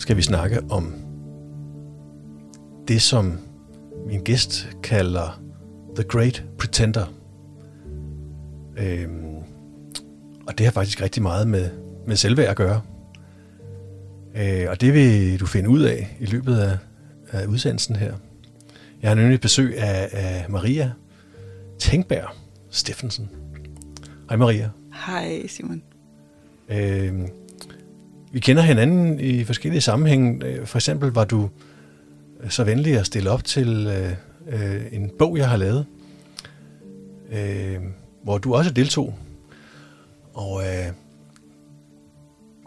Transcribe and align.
skal 0.00 0.16
vi 0.16 0.22
snakke 0.22 0.60
om 0.70 0.94
det, 2.88 3.02
som 3.02 3.38
min 4.06 4.20
gæst 4.20 4.68
kalder 4.82 5.42
The 5.94 6.04
Great 6.04 6.44
Pretender. 6.58 7.06
Øhm, 8.78 9.36
og 10.46 10.58
det 10.58 10.66
har 10.66 10.70
faktisk 10.70 11.02
rigtig 11.02 11.22
meget 11.22 11.48
med, 11.48 11.70
med 12.06 12.16
selvværd 12.16 12.48
at 12.48 12.56
gøre. 12.56 12.80
Øh, 14.36 14.66
og 14.70 14.80
det 14.80 14.94
vil 14.94 15.40
du 15.40 15.46
finde 15.46 15.68
ud 15.68 15.80
af 15.80 16.16
i 16.20 16.26
løbet 16.26 16.58
af, 16.58 16.78
af 17.30 17.46
udsendelsen 17.46 17.96
her. 17.96 18.14
Jeg 19.02 19.10
har 19.10 19.14
nemlig 19.14 19.40
besøg 19.40 19.78
af, 19.78 20.08
af 20.12 20.46
Maria 20.48 20.92
Tænkberg 21.78 22.28
Steffensen. 22.70 23.30
Hej 24.28 24.36
Maria. 24.36 24.70
Hej 25.06 25.46
Simon. 25.46 25.82
Øh, 26.68 27.28
vi 28.32 28.40
kender 28.40 28.62
hinanden 28.62 29.20
i 29.20 29.44
forskellige 29.44 29.80
sammenhænge. 29.80 30.46
Øh, 30.46 30.66
for 30.66 30.78
eksempel 30.78 31.10
var 31.10 31.24
du 31.24 31.50
øh, 32.40 32.50
så 32.50 32.64
venlig 32.64 32.98
at 32.98 33.06
stille 33.06 33.30
op 33.30 33.44
til 33.44 33.86
øh, 33.86 34.12
øh, 34.48 34.82
en 34.92 35.10
bog, 35.18 35.38
jeg 35.38 35.48
har 35.48 35.56
lavet, 35.56 35.86
øh, 37.32 37.80
hvor 38.24 38.38
du 38.38 38.54
også 38.54 38.70
deltog. 38.70 39.18
Og 40.34 40.62
øh, 40.62 40.92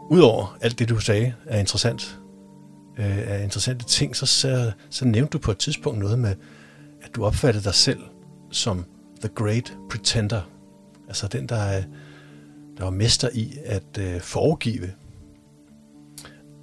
udover 0.09 0.58
alt 0.62 0.80
det, 0.80 0.89
du 0.89 0.99
sagde, 0.99 1.34
er 1.45 1.59
interessant, 1.59 2.20
øh, 3.00 3.17
er 3.17 3.38
interessante 3.38 3.86
ting, 3.86 4.16
så, 4.16 4.25
så, 4.25 4.72
så 4.89 5.05
nævnte 5.05 5.31
du 5.31 5.38
på 5.38 5.52
et 5.52 5.58
tidspunkt 5.58 6.00
noget 6.00 6.20
med, 6.20 6.36
at 7.02 7.16
du 7.16 7.25
opfattede 7.25 7.64
dig 7.64 7.73
selv 7.73 8.00
som 8.52 8.86
the 9.22 9.30
great 9.36 9.73
pretender. 9.89 10.41
Altså 11.08 11.27
den, 11.27 11.48
der, 11.48 11.84
der 12.77 12.84
var 12.84 12.89
mester 12.89 13.30
i 13.34 13.58
at 13.66 13.98
øh, 14.00 14.22
foregive. 14.22 14.92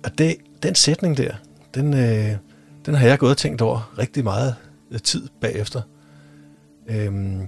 Og 0.05 0.19
det, 0.19 0.37
den 0.63 0.75
sætning 0.75 1.17
der, 1.17 1.33
den, 1.75 1.95
øh, 1.95 2.37
den 2.87 2.95
har 2.95 3.07
jeg 3.07 3.19
gået 3.19 3.31
og 3.31 3.37
tænkt 3.37 3.63
over 3.63 3.95
rigtig 3.99 4.25
meget 4.25 4.55
øh, 4.91 4.99
tid 4.99 5.29
bagefter. 5.41 5.83
Øhm, 6.89 7.47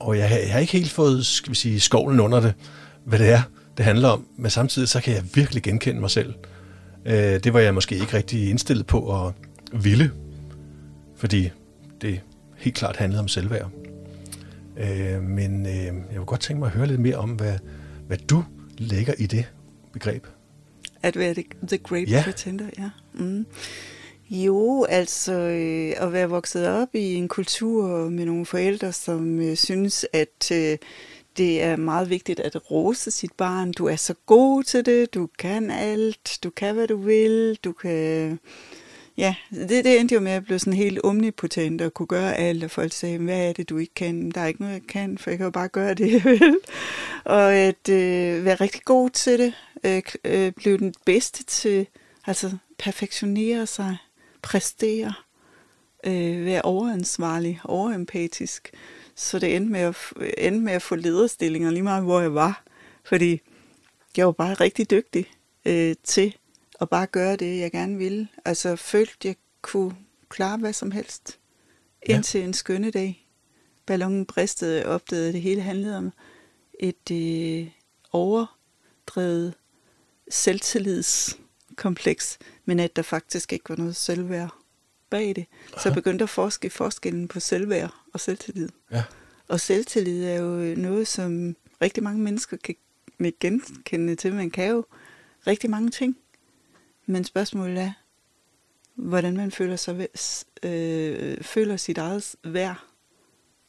og 0.00 0.18
jeg, 0.18 0.30
jeg 0.30 0.52
har 0.52 0.60
ikke 0.60 0.72
helt 0.72 0.90
fået, 0.90 1.26
skal 1.26 1.50
vi 1.50 1.56
sige, 1.56 1.80
skovlen 1.80 2.20
under 2.20 2.40
det, 2.40 2.54
hvad 3.04 3.18
det 3.18 3.30
er, 3.30 3.42
det 3.76 3.84
handler 3.84 4.08
om. 4.08 4.26
Men 4.36 4.50
samtidig 4.50 4.88
så 4.88 5.00
kan 5.00 5.14
jeg 5.14 5.24
virkelig 5.34 5.62
genkende 5.62 6.00
mig 6.00 6.10
selv. 6.10 6.34
Øh, 7.04 7.14
det 7.14 7.52
var 7.52 7.60
jeg 7.60 7.74
måske 7.74 7.94
ikke 7.94 8.16
rigtig 8.16 8.50
indstillet 8.50 8.86
på 8.86 9.26
at 9.26 9.32
ville, 9.72 10.12
fordi 11.16 11.50
det 12.00 12.20
helt 12.56 12.76
klart 12.76 12.96
handlede 12.96 13.20
om 13.20 13.28
selvværd. 13.28 13.70
Øh, 14.76 15.22
men 15.22 15.66
øh, 15.66 15.72
jeg 15.84 16.18
vil 16.18 16.24
godt 16.26 16.40
tænke 16.40 16.58
mig 16.60 16.66
at 16.66 16.72
høre 16.72 16.86
lidt 16.86 17.00
mere 17.00 17.16
om, 17.16 17.30
hvad, 17.30 17.54
hvad 18.06 18.18
du 18.18 18.44
lægger 18.78 19.14
i 19.18 19.26
det 19.26 19.44
begreb. 19.92 20.26
At 21.02 21.18
være 21.18 21.34
the 21.68 21.78
great 21.78 22.10
Ja. 22.10 22.22
pretender, 22.24 22.66
ja. 22.78 22.90
Mm. 23.14 23.46
Jo, 24.30 24.84
altså 24.84 25.32
øh, 25.32 25.92
at 25.96 26.12
være 26.12 26.28
vokset 26.28 26.68
op 26.68 26.88
i 26.94 27.14
en 27.14 27.28
kultur 27.28 28.08
med 28.08 28.24
nogle 28.24 28.46
forældre, 28.46 28.92
som 28.92 29.40
øh, 29.40 29.56
synes, 29.56 30.06
at 30.12 30.50
øh, 30.52 30.78
det 31.36 31.62
er 31.62 31.76
meget 31.76 32.10
vigtigt 32.10 32.40
at 32.40 32.70
rose 32.70 33.10
sit 33.10 33.32
barn. 33.32 33.72
Du 33.72 33.86
er 33.86 33.96
så 33.96 34.14
god 34.26 34.62
til 34.62 34.86
det, 34.86 35.14
du 35.14 35.28
kan 35.38 35.70
alt, 35.70 36.38
du 36.44 36.50
kan 36.50 36.74
hvad 36.74 36.88
du 36.88 36.96
vil, 36.96 37.58
du 37.64 37.72
kan... 37.72 38.38
Ja, 39.18 39.34
det, 39.50 39.84
det 39.84 40.00
endte 40.00 40.14
jo 40.14 40.20
med 40.20 40.32
at 40.32 40.44
blive 40.44 40.58
sådan 40.58 40.72
helt 40.72 41.00
omnipotent 41.04 41.80
og 41.80 41.94
kunne 41.94 42.06
gøre 42.06 42.36
alt, 42.36 42.64
og 42.64 42.70
folk 42.70 42.92
sagde, 42.92 43.18
hvad 43.18 43.48
er 43.48 43.52
det, 43.52 43.68
du 43.68 43.78
ikke 43.78 43.94
kan? 43.94 44.30
Der 44.30 44.40
er 44.40 44.46
ikke 44.46 44.60
noget, 44.60 44.74
jeg 44.74 44.82
kan, 44.88 45.18
for 45.18 45.30
jeg 45.30 45.38
kan 45.38 45.44
jo 45.44 45.50
bare 45.50 45.68
gøre 45.68 45.94
det, 45.94 46.12
jeg 46.12 46.24
vil. 46.24 46.58
Og 47.24 47.54
at 47.54 47.88
øh, 47.88 48.44
være 48.44 48.54
rigtig 48.54 48.82
god 48.84 49.10
til 49.10 49.38
det, 49.38 49.54
øh, 49.84 50.02
øh, 50.24 50.52
blive 50.52 50.78
den 50.78 50.94
bedste 51.04 51.44
til, 51.44 51.86
altså 52.26 52.56
perfektionere 52.78 53.66
sig, 53.66 53.96
præstere, 54.42 55.12
øh, 56.06 56.44
være 56.44 56.62
overansvarlig, 56.62 57.60
overempatisk. 57.64 58.70
Så 59.14 59.38
det 59.38 59.56
endte 59.56 59.72
med, 59.72 59.80
at, 59.80 59.96
endte 60.38 60.60
med 60.60 60.72
at 60.72 60.82
få 60.82 60.94
lederstillinger 60.94 61.70
lige 61.70 61.82
meget, 61.82 62.04
hvor 62.04 62.20
jeg 62.20 62.34
var. 62.34 62.64
Fordi 63.04 63.40
jeg 64.16 64.26
var 64.26 64.32
bare 64.32 64.54
rigtig 64.54 64.90
dygtig 64.90 65.26
øh, 65.64 65.94
til 66.04 66.34
at 66.80 66.88
bare 66.88 67.06
gøre 67.06 67.36
det, 67.36 67.58
jeg 67.58 67.72
gerne 67.72 67.98
ville. 67.98 68.28
Altså 68.44 68.76
følte, 68.76 69.28
jeg 69.28 69.36
kunne 69.62 69.96
klare 70.28 70.58
hvad 70.58 70.72
som 70.72 70.90
helst. 70.90 71.38
Ja. 72.08 72.14
Indtil 72.14 72.42
en 72.42 72.54
skønne 72.54 72.90
dag. 72.90 73.26
Ballonen 73.86 74.26
bristede 74.26 74.86
og 74.86 74.94
opdagede, 74.94 75.32
det 75.32 75.42
hele 75.42 75.60
handlede 75.60 75.96
om 75.96 76.12
et 76.80 77.10
øh, 77.12 77.68
overdrevet 78.12 79.54
selvtillidskompleks, 80.30 82.38
men 82.64 82.80
at 82.80 82.96
der 82.96 83.02
faktisk 83.02 83.52
ikke 83.52 83.68
var 83.68 83.76
noget 83.76 83.96
selvværd 83.96 84.54
bag 85.10 85.36
det. 85.36 85.46
Så 85.70 85.80
jeg 85.84 85.94
begyndte 85.94 86.22
at 86.22 86.30
forske 86.30 86.70
forskellen 86.70 87.28
på 87.28 87.40
selvværd 87.40 87.94
og 88.12 88.20
selvtillid. 88.20 88.68
Ja. 88.90 89.04
Og 89.48 89.60
selvtillid 89.60 90.24
er 90.24 90.34
jo 90.34 90.74
noget, 90.74 91.08
som 91.08 91.56
rigtig 91.82 92.02
mange 92.02 92.22
mennesker 92.22 92.56
kan 92.56 92.74
kan 93.18 93.32
genkende 93.40 94.16
til. 94.16 94.34
Man 94.34 94.50
kan 94.50 94.70
jo 94.70 94.84
rigtig 95.46 95.70
mange 95.70 95.90
ting. 95.90 96.16
Men 97.10 97.24
spørgsmålet 97.24 97.78
er, 97.78 97.92
hvordan 98.94 99.36
man 99.36 99.50
føler, 99.50 99.76
sig, 99.76 100.08
øh, 100.62 101.44
føler 101.44 101.76
sit 101.76 101.98
eget 101.98 102.36
værd 102.44 102.76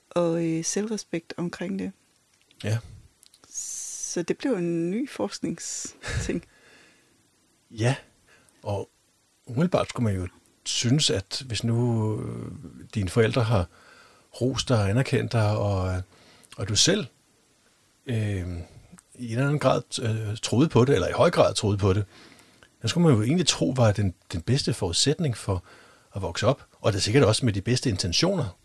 og 0.09 0.45
øh, 0.45 0.66
selvrespekt 0.66 1.33
omkring 1.38 1.79
det. 1.79 1.91
Ja. 2.63 2.78
Så 3.49 4.22
det 4.22 4.38
blev 4.38 4.53
en 4.53 4.91
ny 4.91 5.09
forskningsting. 5.09 6.45
Ja, 7.72 7.95
og 8.63 8.89
umiddelbart 9.45 9.89
skulle 9.89 10.03
man 10.03 10.22
jo 10.22 10.28
synes, 10.63 11.09
at 11.09 11.44
hvis 11.45 11.63
nu 11.63 12.19
øh, 12.22 12.51
dine 12.95 13.09
forældre 13.09 13.44
har 13.44 13.67
rost 14.41 14.69
dig 14.69 14.78
og 14.78 14.89
anerkendt 14.89 15.31
dig, 15.31 15.57
og, 15.57 16.01
og 16.57 16.69
du 16.69 16.75
selv 16.75 17.05
øh, 18.05 18.16
i 18.16 19.25
en 19.25 19.31
eller 19.31 19.44
anden 19.44 19.59
grad 19.59 19.81
øh, 20.01 20.38
troede 20.38 20.69
på 20.69 20.85
det, 20.85 20.95
eller 20.95 21.07
i 21.07 21.11
høj 21.11 21.29
grad 21.29 21.53
troede 21.53 21.78
på 21.78 21.94
det, 21.94 22.05
så 22.81 22.88
skulle 22.88 23.07
man 23.07 23.17
jo 23.17 23.23
egentlig 23.23 23.47
tro, 23.47 23.73
var 23.75 23.91
den, 23.91 24.13
den 24.34 24.41
bedste 24.41 24.73
forudsætning 24.73 25.38
for 25.38 25.63
at 26.16 26.22
vokse 26.22 26.47
op, 26.47 26.66
og 26.81 26.91
det 26.91 26.97
er 26.97 27.01
sikkert 27.01 27.23
også 27.23 27.45
med 27.45 27.53
de 27.53 27.62
bedste 27.62 27.90
intentioner, 27.90 28.56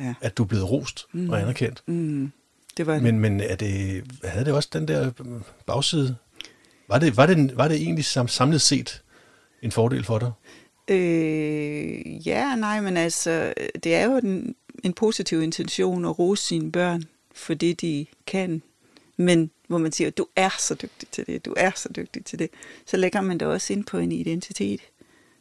Ja. 0.00 0.14
at 0.20 0.36
du 0.36 0.42
er 0.42 0.46
blevet 0.46 0.70
rost 0.70 1.06
mm. 1.12 1.30
og 1.30 1.40
anerkendt. 1.40 1.82
Mm, 1.86 2.32
det 2.76 2.86
var 2.86 3.00
Men, 3.00 3.18
men 3.18 3.40
er 3.40 3.56
det, 3.56 4.04
havde 4.24 4.44
det 4.44 4.54
også 4.54 4.68
den 4.72 4.88
der 4.88 5.06
øh, 5.20 5.26
bagside? 5.66 6.16
Var 6.88 6.98
det, 6.98 7.16
var 7.16 7.26
det, 7.26 7.56
var 7.56 7.68
det 7.68 7.76
egentlig 7.76 8.04
sam, 8.04 8.28
samlet 8.28 8.60
set 8.60 9.02
en 9.62 9.72
fordel 9.72 10.04
for 10.04 10.18
dig? 10.18 10.32
Øh, 10.88 12.26
ja, 12.26 12.54
nej, 12.56 12.80
men 12.80 12.96
altså, 12.96 13.54
det 13.84 13.94
er 13.94 14.04
jo 14.04 14.16
en, 14.16 14.54
en 14.84 14.92
positiv 14.92 15.42
intention 15.42 16.04
at 16.04 16.18
rose 16.18 16.42
sine 16.42 16.72
børn 16.72 17.04
for 17.34 17.54
det, 17.54 17.80
de 17.80 18.06
kan. 18.26 18.62
Men 19.16 19.50
hvor 19.68 19.78
man 19.78 19.92
siger, 19.92 20.10
du 20.10 20.26
er 20.36 20.50
så 20.58 20.74
dygtig 20.74 21.08
til 21.08 21.26
det, 21.26 21.44
du 21.44 21.54
er 21.56 21.70
så 21.76 21.88
dygtig 21.96 22.24
til 22.24 22.38
det, 22.38 22.50
så 22.86 22.96
lægger 22.96 23.20
man 23.20 23.38
det 23.38 23.48
også 23.48 23.72
ind 23.72 23.84
på 23.84 23.98
en 23.98 24.12
identitet. 24.12 24.80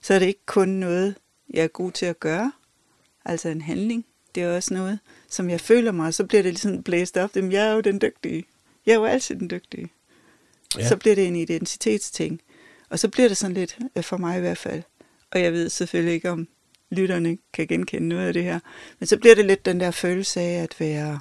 Så 0.02 0.14
er 0.14 0.20
det 0.20 0.26
ikke 0.26 0.46
kun 0.46 0.70
noget, 0.70 1.16
jeg 1.54 1.64
er 1.64 1.68
god 1.68 1.92
til 1.92 2.06
at 2.06 2.20
gøre, 2.20 2.52
altså 3.26 3.50
en 3.50 3.62
handling. 3.62 4.06
Det 4.36 4.44
er 4.44 4.56
også 4.56 4.74
noget, 4.74 5.00
som 5.30 5.50
jeg 5.50 5.62
føler 5.62 5.92
mig, 5.92 6.08
og 6.08 6.14
så 6.14 6.24
bliver 6.26 6.44
det 6.44 6.54
ligesom 6.54 6.84
blæst 6.84 7.18
op. 7.18 7.36
Jamen, 7.36 7.52
jeg 7.52 7.68
er 7.68 7.74
jo 7.74 7.82
den 7.82 8.02
dygtige. 8.02 8.46
Jeg 8.86 8.94
er 8.94 8.98
jo 8.98 9.06
altid 9.06 9.36
den 9.36 9.50
dygtige. 9.50 9.90
Ja. 10.78 10.88
Så 10.88 10.98
bliver 10.98 11.16
det 11.16 11.28
en 11.28 11.36
identitetsting. 11.36 12.42
Og 12.90 13.00
så 13.00 13.08
bliver 13.08 13.28
det 13.28 13.38
sådan 13.38 13.54
lidt, 13.54 13.78
øh, 13.96 14.04
for 14.04 14.18
mig 14.18 14.38
i 14.38 14.42
hvert 14.42 14.58
fald, 14.58 14.84
og 15.32 15.42
jeg 15.42 15.54
ved 15.54 15.70
selvfølgelig 15.70 16.14
ikke, 16.14 16.30
om 16.30 16.48
lytterne 16.90 17.38
kan 17.54 17.68
genkende 17.68 18.08
noget 18.08 18.28
af 18.28 18.34
det 18.34 18.44
her, 18.44 18.60
men 19.00 19.08
så 19.08 19.18
bliver 19.18 19.36
det 19.36 19.46
lidt 19.46 19.66
den 19.66 19.80
der 19.80 19.92
følelse 19.92 20.42
af 20.42 20.64
at 20.64 20.76
være, 20.80 21.20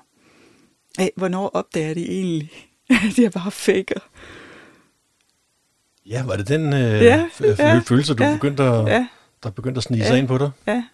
af, 0.98 1.12
hvornår 1.16 1.48
opdager 1.48 1.94
de 1.94 2.10
egentlig, 2.10 2.71
at 3.10 3.18
jeg 3.18 3.32
bare 3.32 3.50
faker. 3.50 4.00
Ja, 6.06 6.24
var 6.24 6.36
det 6.36 6.48
den 6.48 6.72
øh, 6.72 6.80
Ja, 6.80 7.28
ja, 7.40 7.54
ja, 7.58 7.78
følelse, 7.86 8.14
du 8.14 8.24
ja, 8.24 8.34
begyndte 8.34 8.62
at, 8.62 8.86
Ja, 8.88 9.06
der 9.42 9.50
begyndte 9.50 9.78
at 9.78 9.84
snige 9.84 10.02
Ja. 10.02 10.08
sig 10.08 10.18
ind 10.18 10.28
på 10.28 10.38
dig? 10.38 10.50
ja. 10.66 10.84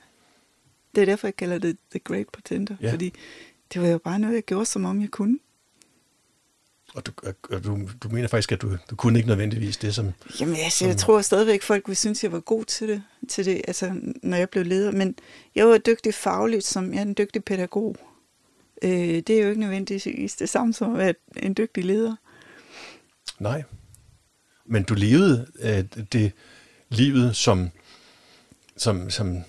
Det 0.94 1.00
er 1.02 1.04
derfor, 1.06 1.26
jeg 1.26 1.36
kalder 1.36 1.58
det 1.58 1.76
The 1.90 1.98
Great 1.98 2.26
Pretender, 2.32 2.76
Ja. 2.82 2.92
fordi 2.92 3.12
det 3.74 3.82
var 3.82 3.88
jo 3.88 3.98
bare 3.98 4.18
noget, 4.18 4.34
jeg 4.34 4.42
gjorde, 4.42 4.66
som 4.66 4.84
om 4.84 5.00
jeg 5.00 5.10
kunne. 5.10 5.38
Og 6.94 7.06
du, 7.06 7.12
og 7.50 7.64
du, 7.64 7.78
du 8.02 8.08
mener 8.08 8.28
faktisk, 8.28 8.52
at 8.52 8.62
du, 8.62 8.76
du 8.90 8.96
kunne 8.96 9.18
ikke 9.18 9.28
nødvendigvis 9.28 9.76
det, 9.76 9.94
som... 9.94 10.12
Jamen, 10.40 10.56
altså, 10.56 10.86
jeg 10.86 10.96
tror 10.96 11.20
stadigvæk, 11.20 11.62
folk 11.62 11.82
ville 11.88 11.96
synes, 11.96 12.22
jeg 12.24 12.32
var 12.32 12.40
god 12.40 12.64
til 12.64 12.88
det, 12.88 13.02
til 13.28 13.44
det, 13.44 13.62
altså, 13.68 13.92
når 14.22 14.36
jeg 14.36 14.50
blev 14.50 14.64
leder. 14.64 14.92
Men 14.92 15.14
jeg 15.54 15.68
var 15.68 15.78
dygtig 15.78 16.14
fagligt, 16.14 16.64
som 16.64 16.92
jeg 16.92 16.98
er 16.98 17.02
en 17.02 17.14
dygtig 17.18 17.44
pædagog. 17.44 17.96
Øh, 18.82 18.90
det 19.26 19.30
er 19.30 19.42
jo 19.42 19.48
ikke 19.48 19.60
nødvendigvis 19.60 20.36
det 20.36 20.48
samme 20.48 20.74
som 20.74 20.92
at 20.92 20.98
være 20.98 21.14
en 21.36 21.54
dygtig 21.54 21.84
leder. 21.84 22.16
Nej. 23.38 23.62
Men 24.66 24.82
du 24.82 24.94
levede 24.94 25.46
øh, 25.60 26.04
det 26.12 26.32
livet 26.88 27.36
som, 27.36 27.70
som, 28.76 29.10
som, 29.10 29.44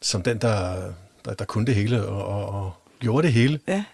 som 0.00 0.22
den, 0.22 0.38
der, 0.38 0.92
der, 1.24 1.34
der 1.34 1.44
kunne 1.44 1.66
det 1.66 1.74
hele 1.74 2.06
og, 2.06 2.24
og, 2.24 2.64
og 2.64 2.72
gjorde 3.00 3.26
det 3.26 3.32
hele. 3.32 3.60
Ja. 3.66 3.84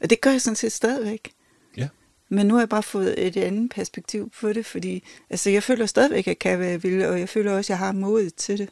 Og 0.00 0.10
det 0.10 0.20
gør 0.20 0.30
jeg 0.30 0.40
sådan 0.40 0.56
set 0.56 0.72
stadigvæk. 0.72 1.32
Ja. 1.76 1.88
Men 2.28 2.46
nu 2.46 2.54
har 2.54 2.60
jeg 2.60 2.68
bare 2.68 2.82
fået 2.82 3.26
et 3.26 3.36
andet 3.36 3.70
perspektiv 3.70 4.30
på 4.40 4.52
det, 4.52 4.66
fordi 4.66 5.04
altså, 5.30 5.50
jeg 5.50 5.62
føler 5.62 5.86
stadigvæk, 5.86 6.18
at 6.18 6.26
jeg 6.26 6.38
kan, 6.38 6.56
hvad 6.56 6.68
jeg 6.68 6.82
vil, 6.82 7.06
og 7.06 7.20
jeg 7.20 7.28
føler 7.28 7.52
også, 7.52 7.72
at 7.72 7.78
jeg 7.78 7.86
har 7.86 7.92
modet 7.92 8.34
til 8.34 8.58
det. 8.58 8.68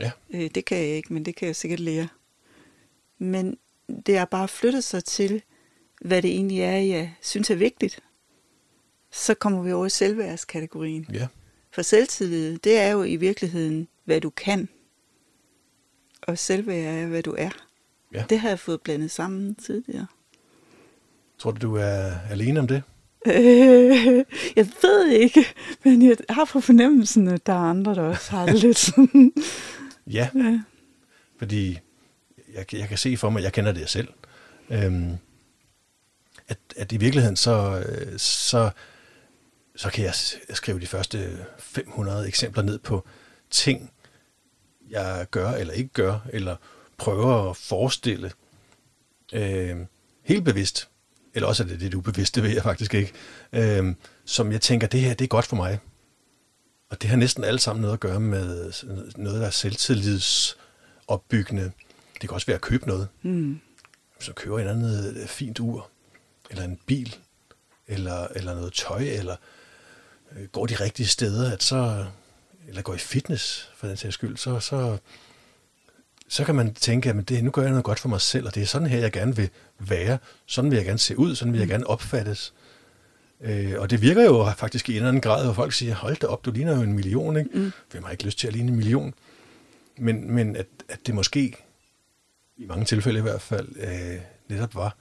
Ja. 0.00 0.10
Øh, 0.30 0.50
det 0.54 0.64
kan 0.64 0.78
jeg 0.78 0.86
ikke, 0.86 1.12
men 1.12 1.24
det 1.24 1.36
kan 1.36 1.46
jeg 1.46 1.56
sikkert 1.56 1.80
lære. 1.80 2.08
Men 3.18 3.58
det 4.06 4.18
har 4.18 4.24
bare 4.24 4.48
flyttet 4.48 4.84
sig 4.84 5.04
til, 5.04 5.42
hvad 6.00 6.22
det 6.22 6.30
egentlig 6.30 6.60
er, 6.60 6.76
jeg 6.76 7.14
synes 7.22 7.50
er 7.50 7.54
vigtigt. 7.54 8.00
Så 9.12 9.34
kommer 9.34 9.62
vi 9.62 9.72
over 9.72 9.86
i 9.86 9.90
selvværdskategorien. 9.90 11.06
Ja. 11.12 11.26
For 11.72 11.82
selvtillid, 11.82 12.58
det 12.58 12.78
er 12.78 12.90
jo 12.90 13.02
i 13.02 13.16
virkeligheden, 13.16 13.88
hvad 14.04 14.20
du 14.20 14.30
kan. 14.30 14.68
Og 16.22 16.38
selvværd 16.38 16.94
er, 16.94 17.06
hvad 17.06 17.22
du 17.22 17.34
er. 17.38 17.50
Ja. 18.14 18.24
Det 18.30 18.40
har 18.40 18.48
jeg 18.48 18.58
fået 18.58 18.80
blandet 18.80 19.10
sammen 19.10 19.54
tidligere. 19.54 20.06
Tror 21.38 21.50
du, 21.50 21.66
du 21.66 21.74
er 21.76 22.12
alene 22.30 22.60
om 22.60 22.66
det? 22.66 22.82
Øh, 23.26 24.24
jeg 24.56 24.68
ved 24.82 25.06
ikke, 25.08 25.46
men 25.84 26.02
jeg 26.08 26.16
har 26.30 26.44
på 26.44 26.60
fornemmelsen, 26.60 27.28
at 27.28 27.46
der 27.46 27.52
er 27.52 27.56
andre, 27.56 27.94
der 27.94 28.02
også 28.02 28.30
har 28.30 28.46
det 28.46 28.62
lidt 28.62 28.78
sådan. 28.78 29.32
Ja, 30.06 30.28
Ja. 30.34 30.60
fordi 31.38 31.78
jeg, 32.54 32.74
jeg 32.74 32.88
kan 32.88 32.98
se 32.98 33.16
for 33.16 33.30
mig, 33.30 33.42
jeg 33.42 33.52
kender 33.52 33.72
det 33.72 33.90
selv, 33.90 34.08
øhm, 34.70 35.16
at, 36.48 36.58
at 36.76 36.92
i 36.92 36.96
virkeligheden 36.96 37.36
så, 37.36 37.84
øh, 37.86 38.18
så, 38.18 38.70
så 39.76 39.90
kan 39.90 40.04
jeg 40.04 40.14
skrive 40.54 40.80
de 40.80 40.86
første 40.86 41.46
500 41.58 42.28
eksempler 42.28 42.62
ned 42.62 42.78
på 42.78 43.06
ting, 43.50 43.92
jeg 44.90 45.26
gør 45.30 45.50
eller 45.50 45.74
ikke 45.74 45.90
gør, 45.92 46.18
eller 46.32 46.56
prøver 46.98 47.50
at 47.50 47.56
forestille 47.56 48.32
øh, 49.32 49.76
helt 50.22 50.44
bevidst, 50.44 50.88
eller 51.34 51.48
også 51.48 51.62
er 51.62 51.66
det 51.66 51.78
lidt 51.78 51.94
ubevidst, 51.94 52.34
det 52.34 52.42
ved 52.42 52.50
jeg 52.50 52.62
faktisk 52.62 52.94
ikke, 52.94 53.12
øh, 53.52 53.94
som 54.24 54.52
jeg 54.52 54.60
tænker, 54.60 54.86
det 54.86 55.00
her 55.00 55.14
det 55.14 55.24
er 55.24 55.28
godt 55.28 55.46
for 55.46 55.56
mig. 55.56 55.78
Og 56.90 57.02
det 57.02 57.10
har 57.10 57.16
næsten 57.16 57.44
alle 57.44 57.60
sammen 57.60 57.80
noget 57.80 57.94
at 57.94 58.00
gøre 58.00 58.20
med 58.20 58.72
noget, 59.16 59.40
der 59.40 59.46
er 59.46 59.50
selvtillidsopbyggende. 59.50 61.72
Det 62.20 62.28
kan 62.28 62.34
også 62.34 62.46
være 62.46 62.54
at 62.54 62.60
købe 62.60 62.88
noget. 62.88 63.08
Mm. 63.22 63.60
Du 64.26 64.32
køber 64.32 64.56
et 64.56 64.60
eller 64.60 64.72
andet 64.72 65.16
øh, 65.16 65.26
fint 65.26 65.60
ur, 65.60 65.90
eller 66.50 66.64
en 66.64 66.78
bil, 66.86 67.16
eller, 67.88 68.26
eller 68.36 68.54
noget 68.54 68.72
tøj, 68.72 69.02
eller 69.02 69.36
øh, 70.36 70.46
går 70.46 70.66
de 70.66 70.74
rigtige 70.74 71.06
steder, 71.06 71.52
at 71.52 71.62
så, 71.62 72.06
eller 72.68 72.82
går 72.82 72.94
i 72.94 72.98
fitness 72.98 73.70
for 73.76 73.86
den 73.86 73.96
sags 73.96 74.14
skyld, 74.14 74.36
så, 74.36 74.60
så, 74.60 74.98
så 76.28 76.44
kan 76.44 76.54
man 76.54 76.74
tænke, 76.74 77.10
at 77.10 77.28
det, 77.28 77.44
nu 77.44 77.50
gør 77.50 77.62
jeg 77.62 77.70
noget 77.70 77.84
godt 77.84 78.00
for 78.00 78.08
mig 78.08 78.20
selv, 78.20 78.46
og 78.46 78.54
det 78.54 78.62
er 78.62 78.66
sådan 78.66 78.86
her, 78.86 78.98
jeg 78.98 79.12
gerne 79.12 79.36
vil 79.36 79.50
være. 79.78 80.18
Sådan 80.46 80.70
vil 80.70 80.76
jeg 80.76 80.86
gerne 80.86 80.98
se 80.98 81.18
ud, 81.18 81.34
sådan 81.34 81.52
vil 81.52 81.58
jeg 81.58 81.68
gerne 81.68 81.86
opfattes. 81.86 82.54
Øh, 83.40 83.74
og 83.78 83.90
det 83.90 84.02
virker 84.02 84.24
jo 84.24 84.52
faktisk 84.56 84.88
i 84.88 84.92
en 84.92 84.96
eller 84.96 85.08
anden 85.08 85.20
grad, 85.20 85.44
hvor 85.44 85.52
folk 85.52 85.72
siger, 85.72 85.94
hold 85.94 86.16
da 86.16 86.26
op, 86.26 86.44
du 86.44 86.50
ligner 86.50 86.76
jo 86.76 86.82
en 86.82 86.92
million, 86.92 87.36
ikke? 87.36 87.50
Mm. 87.54 87.72
Hvem 87.90 88.04
har 88.04 88.10
ikke 88.10 88.24
lyst 88.24 88.38
til 88.38 88.46
at 88.46 88.52
ligne 88.52 88.68
en 88.68 88.76
million? 88.76 89.14
Men, 89.98 90.30
men 90.32 90.56
at, 90.56 90.66
at 90.88 90.98
det 91.06 91.14
måske, 91.14 91.56
i 92.60 92.66
mange 92.66 92.84
tilfælde 92.84 93.18
i 93.18 93.22
hvert 93.22 93.42
fald, 93.42 93.68
øh, 93.76 94.20
netop 94.48 94.74
var, 94.74 94.96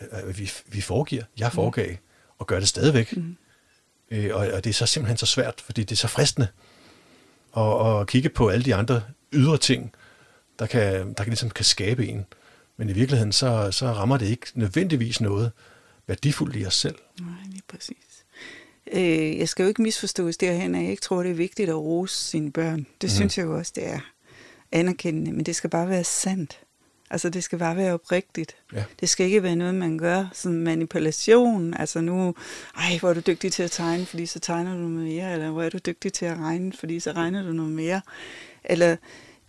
øh, 0.00 0.08
at 0.10 0.38
vi, 0.38 0.52
vi 0.66 0.80
foregiver, 0.80 1.22
jeg 1.38 1.52
foregav, 1.52 1.90
mm. 1.90 1.96
og 2.38 2.46
gør 2.46 2.58
det 2.58 2.68
stadigvæk. 2.68 3.16
Mm. 3.16 3.36
Øh, 4.10 4.30
og, 4.34 4.46
og 4.46 4.64
det 4.64 4.70
er 4.70 4.74
så 4.74 4.86
simpelthen 4.86 5.16
så 5.16 5.26
svært, 5.26 5.60
fordi 5.60 5.80
det 5.80 5.92
er 5.92 5.96
så 5.96 6.08
fristende 6.08 6.48
at, 7.56 8.00
at 8.00 8.06
kigge 8.06 8.28
på 8.28 8.48
alle 8.48 8.64
de 8.64 8.74
andre 8.74 9.02
ydre 9.32 9.58
ting, 9.58 9.92
der 10.58 10.66
kan, 10.66 11.08
der 11.08 11.24
kan, 11.24 11.26
ligesom 11.26 11.50
kan 11.50 11.64
skabe 11.64 12.06
en. 12.06 12.26
Men 12.76 12.88
i 12.88 12.92
virkeligheden, 12.92 13.32
så, 13.32 13.68
så 13.70 13.86
rammer 13.86 14.16
det 14.16 14.26
ikke 14.26 14.46
nødvendigvis 14.54 15.20
noget 15.20 15.52
værdifuldt 16.06 16.56
i 16.56 16.66
os 16.66 16.74
selv. 16.74 16.98
Nej, 17.20 17.28
lige 17.50 17.62
præcis. 17.68 18.24
Øh, 18.92 19.38
jeg 19.38 19.48
skal 19.48 19.62
jo 19.62 19.68
ikke 19.68 19.82
misforstås 19.82 20.36
derhen, 20.36 20.74
at 20.74 20.82
jeg 20.82 20.90
ikke 20.90 21.02
tror, 21.02 21.22
det 21.22 21.30
er 21.30 21.34
vigtigt 21.34 21.68
at 21.68 21.76
rose 21.76 22.16
sine 22.16 22.52
børn. 22.52 22.78
Det 22.78 22.86
mm. 23.02 23.14
synes 23.14 23.38
jeg 23.38 23.44
jo 23.44 23.56
også, 23.56 23.72
det 23.74 23.86
er 23.88 24.00
anerkendende, 24.72 25.32
men 25.32 25.46
det 25.46 25.56
skal 25.56 25.70
bare 25.70 25.88
være 25.88 26.04
sandt. 26.04 26.60
Altså, 27.14 27.28
det 27.30 27.44
skal 27.44 27.58
bare 27.58 27.76
være 27.76 27.94
oprigtigt. 27.94 28.56
Ja. 28.72 28.84
Det 29.00 29.08
skal 29.08 29.26
ikke 29.26 29.42
være 29.42 29.56
noget, 29.56 29.74
man 29.74 29.98
gør 29.98 30.26
som 30.32 30.52
manipulation. 30.52 31.74
Altså 31.74 32.00
nu, 32.00 32.34
ej, 32.76 32.98
hvor 33.00 33.10
er 33.10 33.14
du 33.14 33.20
dygtig 33.20 33.52
til 33.52 33.62
at 33.62 33.70
tegne, 33.70 34.06
fordi 34.06 34.26
så 34.26 34.38
tegner 34.38 34.72
du 34.72 34.78
noget 34.78 35.06
mere. 35.06 35.32
Eller 35.32 35.50
hvor 35.50 35.62
er 35.62 35.70
du 35.70 35.78
dygtig 35.86 36.12
til 36.12 36.26
at 36.26 36.38
regne, 36.38 36.72
fordi 36.72 37.00
så 37.00 37.12
regner 37.12 37.42
du 37.42 37.52
noget 37.52 37.72
mere. 37.72 38.00
Eller 38.64 38.96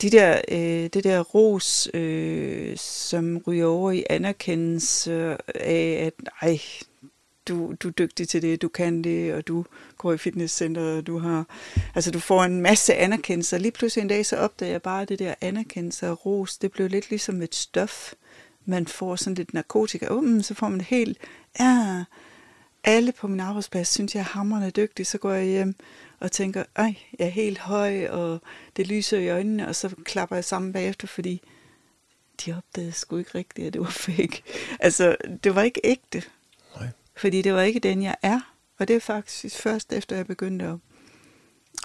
de 0.01 0.09
der, 0.09 0.41
øh, 0.51 0.89
det 0.93 1.03
der 1.03 1.19
ros, 1.19 1.89
øh, 1.93 2.77
som 2.77 3.37
ryger 3.47 3.65
over 3.65 3.91
i 3.91 4.03
anerkendelse 4.09 5.37
af, 5.55 6.05
at 6.05 6.13
ej, 6.41 6.59
du, 7.47 7.75
du 7.83 7.87
er 7.87 7.91
dygtig 7.91 8.29
til 8.29 8.41
det, 8.41 8.61
du 8.61 8.67
kan 8.67 9.03
det, 9.03 9.33
og 9.33 9.47
du 9.47 9.65
går 9.97 10.13
i 10.13 10.17
fitnesscenter, 10.17 10.97
og 10.97 11.07
du 11.07 11.19
har, 11.19 11.45
altså 11.95 12.11
du 12.11 12.19
får 12.19 12.43
en 12.43 12.61
masse 12.61 12.93
anerkendelse, 12.93 13.55
og 13.55 13.59
lige 13.59 13.71
pludselig 13.71 14.01
en 14.01 14.07
dag, 14.07 14.25
så 14.25 14.37
opdager 14.37 14.71
jeg 14.71 14.81
bare, 14.81 15.01
at 15.01 15.09
det 15.09 15.19
der 15.19 15.35
anerkendelse 15.41 16.09
og 16.09 16.25
ros, 16.25 16.57
det 16.57 16.71
blev 16.71 16.89
lidt 16.89 17.09
ligesom 17.09 17.41
et 17.41 17.55
stof, 17.55 18.13
man 18.65 18.87
får 18.87 19.15
sådan 19.15 19.35
lidt 19.35 19.53
narkotika, 19.53 20.07
um, 20.07 20.41
så 20.41 20.53
får 20.53 20.69
man 20.69 20.81
helt, 20.81 21.17
ja, 21.59 22.03
alle 22.83 23.11
på 23.11 23.27
min 23.27 23.39
arbejdsplads 23.39 23.87
synes, 23.87 24.15
jeg 24.15 24.21
er 24.21 24.25
hammerende 24.25 24.71
dygtig, 24.71 25.07
så 25.07 25.17
går 25.17 25.31
jeg 25.31 25.45
hjem 25.45 25.75
og 26.19 26.31
tænker, 26.31 26.63
ej, 26.75 26.95
jeg 27.19 27.25
er 27.25 27.31
helt 27.31 27.59
høj, 27.59 28.07
og 28.07 28.41
det 28.77 28.87
lyser 28.87 29.17
i 29.17 29.29
øjnene, 29.29 29.67
og 29.67 29.75
så 29.75 29.95
klapper 30.03 30.35
jeg 30.35 30.45
sammen 30.45 30.73
bagefter, 30.73 31.07
fordi 31.07 31.41
de 32.45 32.57
opdagede 32.57 32.91
sgu 32.91 33.17
ikke 33.17 33.35
rigtigt, 33.35 33.67
at 33.67 33.73
det 33.73 33.81
var 33.81 33.89
fake. 33.89 34.43
Altså, 34.79 35.15
det 35.43 35.55
var 35.55 35.61
ikke 35.61 35.81
ægte. 35.83 36.23
Nej. 36.75 36.87
Fordi 37.17 37.41
det 37.41 37.53
var 37.53 37.61
ikke 37.61 37.79
den, 37.79 38.03
jeg 38.03 38.15
er. 38.21 38.39
Og 38.77 38.87
det 38.87 38.95
er 38.95 38.99
faktisk 38.99 39.57
først 39.57 39.93
efter, 39.93 40.15
jeg 40.15 40.27
begyndte 40.27 40.65
at, 40.65 40.75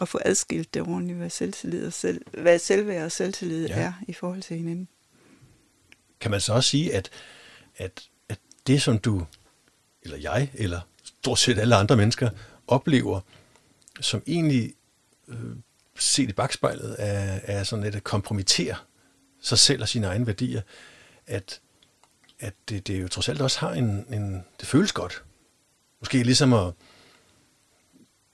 at 0.00 0.08
få 0.08 0.20
adskilt 0.24 0.74
det 0.74 0.82
ordentligt, 0.82 1.18
hvad 1.18 1.30
selvtillid 1.30 1.86
og 1.86 1.92
selv, 1.92 2.24
hvad 2.42 2.58
selvværd 2.58 3.04
og 3.04 3.12
selvtillid 3.12 3.66
Ja. 3.66 3.74
er 3.80 3.92
i 4.08 4.12
forhold 4.12 4.42
til 4.42 4.56
hinanden. 4.56 4.88
Kan 6.20 6.30
man 6.30 6.40
så 6.40 6.52
også 6.52 6.70
sige, 6.70 6.94
at, 6.94 7.10
at, 7.76 8.08
at 8.28 8.38
det, 8.66 8.82
som 8.82 8.98
du, 8.98 9.26
eller 10.02 10.16
jeg, 10.18 10.50
eller 10.54 10.80
stort 11.04 11.38
set 11.38 11.58
alle 11.58 11.76
andre 11.76 11.96
mennesker, 11.96 12.30
oplever, 12.66 13.20
som 14.00 14.22
egentlig 14.26 14.74
øh, 15.28 15.36
set 15.98 16.28
i 16.28 16.32
bagspejlet, 16.32 16.96
er, 16.98 17.40
er 17.42 17.64
sådan 17.64 17.84
lidt 17.84 17.94
at 17.94 18.04
kompromittere 18.04 18.76
sig 19.40 19.58
selv 19.58 19.82
og 19.82 19.88
sine 19.88 20.06
egne 20.06 20.26
værdier, 20.26 20.62
at, 21.26 21.60
at 22.40 22.54
det, 22.68 22.86
det 22.86 23.02
jo 23.02 23.08
trods 23.08 23.28
alt 23.28 23.40
også 23.40 23.60
har 23.60 23.72
en, 23.72 24.06
en, 24.12 24.44
det 24.60 24.68
føles 24.68 24.92
godt. 24.92 25.24
Måske 26.00 26.22
ligesom 26.22 26.52
at 26.52 26.72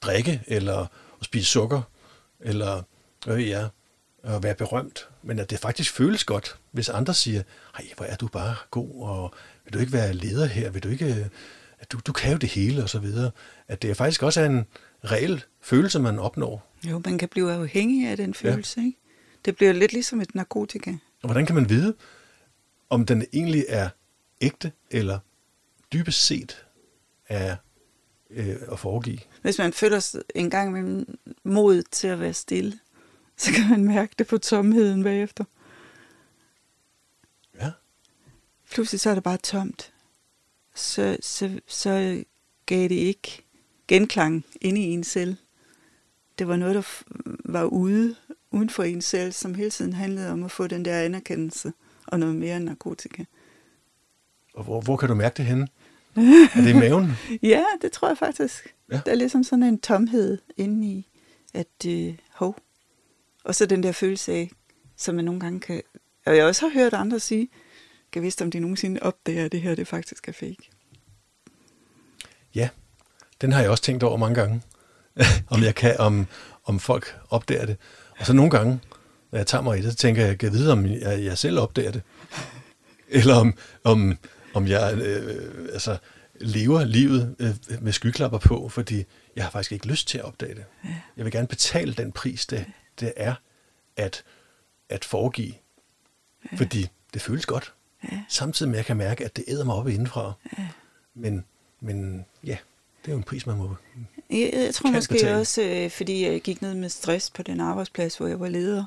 drikke, 0.00 0.42
eller 0.46 0.78
at 1.20 1.24
spise 1.24 1.46
sukker, 1.46 1.82
eller 2.40 2.82
hvad 3.24 3.36
ved 3.36 3.44
jeg, 3.44 3.68
at 4.22 4.42
være 4.42 4.54
berømt, 4.54 5.08
men 5.22 5.38
at 5.38 5.50
det 5.50 5.58
faktisk 5.58 5.92
føles 5.92 6.24
godt, 6.24 6.58
hvis 6.70 6.88
andre 6.88 7.14
siger, 7.14 7.42
ej, 7.74 7.84
hvor 7.96 8.06
er 8.06 8.16
du 8.16 8.28
bare 8.28 8.56
god, 8.70 9.02
og 9.02 9.34
vil 9.64 9.72
du 9.72 9.78
ikke 9.78 9.92
være 9.92 10.12
leder 10.12 10.46
her, 10.46 10.70
vil 10.70 10.82
du 10.82 10.88
ikke, 10.88 11.30
at 11.78 11.92
du, 11.92 12.00
du 12.06 12.12
kan 12.12 12.32
jo 12.32 12.38
det 12.38 12.48
hele, 12.48 12.82
og 12.82 12.88
så 12.88 12.98
videre. 12.98 13.30
At 13.68 13.82
det 13.82 13.96
faktisk 13.96 14.22
også 14.22 14.40
er 14.40 14.46
en 14.46 14.66
reel 15.04 15.44
følelse, 15.60 15.98
man 15.98 16.18
opnår. 16.18 16.72
Jo, 16.84 17.02
man 17.04 17.18
kan 17.18 17.28
blive 17.28 17.52
afhængig 17.52 18.08
af 18.08 18.16
den 18.16 18.34
følelse, 18.34 18.80
ja. 18.80 18.86
ikke? 18.86 18.98
Det 19.44 19.56
bliver 19.56 19.72
lidt 19.72 19.92
ligesom 19.92 20.20
et 20.20 20.34
narkotika. 20.34 20.90
Og 21.22 21.28
hvordan 21.28 21.46
kan 21.46 21.54
man 21.54 21.68
vide, 21.68 21.94
om 22.90 23.06
den 23.06 23.24
egentlig 23.32 23.64
er 23.68 23.88
ægte, 24.40 24.72
eller 24.90 25.18
dybest 25.92 26.26
set 26.26 26.66
er 27.28 27.56
øh, 28.30 28.56
at 28.72 28.78
foregive? 28.78 29.18
Hvis 29.42 29.58
man 29.58 29.72
føler 29.72 30.00
sig 30.00 30.22
en 30.34 30.50
gang 30.50 30.72
med 30.72 31.06
mod 31.44 31.82
til 31.82 32.08
at 32.08 32.20
være 32.20 32.34
stille, 32.34 32.78
så 33.36 33.52
kan 33.52 33.70
man 33.70 33.84
mærke 33.84 34.14
det 34.18 34.26
på 34.26 34.38
tomheden 34.38 35.02
bagefter. 35.02 35.44
Ja, 37.60 37.70
Pludselig 38.70 39.00
så 39.00 39.10
er 39.10 39.14
det 39.14 39.22
bare 39.22 39.36
tomt. 39.36 39.92
Så, 40.74 41.16
så, 41.20 41.60
så 41.66 42.24
gav 42.66 42.82
det 42.82 42.94
ikke 42.94 43.44
genklang 43.88 44.44
inde 44.60 44.80
i 44.80 44.84
en 44.84 45.04
selv. 45.04 45.36
Det 46.38 46.48
var 46.48 46.56
noget, 46.56 46.74
der 46.74 46.82
var 47.44 47.64
ude, 47.64 48.16
uden 48.50 48.70
for 48.70 48.82
en 48.82 49.02
selv, 49.02 49.32
som 49.32 49.54
hele 49.54 49.70
tiden 49.70 49.92
handlede 49.92 50.30
om 50.30 50.44
at 50.44 50.50
få 50.50 50.66
den 50.66 50.84
der 50.84 51.00
anerkendelse 51.00 51.72
og 52.06 52.20
noget 52.20 52.36
mere 52.36 52.56
end 52.56 52.64
narkotika. 52.64 53.24
Og 54.56 54.64
hvor, 54.64 54.80
hvor 54.80 54.96
kan 54.96 55.08
du 55.08 55.14
mærke 55.14 55.36
det 55.36 55.44
henne? 55.44 55.68
Er 56.16 56.60
det 56.62 56.70
i 56.70 56.72
maven? 56.72 57.12
Ja, 57.42 57.64
det 57.82 57.92
tror 57.92 58.08
jeg 58.08 58.18
faktisk. 58.18 58.74
Ja. 58.92 59.00
Der 59.06 59.12
er 59.12 59.16
ligesom 59.16 59.44
sådan 59.44 59.62
en 59.62 59.80
tomhed 59.80 60.38
inde 60.56 60.86
i, 60.86 61.08
at 61.54 61.86
øh, 61.86 62.14
hov. 62.32 62.56
Og 63.44 63.54
så 63.54 63.66
den 63.66 63.82
der 63.82 63.92
følelse 63.92 64.32
af, 64.32 64.50
som 64.96 65.14
man 65.14 65.24
nogle 65.24 65.40
gange 65.40 65.60
kan... 65.60 65.82
Og 66.26 66.36
jeg 66.36 66.44
også 66.44 66.68
har 66.68 66.72
hørt 66.72 66.94
andre 66.94 67.20
sige, 67.20 67.48
kan 68.12 68.22
vidste, 68.22 68.42
om 68.42 68.50
de 68.50 68.60
nogensinde 68.60 69.02
opdager, 69.02 69.44
at 69.44 69.52
det 69.52 69.60
her 69.60 69.74
det 69.74 69.88
faktisk 69.88 70.28
er 70.28 70.32
fake. 70.32 70.70
Ja, 72.54 72.68
den 73.40 73.52
har 73.52 73.60
jeg 73.60 73.70
også 73.70 73.82
tænkt 73.82 74.02
over 74.02 74.16
mange 74.16 74.34
gange. 74.34 74.62
om 75.54 75.62
jeg 75.62 75.74
kan, 75.74 75.96
om, 75.98 76.26
om 76.64 76.80
folk 76.80 77.16
opdager 77.30 77.66
det. 77.66 77.76
Og 78.18 78.26
så 78.26 78.32
nogle 78.32 78.50
gange, 78.50 78.80
når 79.30 79.38
jeg 79.38 79.46
tager 79.46 79.62
mig 79.62 79.78
i 79.78 79.82
det, 79.82 79.90
så 79.92 79.96
tænker 79.96 80.26
jeg, 80.26 80.38
kan 80.38 80.46
jeg 80.46 80.58
vide, 80.58 80.72
om 80.72 80.86
jeg, 80.86 81.24
jeg 81.24 81.38
selv 81.38 81.58
opdager 81.58 81.90
det. 81.90 82.02
Eller 83.08 83.34
om, 83.34 83.54
om, 83.84 84.18
om 84.56 84.66
jeg, 84.66 84.98
øh, 84.98 85.68
altså, 85.72 85.98
lever 86.40 86.84
livet 86.84 87.36
øh, 87.38 87.82
med 87.82 87.92
skyklapper 87.92 88.38
på, 88.38 88.68
fordi 88.68 89.04
jeg 89.36 89.44
har 89.44 89.50
faktisk 89.50 89.72
ikke 89.72 89.86
lyst 89.86 90.08
til 90.08 90.18
at 90.18 90.24
opdage 90.24 90.54
det. 90.54 90.64
Ja. 90.84 90.88
Jeg 91.16 91.24
vil 91.24 91.32
gerne 91.32 91.48
betale 91.48 91.94
den 91.94 92.12
pris, 92.12 92.46
det, 92.46 92.64
det 93.00 93.12
er 93.16 93.34
at, 93.96 94.24
at 94.88 95.04
foregive. 95.04 95.54
Ja. 96.52 96.56
Fordi 96.56 96.88
det 97.14 97.22
føles 97.22 97.46
godt. 97.46 97.72
Ja. 98.12 98.20
Samtidig 98.28 98.70
med, 98.70 98.76
at 98.76 98.78
jeg 98.78 98.86
kan 98.86 98.96
mærke, 98.96 99.24
at 99.24 99.36
det 99.36 99.44
æder 99.48 99.64
mig 99.64 99.74
op 99.74 99.88
indenfra. 99.88 100.32
Ja. 100.58 100.68
Men, 101.14 101.44
men 101.80 102.26
ja, 102.44 102.56
det 103.04 103.08
er 103.08 103.12
jo 103.12 103.18
en 103.18 103.22
pris, 103.22 103.46
man 103.46 103.56
må 103.56 103.76
Jeg, 104.30 104.50
jeg 104.52 104.74
tror 104.74 104.90
måske 104.90 105.14
betale. 105.14 105.36
også, 105.36 105.62
øh, 105.62 105.90
fordi 105.90 106.26
jeg 106.26 106.40
gik 106.40 106.62
ned 106.62 106.74
med 106.74 106.88
stress 106.88 107.30
på 107.30 107.42
den 107.42 107.60
arbejdsplads, 107.60 108.16
hvor 108.16 108.26
jeg 108.26 108.40
var 108.40 108.48
leder, 108.48 108.84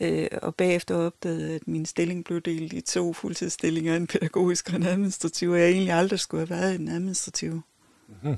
øh, 0.00 0.28
og 0.42 0.54
bagefter 0.54 0.94
opdagede, 0.94 1.54
at 1.54 1.68
min 1.68 1.86
stilling 1.86 2.24
blev 2.24 2.40
delt 2.40 2.72
i 2.72 2.80
to 2.80 3.12
fuldtidsstillinger, 3.12 3.96
en 3.96 4.06
pædagogisk 4.06 4.70
og 4.70 4.76
en 4.76 4.82
administrativ, 4.82 5.50
og 5.50 5.60
jeg 5.60 5.68
egentlig 5.68 5.94
aldrig 5.94 6.20
skulle 6.20 6.46
have 6.46 6.60
været 6.60 6.74
i 6.74 6.76
den 6.76 6.88
administrative. 6.88 7.62
Mm-hmm. 8.08 8.36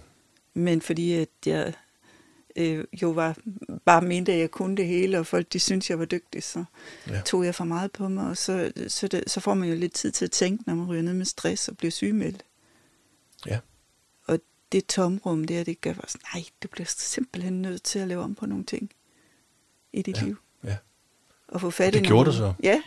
Men 0.54 0.82
fordi 0.82 1.12
at 1.12 1.28
jeg 1.46 1.72
øh, 2.56 2.84
jo 3.02 3.10
var, 3.10 3.36
bare 3.84 4.02
mente, 4.02 4.32
at 4.32 4.38
jeg 4.38 4.50
kunne 4.50 4.76
det 4.76 4.86
hele, 4.86 5.18
og 5.18 5.26
folk 5.26 5.52
de 5.52 5.60
syntes, 5.60 5.90
jeg 5.90 5.98
var 5.98 6.04
dygtig, 6.04 6.42
så 6.42 6.64
ja. 7.08 7.20
tog 7.20 7.44
jeg 7.44 7.54
for 7.54 7.64
meget 7.64 7.92
på 7.92 8.08
mig, 8.08 8.28
og 8.28 8.36
så, 8.36 8.72
så, 8.88 9.08
det, 9.08 9.24
så 9.26 9.40
får 9.40 9.54
man 9.54 9.68
jo 9.68 9.74
lidt 9.74 9.92
tid 9.92 10.12
til 10.12 10.24
at 10.24 10.30
tænke, 10.30 10.64
når 10.66 10.74
man 10.74 10.86
ryger 10.86 11.02
ned 11.02 11.14
med 11.14 11.26
stress 11.26 11.68
og 11.68 11.76
bliver 11.76 11.90
sygemeldt. 11.90 12.44
Ja. 13.46 13.58
Og 14.26 14.40
det 14.72 14.86
tomrum 14.86 15.44
der, 15.44 15.64
det 15.64 15.80
gør 15.80 15.92
sådan, 15.92 16.26
nej, 16.34 16.44
du 16.62 16.68
bliver 16.68 16.86
simpelthen 16.98 17.62
nødt 17.62 17.82
til 17.82 17.98
at 17.98 18.08
lave 18.08 18.22
om 18.22 18.34
på 18.34 18.46
nogle 18.46 18.64
ting 18.64 18.90
i 19.92 20.02
dit 20.02 20.16
ja. 20.16 20.24
liv. 20.24 20.36
Og 21.52 21.60
få 21.60 21.70
fat 21.70 21.86
og 21.86 21.92
det 21.92 22.00
i 22.00 22.02
gjorde 22.02 22.30
nogle, 22.30 22.32
du 22.32 22.36
så? 22.36 22.52
Ja, 22.62 22.82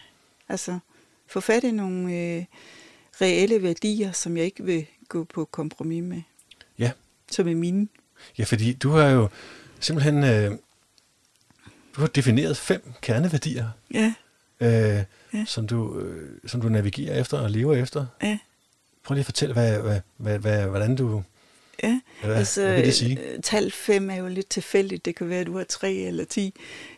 altså 0.50 0.79
få 1.27 1.39
fat 1.39 1.63
i 1.63 1.72
nogle 1.72 2.13
øh, 2.13 2.45
reelle 3.22 3.63
værdier, 3.63 4.12
som 4.12 4.38
jeg 4.38 4.45
ikke 4.45 4.63
vil 4.63 4.86
gå 5.07 5.24
på 5.24 5.45
kompromis 5.45 6.03
med. 6.03 6.22
Ja. 6.79 6.91
Som 7.31 7.48
er 7.48 7.55
mine. 7.55 7.88
Ja, 8.38 8.43
fordi 8.43 8.74
du 8.74 8.89
har 8.89 9.10
jo 9.10 9.29
simpelthen 9.79 10.24
øh, 10.24 10.51
du 11.95 12.01
har 12.01 12.07
defineret 12.07 12.57
fem 12.57 12.93
kerneværdier, 13.01 13.69
ja. 13.93 14.13
Øh, 14.60 15.03
ja. 15.34 15.45
Som, 15.45 15.67
du, 15.67 16.00
øh, 16.00 16.39
som 16.45 16.62
du 16.62 16.69
navigerer 16.69 17.19
efter 17.19 17.39
og 17.39 17.51
lever 17.51 17.75
efter. 17.75 18.05
Ja. 18.24 18.38
Prøv 19.03 19.13
lige 19.13 19.22
at 19.22 19.25
fortælle, 19.25 19.53
hvad, 19.53 19.81
hvad, 19.81 20.00
hvad, 20.17 20.39
hvad, 20.39 20.65
hvordan 20.65 20.95
du... 20.95 21.24
Ja, 21.84 22.01
hvad, 22.24 22.36
altså 22.36 22.62
hvad 22.62 22.75
vil 22.75 22.86
det 22.86 22.93
sige? 22.93 23.19
Øh, 23.19 23.41
tal 23.43 23.72
5 23.72 24.10
er 24.10 24.15
jo 24.15 24.27
lidt 24.27 24.50
tilfældigt. 24.50 25.05
Det 25.05 25.15
kan 25.15 25.29
være, 25.29 25.39
at 25.39 25.48
du 25.48 25.57
har 25.57 25.63
3 25.63 25.93
eller 25.93 26.25
10. 26.25 26.53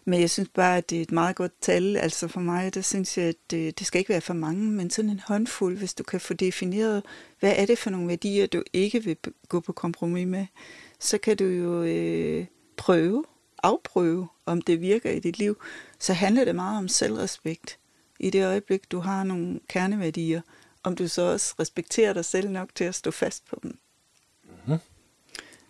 Men 0.09 0.21
jeg 0.21 0.29
synes 0.29 0.49
bare, 0.53 0.77
at 0.77 0.89
det 0.89 0.97
er 0.97 1.01
et 1.01 1.11
meget 1.11 1.35
godt 1.35 1.51
tal. 1.61 1.97
Altså 1.97 2.27
for 2.27 2.39
mig, 2.39 2.73
der 2.73 2.81
synes 2.81 3.17
jeg, 3.17 3.25
at 3.25 3.35
det, 3.51 3.79
det 3.79 3.87
skal 3.87 3.99
ikke 3.99 4.09
være 4.09 4.21
for 4.21 4.33
mange, 4.33 4.71
men 4.71 4.89
sådan 4.89 5.11
en 5.11 5.21
håndfuld, 5.27 5.77
hvis 5.77 5.93
du 5.93 6.03
kan 6.03 6.19
få 6.19 6.33
defineret, 6.33 7.03
hvad 7.39 7.53
er 7.57 7.65
det 7.65 7.77
for 7.77 7.89
nogle 7.89 8.07
værdier, 8.07 8.47
du 8.47 8.63
ikke 8.73 9.03
vil 9.03 9.17
gå 9.49 9.59
på 9.59 9.71
kompromis 9.71 10.27
med 10.27 10.45
så 10.99 11.17
kan 11.17 11.37
du 11.37 11.45
jo 11.45 11.83
øh, 11.83 12.45
prøve, 12.77 13.25
afprøve, 13.63 14.27
om 14.45 14.61
det 14.61 14.81
virker 14.81 15.11
i 15.11 15.19
dit 15.19 15.37
liv. 15.37 15.61
Så 15.99 16.13
handler 16.13 16.45
det 16.45 16.55
meget 16.55 16.77
om 16.77 16.87
selvrespekt. 16.87 17.77
I 18.19 18.29
det 18.29 18.45
øjeblik, 18.45 18.91
du 18.91 18.99
har 18.99 19.23
nogle 19.23 19.59
kerneværdier, 19.69 20.41
om 20.83 20.95
du 20.95 21.07
så 21.07 21.21
også 21.21 21.55
respekterer 21.59 22.13
dig 22.13 22.25
selv 22.25 22.49
nok 22.49 22.75
til 22.75 22.83
at 22.83 22.95
stå 22.95 23.11
fast 23.11 23.45
på 23.45 23.59
dem. 23.63 23.79
Mm-hmm. 24.43 24.77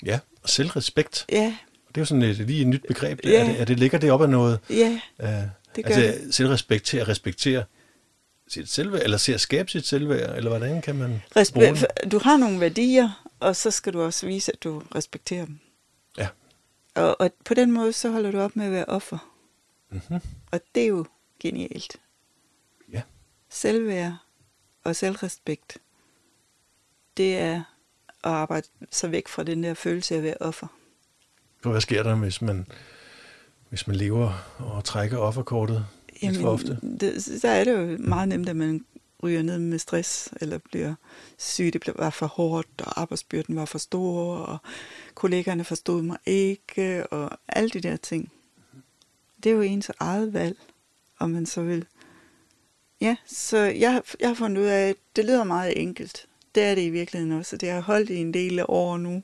Ja, 0.06 0.20
og 0.44 0.50
selvrespekt. 0.50 1.26
Ja. 1.32 1.58
Det 1.88 1.98
er 1.98 2.02
jo 2.02 2.06
sådan 2.06 2.22
et, 2.22 2.38
lige 2.38 2.62
et 2.62 2.68
nyt 2.68 2.84
begreb. 2.88 3.20
Ja. 3.24 3.42
Er, 3.42 3.46
det, 3.46 3.62
er 3.62 3.66
det 3.66 3.80
ligger 3.80 3.98
det 3.98 4.12
op 4.12 4.22
af 4.22 4.30
noget? 4.30 4.60
Ja, 4.70 5.00
uh, 5.20 5.28
det 5.76 5.86
gør 5.86 5.96
altså, 5.96 6.24
det. 6.24 6.36
Selvrespekt 6.36 6.86
til 6.86 6.98
at 6.98 7.08
respektere 7.08 7.64
sit 8.48 8.70
selvværd, 8.70 9.02
eller 9.02 9.18
se 9.18 9.34
at 9.34 9.42
skabe 9.42 9.72
sit 9.72 9.86
selvværd, 9.86 10.38
eller 10.38 10.50
hvordan 10.50 10.82
kan 10.82 10.96
man 10.96 11.22
Respe- 11.38 12.10
Du 12.10 12.20
har 12.20 12.38
nogle 12.38 12.60
værdier, 12.60 13.30
og 13.40 13.56
så 13.56 13.72
skal 13.72 13.94
du 13.94 14.02
også 14.02 14.26
vise, 14.26 14.52
at 14.52 14.64
du 14.64 14.84
respekterer 14.96 15.46
dem. 15.46 15.60
Ja. 16.18 16.28
Og, 16.96 17.22
og 17.22 17.32
på 17.46 17.54
den 17.54 17.72
måde, 17.72 17.94
så 17.94 18.10
holder 18.10 18.32
du 18.32 18.40
op 18.40 18.56
med 18.56 18.66
at 18.66 18.72
være 18.72 18.86
offer. 18.86 19.32
Mm-hmm. 19.90 20.20
Og 20.52 20.62
det 20.76 20.84
er 20.84 20.88
jo 20.88 21.06
genialt. 21.40 21.96
Ja. 22.94 23.02
Selvværd 23.50 24.16
og 24.84 24.96
selvrespekt, 24.96 25.78
det 27.18 27.38
er 27.38 27.56
at 28.24 28.32
arbejde 28.32 28.68
sig 28.92 29.12
væk 29.12 29.28
fra 29.28 29.44
den 29.44 29.64
der 29.64 29.74
følelse 29.74 30.14
af 30.14 30.18
at 30.18 30.24
være 30.24 30.38
offer. 30.40 30.68
Og 31.64 31.72
hvad 31.72 31.82
sker 31.82 32.04
der, 32.04 32.16
hvis 32.16 32.42
man, 32.42 32.68
hvis 33.70 33.88
man 33.88 33.96
lever 33.96 34.56
og 34.60 34.84
trækker 34.84 35.18
offerkortet 35.18 35.86
Jamen, 36.22 36.34
lidt 36.34 36.42
for 36.42 36.50
ofte? 36.50 36.80
Det, 37.00 37.24
så 37.42 37.48
er 37.48 37.64
det 37.64 37.72
jo 37.72 37.98
meget 38.00 38.30
nemt, 38.30 38.50
at 38.50 38.56
man 38.56 38.86
ryger 39.24 39.42
ned 39.42 39.60
med 39.60 39.80
stress, 39.80 40.30
eller 40.42 40.58
bliver 40.58 40.96
syg, 41.38 41.74
det 41.74 41.92
var 41.96 42.10
for 42.10 42.26
hårdt, 42.26 42.82
og 42.82 43.02
arbejdsbyrden 43.02 43.56
var 43.56 43.66
for 43.66 43.78
stor, 43.78 44.36
og 44.36 44.58
kollegaerne 45.14 45.64
forstod 45.64 46.02
mig 46.02 46.18
ikke, 46.26 47.08
og 47.08 47.38
alle 47.48 47.70
de 47.70 47.82
der 47.82 47.98
ting. 47.98 48.32
Det 49.44 49.50
er 49.50 49.54
jo 49.54 49.62
ens 49.62 49.92
eget 50.00 50.34
valg, 50.34 50.58
om 51.20 51.30
man 51.30 51.46
så 51.46 51.62
vil. 51.62 51.86
Ja, 53.02 53.16
så 53.26 53.58
jeg, 53.58 54.02
jeg 54.20 54.30
har 54.30 54.36
fundet 54.36 54.62
ud 54.62 54.68
af, 54.68 54.90
at 54.90 54.96
det 55.16 55.26
lyder 55.26 55.44
meget 55.44 55.82
enkelt. 55.82 56.26
Det 56.56 56.64
er 56.64 56.76
det 56.76 56.82
i 56.82 56.90
virkeligheden 56.90 57.38
også, 57.38 57.58
det 57.58 57.70
har 57.70 57.82
holdt 57.82 58.10
i 58.10 58.16
en 58.16 58.34
del 58.34 58.60
af 58.60 58.66
år 58.68 58.98
nu, 58.98 59.24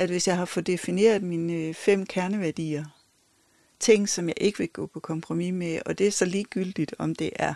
at 0.00 0.08
hvis 0.08 0.28
jeg 0.28 0.36
har 0.36 0.44
fået 0.44 0.66
defineret 0.66 1.22
mine 1.22 1.52
øh, 1.52 1.74
fem 1.74 2.06
kerneværdier, 2.06 2.84
ting, 3.80 4.08
som 4.08 4.28
jeg 4.28 4.34
ikke 4.40 4.58
vil 4.58 4.68
gå 4.68 4.86
på 4.86 5.00
kompromis 5.00 5.52
med, 5.52 5.80
og 5.86 5.98
det 5.98 6.06
er 6.06 6.10
så 6.10 6.24
ligegyldigt, 6.24 6.94
om 6.98 7.14
det 7.14 7.30
er 7.36 7.54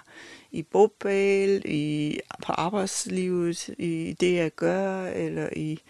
i 0.51 0.63
bogpæl, 0.63 1.63
i, 1.65 2.21
på 2.47 2.53
arbejdslivet, 2.53 3.69
i 3.69 4.17
det, 4.21 4.35
jeg 4.35 4.51
gør, 4.51 5.07
eller 5.07 5.49
i 5.57 5.81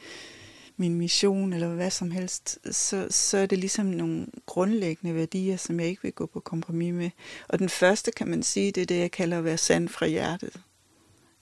min 0.76 0.94
mission, 0.94 1.52
eller 1.52 1.68
hvad 1.68 1.90
som 1.90 2.10
helst, 2.10 2.58
så, 2.70 3.06
så 3.10 3.38
er 3.38 3.46
det 3.46 3.58
ligesom 3.58 3.86
nogle 3.86 4.26
grundlæggende 4.46 5.14
værdier, 5.14 5.56
som 5.56 5.80
jeg 5.80 5.88
ikke 5.88 6.02
vil 6.02 6.12
gå 6.12 6.26
på 6.26 6.40
kompromis 6.40 6.94
med. 6.94 7.10
Og 7.48 7.58
den 7.58 7.68
første, 7.68 8.12
kan 8.12 8.28
man 8.28 8.42
sige, 8.42 8.72
det 8.72 8.80
er 8.80 8.86
det, 8.86 8.98
jeg 8.98 9.10
kalder 9.10 9.38
at 9.38 9.44
være 9.44 9.58
sand 9.58 9.88
fra 9.88 10.06
hjertet. 10.06 10.60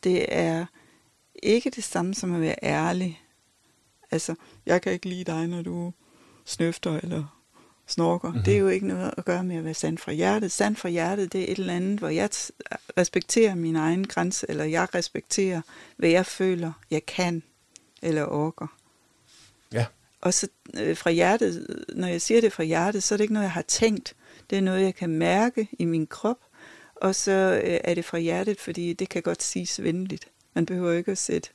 Det 0.04 0.26
er 0.28 0.66
ikke 1.42 1.70
det 1.70 1.84
samme 1.84 2.14
som 2.14 2.34
at 2.34 2.40
være 2.40 2.56
ærlig. 2.62 3.22
Altså, 4.10 4.34
jeg 4.66 4.82
kan 4.82 4.92
ikke 4.92 5.08
lide 5.08 5.24
dig, 5.24 5.48
når 5.48 5.62
du 5.62 5.92
snøfter, 6.44 7.00
eller 7.02 7.42
snorker. 7.86 8.28
Mm-hmm. 8.28 8.44
Det 8.44 8.54
er 8.54 8.58
jo 8.58 8.68
ikke 8.68 8.86
noget 8.86 9.14
at 9.16 9.24
gøre 9.24 9.44
med 9.44 9.56
at 9.56 9.64
være 9.64 9.74
sand 9.74 9.98
fra 9.98 10.12
hjertet. 10.12 10.52
Sand 10.52 10.76
fra 10.76 10.88
hjertet, 10.88 11.32
det 11.32 11.40
er 11.40 11.52
et 11.52 11.58
eller 11.58 11.74
andet, 11.74 11.98
hvor 11.98 12.08
jeg 12.08 12.30
respekterer 12.98 13.54
min 13.54 13.76
egen 13.76 14.06
grænse, 14.06 14.46
eller 14.48 14.64
jeg 14.64 14.94
respekterer, 14.94 15.60
hvad 15.96 16.08
jeg 16.08 16.26
føler, 16.26 16.72
jeg 16.90 17.06
kan, 17.06 17.42
eller 18.02 18.24
orker. 18.24 18.66
Ja. 19.72 19.86
Og 20.20 20.34
så 20.34 20.48
øh, 20.74 20.96
fra 20.96 21.10
hjertet, 21.10 21.84
når 21.88 22.08
jeg 22.08 22.22
siger 22.22 22.40
det 22.40 22.52
fra 22.52 22.62
hjertet, 22.62 23.02
så 23.02 23.14
er 23.14 23.16
det 23.16 23.24
ikke 23.24 23.34
noget, 23.34 23.44
jeg 23.44 23.52
har 23.52 23.62
tænkt. 23.62 24.14
Det 24.50 24.58
er 24.58 24.62
noget, 24.62 24.82
jeg 24.82 24.94
kan 24.94 25.10
mærke 25.10 25.68
i 25.78 25.84
min 25.84 26.06
krop, 26.06 26.38
og 26.94 27.14
så 27.14 27.60
øh, 27.64 27.80
er 27.84 27.94
det 27.94 28.04
fra 28.04 28.18
hjertet, 28.18 28.60
fordi 28.60 28.92
det 28.92 29.08
kan 29.08 29.22
godt 29.22 29.42
siges 29.42 29.82
venligt. 29.82 30.28
Man 30.54 30.66
behøver 30.66 30.92
ikke 30.92 31.10
at 31.10 31.18
sætte 31.18 31.48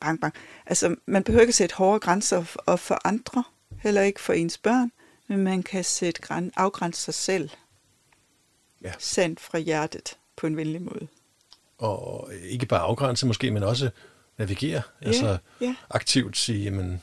bang, 0.00 0.20
bang. 0.20 0.34
Altså, 0.66 0.96
man 1.06 1.24
behøver 1.24 1.40
ikke 1.40 1.50
at 1.50 1.54
sætte 1.54 1.74
hårde 1.74 2.00
grænser 2.00 2.44
op 2.66 2.80
for 2.80 3.00
andre, 3.04 3.44
heller 3.78 4.02
ikke 4.02 4.20
for 4.20 4.32
ens 4.32 4.58
børn, 4.58 4.92
men 5.26 5.38
man 5.38 5.62
kan 5.62 5.84
sætte 5.84 6.20
græn, 6.20 6.52
afgrænse 6.56 7.02
sig 7.02 7.14
selv. 7.14 7.50
Ja. 8.82 8.92
Sandt 8.98 9.40
fra 9.40 9.58
hjertet 9.58 10.16
på 10.36 10.46
en 10.46 10.56
venlig 10.56 10.82
måde. 10.82 11.08
Og 11.78 12.30
ikke 12.42 12.66
bare 12.66 12.80
afgrænse 12.80 13.26
måske, 13.26 13.50
men 13.50 13.62
også 13.62 13.90
navigere. 14.38 14.82
Ja, 15.02 15.06
altså 15.06 15.38
ja. 15.60 15.74
aktivt 15.90 16.36
sige, 16.36 16.64
jamen, 16.64 17.02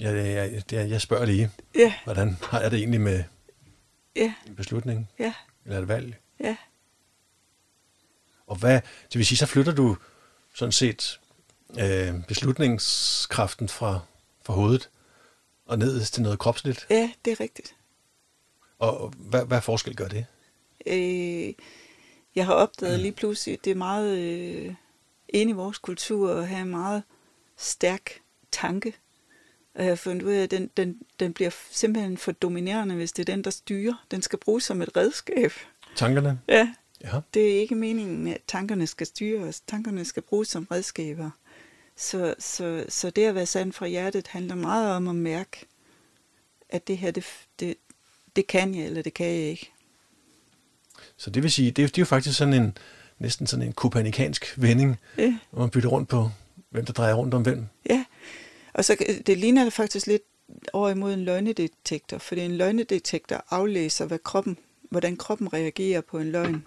jeg, 0.00 0.14
jeg, 0.14 0.62
jeg, 0.72 0.90
jeg 0.90 1.00
spørger 1.00 1.24
lige, 1.24 1.50
ja. 1.74 1.94
hvordan 2.04 2.36
har 2.42 2.60
jeg 2.60 2.70
det 2.70 2.78
egentlig 2.78 3.00
med 3.00 3.24
ja. 4.16 4.34
en 4.46 4.56
beslutning? 4.56 5.08
Ja. 5.18 5.34
Eller 5.64 5.78
et 5.78 5.88
valg? 5.88 6.16
Ja. 6.40 6.56
Og 8.46 8.56
hvad, 8.56 8.80
det 9.12 9.18
vil 9.18 9.26
sige, 9.26 9.38
så 9.38 9.46
flytter 9.46 9.72
du 9.72 9.96
sådan 10.54 10.72
set 10.72 11.20
øh, 11.80 12.14
beslutningskraften 12.28 13.68
fra, 13.68 14.00
fra 14.42 14.54
hovedet 14.54 14.90
og 15.66 15.78
ned 15.78 16.00
til 16.00 16.22
noget 16.22 16.38
kropsligt? 16.38 16.86
Ja, 16.90 17.10
det 17.24 17.30
er 17.30 17.40
rigtigt. 17.40 17.74
Og 18.78 19.12
hvad, 19.16 19.44
hvad 19.44 19.60
forskel 19.60 19.96
gør 19.96 20.08
det? 20.08 20.26
Øh, 20.86 21.54
jeg 22.34 22.46
har 22.46 22.54
opdaget 22.54 22.98
mm. 22.98 23.02
lige 23.02 23.12
pludselig, 23.12 23.58
det 23.64 23.70
er 23.70 23.74
meget 23.74 24.18
øh, 24.18 24.74
inde 25.28 25.50
i 25.50 25.54
vores 25.54 25.78
kultur 25.78 26.34
at 26.34 26.48
have 26.48 26.62
en 26.62 26.70
meget 26.70 27.02
stærk 27.56 28.20
tanke. 28.52 28.94
Og 29.74 29.82
jeg 29.82 29.90
har 29.90 29.96
fundet 29.96 30.22
ud 30.22 30.32
af, 30.32 30.42
at 30.42 30.50
den, 30.50 30.70
den, 30.76 31.00
den 31.20 31.32
bliver 31.32 31.50
simpelthen 31.70 32.16
for 32.16 32.32
dominerende, 32.32 32.94
hvis 32.94 33.12
det 33.12 33.28
er 33.28 33.34
den, 33.34 33.44
der 33.44 33.50
styrer. 33.50 34.04
Den 34.10 34.22
skal 34.22 34.38
bruges 34.38 34.64
som 34.64 34.82
et 34.82 34.96
redskab. 34.96 35.52
Tankerne? 35.96 36.40
Ja. 36.48 36.74
ja. 37.04 37.20
Det 37.34 37.56
er 37.56 37.60
ikke 37.60 37.74
meningen, 37.74 38.28
at 38.28 38.40
tankerne 38.46 38.86
skal 38.86 39.06
styres. 39.06 39.60
Tankerne 39.60 40.04
skal 40.04 40.22
bruges 40.22 40.48
som 40.48 40.66
redskaber. 40.70 41.30
Så, 41.96 42.34
så, 42.38 42.84
så 42.88 43.10
det 43.10 43.24
at 43.24 43.34
være 43.34 43.46
sand 43.46 43.72
fra 43.72 43.86
hjertet 43.86 44.26
handler 44.26 44.54
meget 44.54 44.92
om 44.92 45.08
at 45.08 45.14
mærke, 45.14 45.66
at 46.68 46.88
det 46.88 46.98
her, 46.98 47.10
det, 47.10 47.24
det, 47.60 47.74
det 48.36 48.46
kan 48.46 48.74
jeg, 48.74 48.84
eller 48.84 49.02
det 49.02 49.14
kan 49.14 49.26
jeg 49.26 49.34
ikke. 49.34 49.72
Så 51.16 51.30
det 51.30 51.42
vil 51.42 51.52
sige, 51.52 51.70
det 51.70 51.82
er, 51.82 51.86
det 51.86 51.98
er 51.98 52.02
jo 52.02 52.06
faktisk 52.06 52.38
sådan 52.38 52.54
en, 52.54 52.78
næsten 53.18 53.46
sådan 53.46 53.66
en 53.66 53.72
kopanikansk 53.72 54.54
vending, 54.56 54.96
ja. 55.18 55.38
hvor 55.50 55.60
man 55.60 55.70
bytter 55.70 55.88
rundt 55.88 56.08
på 56.08 56.30
Hvem 56.70 56.84
der 56.84 56.92
drejer 56.92 57.14
rundt 57.14 57.34
om 57.34 57.42
hvem? 57.42 57.66
Ja, 57.90 58.04
og 58.72 58.84
så 58.84 58.96
det 59.26 59.38
ligner 59.38 59.64
det 59.64 59.72
faktisk 59.72 60.06
lidt 60.06 60.22
over 60.72 60.90
imod 60.90 61.14
en 61.14 61.24
løgnedetektor, 61.24 62.18
fordi 62.18 62.40
en 62.40 62.56
løgnedetektor 62.56 63.44
aflæser, 63.50 64.06
hvad 64.06 64.18
kroppen, 64.18 64.58
hvordan 64.90 65.16
kroppen 65.16 65.52
reagerer 65.52 66.00
på 66.00 66.18
en 66.18 66.30
løgn. 66.30 66.66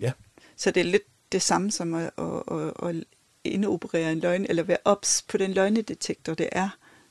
Ja. 0.00 0.12
Så 0.56 0.70
det 0.70 0.80
er 0.80 0.84
lidt 0.84 1.02
det 1.32 1.42
samme 1.42 1.70
som 1.70 1.94
at, 1.94 2.10
at, 2.18 2.42
at, 2.52 2.88
at 2.88 3.04
indoperere 3.48 4.12
en 4.12 4.20
løgn, 4.20 4.46
eller 4.48 4.62
være 4.62 4.78
ops 4.84 5.24
på 5.28 5.36
den 5.36 5.52
løgnedetektor, 5.52 6.34
det 6.34 6.48
er, 6.52 6.68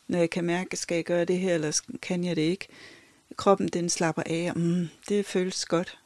når 0.08 0.20
jeg 0.20 0.30
kan 0.30 0.44
mærke, 0.44 0.77
skal 0.77 0.96
jeg 0.96 1.06
gøre 1.06 1.25
det 1.25 1.39
her, 1.39 1.54
eller 1.54 1.82
kan 2.01 2.24
jeg 2.24 2.36
det 2.36 2.42
ikke. 2.42 2.68
Kroppen 3.36 3.68
den 3.68 3.89
slapper 3.89 4.24
af, 4.25 4.51
og 4.56 4.60
mm, 4.60 4.88
det 5.10 5.25
føles 5.25 5.65
godt. 5.65 6.00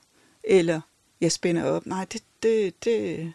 Eller 0.44 0.82
jeg 1.22 1.32
spænder 1.32 1.64
op, 1.64 1.86
nej, 1.86 2.06
det, 2.06 2.24
det, 2.44 2.84
det 2.84 3.22
er 3.22 3.32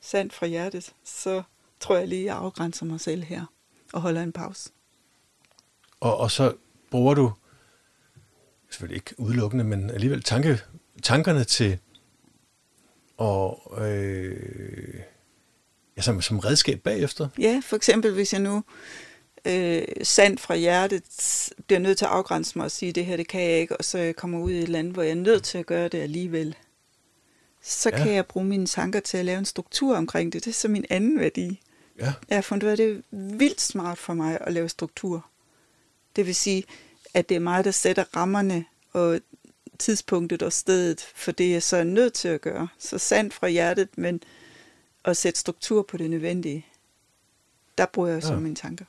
sandt 0.00 0.32
fra 0.32 0.46
hjertet, 0.46 0.92
så 1.04 1.42
tror 1.80 1.96
jeg 1.96 2.08
lige, 2.08 2.24
jeg 2.24 2.36
afgrænser 2.36 2.86
mig 2.86 3.00
selv 3.00 3.22
her 3.22 3.44
og 3.92 4.00
holder 4.00 4.22
en 4.22 4.32
pause. 4.32 4.70
Og, 6.00 6.16
og 6.16 6.30
så 6.30 6.54
bruger 6.90 7.14
du, 7.14 7.32
selvfølgelig 8.70 8.96
ikke 8.96 9.20
udelukkende, 9.20 9.64
men 9.64 9.90
alligevel 9.90 10.22
tanke, 10.22 10.58
tankerne 11.02 11.44
til 11.44 11.78
og 13.16 13.74
øh, 13.80 15.00
ja, 16.00 16.04
som, 16.04 16.22
som 16.22 16.38
redskab 16.38 16.80
bagefter. 16.80 17.28
Ja, 17.38 17.62
for 17.64 17.76
eksempel 17.76 18.12
hvis 18.12 18.32
jeg 18.32 18.40
nu 18.40 18.62
øh, 19.44 19.82
sandt 20.02 20.40
fra 20.40 20.56
hjertet 20.56 21.02
bliver 21.66 21.80
nødt 21.80 21.98
til 21.98 22.04
at 22.04 22.10
afgrænse 22.10 22.58
mig 22.58 22.64
og 22.64 22.70
sige, 22.70 22.92
det 22.92 23.06
her 23.06 23.16
det 23.16 23.28
kan 23.28 23.40
jeg 23.40 23.60
ikke, 23.60 23.76
og 23.76 23.84
så 23.84 23.98
jeg 23.98 24.16
kommer 24.16 24.38
ud 24.38 24.50
i 24.50 24.58
et 24.58 24.68
land, 24.68 24.92
hvor 24.92 25.02
jeg 25.02 25.10
er 25.10 25.14
nødt 25.14 25.44
til 25.44 25.58
at 25.58 25.66
gøre 25.66 25.88
det 25.88 25.98
alligevel, 25.98 26.56
så 27.62 27.90
ja. 27.92 27.96
kan 27.96 28.12
jeg 28.12 28.26
bruge 28.26 28.46
mine 28.46 28.66
tanker 28.66 29.00
til 29.00 29.18
at 29.18 29.24
lave 29.24 29.38
en 29.38 29.44
struktur 29.44 29.96
omkring 29.96 30.32
det. 30.32 30.44
Det 30.44 30.50
er 30.50 30.54
så 30.54 30.68
min 30.68 30.84
anden 30.90 31.20
værdi. 31.20 31.60
Ja. 31.98 32.12
Jeg 32.28 32.36
har 32.36 32.42
fundet 32.42 32.62
ud 32.62 32.68
af, 32.68 32.72
at 32.72 32.78
det 32.78 32.96
er 32.96 33.02
vildt 33.12 33.60
smart 33.60 33.98
for 33.98 34.14
mig 34.14 34.38
at 34.40 34.52
lave 34.52 34.68
struktur. 34.68 35.26
Det 36.16 36.26
vil 36.26 36.34
sige, 36.34 36.64
at 37.14 37.28
det 37.28 37.34
er 37.34 37.40
mig, 37.40 37.64
der 37.64 37.70
sætter 37.70 38.04
rammerne 38.16 38.64
og 38.92 39.20
tidspunktet 39.78 40.42
og 40.42 40.52
stedet 40.52 41.00
for 41.14 41.32
det, 41.32 41.50
jeg 41.50 41.62
så 41.62 41.76
er 41.76 41.84
nødt 41.84 42.12
til 42.12 42.28
at 42.28 42.40
gøre. 42.40 42.68
Så 42.78 42.98
sandt 42.98 43.34
fra 43.34 43.48
hjertet, 43.48 43.88
men 43.96 44.22
at 45.04 45.16
sætte 45.16 45.40
struktur 45.40 45.82
på 45.82 45.96
det 45.96 46.10
nødvendige. 46.10 46.66
Der 47.78 47.86
bruger 47.86 48.08
jeg 48.08 48.22
så 48.22 48.32
ja. 48.32 48.38
mine 48.38 48.54
tanker. 48.54 48.84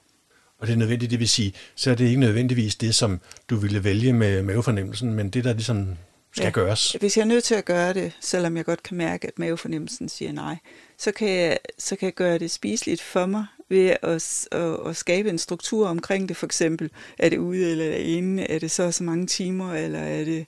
Og 0.59 0.67
det 0.67 0.73
er 0.73 0.77
nødvendigt, 0.77 1.11
det 1.11 1.19
vil 1.19 1.29
sige, 1.29 1.53
så 1.75 1.91
er 1.91 1.95
det 1.95 2.05
ikke 2.05 2.19
nødvendigvis 2.19 2.75
det, 2.75 2.95
som 2.95 3.19
du 3.49 3.55
ville 3.55 3.83
vælge 3.83 4.13
med 4.13 4.43
mavefornemmelsen, 4.43 5.13
men 5.13 5.29
det, 5.29 5.43
der 5.43 5.53
ligesom 5.53 5.97
skal 6.31 6.45
ja. 6.45 6.49
gøres. 6.51 6.91
Hvis 6.99 7.17
jeg 7.17 7.23
er 7.23 7.27
nødt 7.27 7.43
til 7.43 7.55
at 7.55 7.65
gøre 7.65 7.93
det, 7.93 8.11
selvom 8.19 8.57
jeg 8.57 8.65
godt 8.65 8.83
kan 8.83 8.97
mærke, 8.97 9.27
at 9.27 9.39
mavefornemmelsen 9.39 10.09
siger 10.09 10.31
nej, 10.31 10.55
så 10.97 11.11
kan 11.11 11.29
jeg, 11.29 11.57
så 11.77 11.95
kan 11.95 12.05
jeg 12.05 12.13
gøre 12.13 12.39
det 12.39 12.51
spiseligt 12.51 13.01
for 13.01 13.25
mig 13.25 13.45
ved 13.69 13.95
at, 14.01 14.47
at, 14.51 14.77
at 14.87 14.95
skabe 14.95 15.29
en 15.29 15.37
struktur 15.37 15.87
omkring 15.87 16.29
det. 16.29 16.37
For 16.37 16.45
eksempel, 16.45 16.91
er 17.17 17.29
det 17.29 17.37
ude 17.37 17.71
eller 17.71 17.85
er 17.85 17.97
det 17.97 18.03
inde? 18.03 18.43
Er 18.43 18.59
det 18.59 18.71
så 18.71 18.91
så 18.91 19.03
mange 19.03 19.27
timer, 19.27 19.73
eller 19.73 19.99
er 19.99 20.25
det 20.25 20.45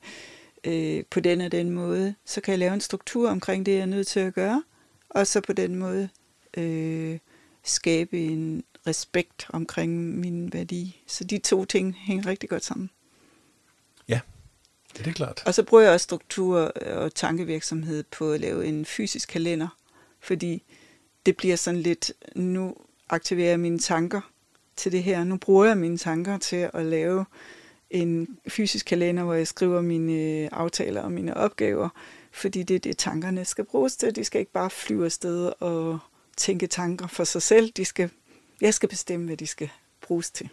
øh, 0.64 1.04
på 1.10 1.20
den 1.20 1.42
og 1.42 1.52
den 1.52 1.70
måde? 1.70 2.16
Så 2.26 2.42
kan 2.42 2.52
jeg 2.52 2.60
lave 2.60 2.74
en 2.74 2.82
struktur 2.82 3.30
omkring 3.30 3.66
det, 3.66 3.72
jeg 3.72 3.82
er 3.82 3.86
nødt 3.86 4.08
til 4.08 4.20
at 4.20 4.34
gøre, 4.34 4.64
og 5.14 5.28
så 5.28 5.42
på 5.42 5.54
den 5.54 5.76
måde 5.76 6.10
øh, 6.58 7.20
skabe 7.64 8.20
en 8.20 8.64
respekt 8.88 9.48
omkring 9.50 10.20
min 10.20 10.54
værdi. 10.54 11.02
Så 11.08 11.24
de 11.24 11.38
to 11.38 11.66
ting 11.66 11.96
hænger 12.00 12.26
rigtig 12.26 12.50
godt 12.50 12.64
sammen. 12.64 12.90
Ja, 14.08 14.20
det 14.98 15.08
er 15.08 15.12
klart. 15.12 15.44
Og 15.46 15.54
så 15.54 15.64
bruger 15.64 15.84
jeg 15.84 15.94
også 15.94 16.04
struktur 16.04 16.60
og 16.86 17.16
tankevirksomhed 17.16 18.04
på 18.12 18.32
at 18.32 18.40
lave 18.40 18.66
en 18.66 18.86
fysisk 18.86 19.30
kalender, 19.30 19.78
fordi 20.20 20.64
det 21.26 21.38
bliver 21.38 21.56
sådan 21.56 21.80
lidt, 21.80 22.12
nu 22.36 22.76
aktiverer 23.10 23.50
jeg 23.50 23.60
mine 23.60 23.80
tanker 23.80 24.22
til 24.76 24.92
det 24.92 25.04
her. 25.04 25.24
Nu 25.24 25.38
bruger 25.38 25.66
jeg 25.66 25.78
mine 25.78 25.98
tanker 25.98 26.38
til 26.38 26.70
at 26.74 26.86
lave 26.86 27.26
en 27.90 28.38
fysisk 28.48 28.86
kalender, 28.86 29.24
hvor 29.24 29.34
jeg 29.34 29.48
skriver 29.48 29.82
mine 29.82 30.14
øh, 30.14 30.50
aftaler 30.52 31.02
og 31.02 31.12
mine 31.12 31.38
opgaver, 31.38 31.90
fordi 32.34 32.64
det 32.64 32.76
er 32.76 32.80
det, 32.80 32.98
tankerne 32.98 33.46
skal 33.46 33.64
bruges 33.64 33.96
til. 33.96 34.16
De 34.16 34.24
skal 34.24 34.40
ikke 34.40 34.52
bare 34.52 34.70
flyve 34.70 35.06
afsted 35.06 35.52
og 35.60 36.00
tænke 36.38 36.68
tanker 36.68 37.08
for 37.08 37.24
sig 37.24 37.42
selv. 37.42 37.72
De 37.78 37.86
skal, 37.86 38.10
jeg 38.62 38.74
skal 38.74 38.90
bestemme, 38.90 39.26
hvad 39.26 39.38
de 39.38 39.48
skal 39.48 39.70
bruges 40.02 40.32
til. 40.32 40.50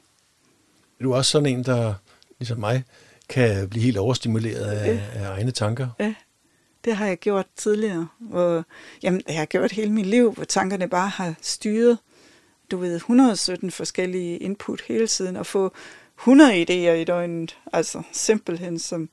Er 1.01 1.05
du 1.05 1.15
også 1.15 1.31
sådan 1.31 1.47
en, 1.47 1.65
der 1.65 1.95
ligesom 2.39 2.59
mig 2.59 2.85
kan 3.29 3.69
blive 3.69 3.85
helt 3.85 3.97
overstimuleret 3.97 4.65
af, 4.65 4.95
ja. 4.95 5.01
af 5.15 5.31
egne 5.31 5.51
tanker? 5.51 5.89
Ja, 5.99 6.15
det 6.85 6.97
har 6.97 7.07
jeg 7.07 7.19
gjort 7.19 7.47
tidligere. 7.57 8.09
Hvor, 8.19 8.65
jamen, 9.03 9.23
jeg 9.29 9.39
har 9.39 9.47
gjort 9.47 9.73
hele 9.73 9.93
mit 9.93 10.07
liv, 10.07 10.33
hvor 10.33 10.45
tankerne 10.45 10.89
bare 10.89 11.09
har 11.09 11.35
styret, 11.43 11.99
du 12.71 12.77
ved, 12.77 12.97
117 12.97 13.71
forskellige 13.71 14.39
input 14.39 14.81
hele 14.81 15.07
tiden, 15.07 15.37
og 15.37 15.47
få 15.47 15.73
100 16.19 16.63
idéer 16.63 16.95
i 16.95 17.05
døgnet. 17.05 17.59
Altså 17.73 18.03
simpelthen, 18.13 18.79
som 18.79 19.09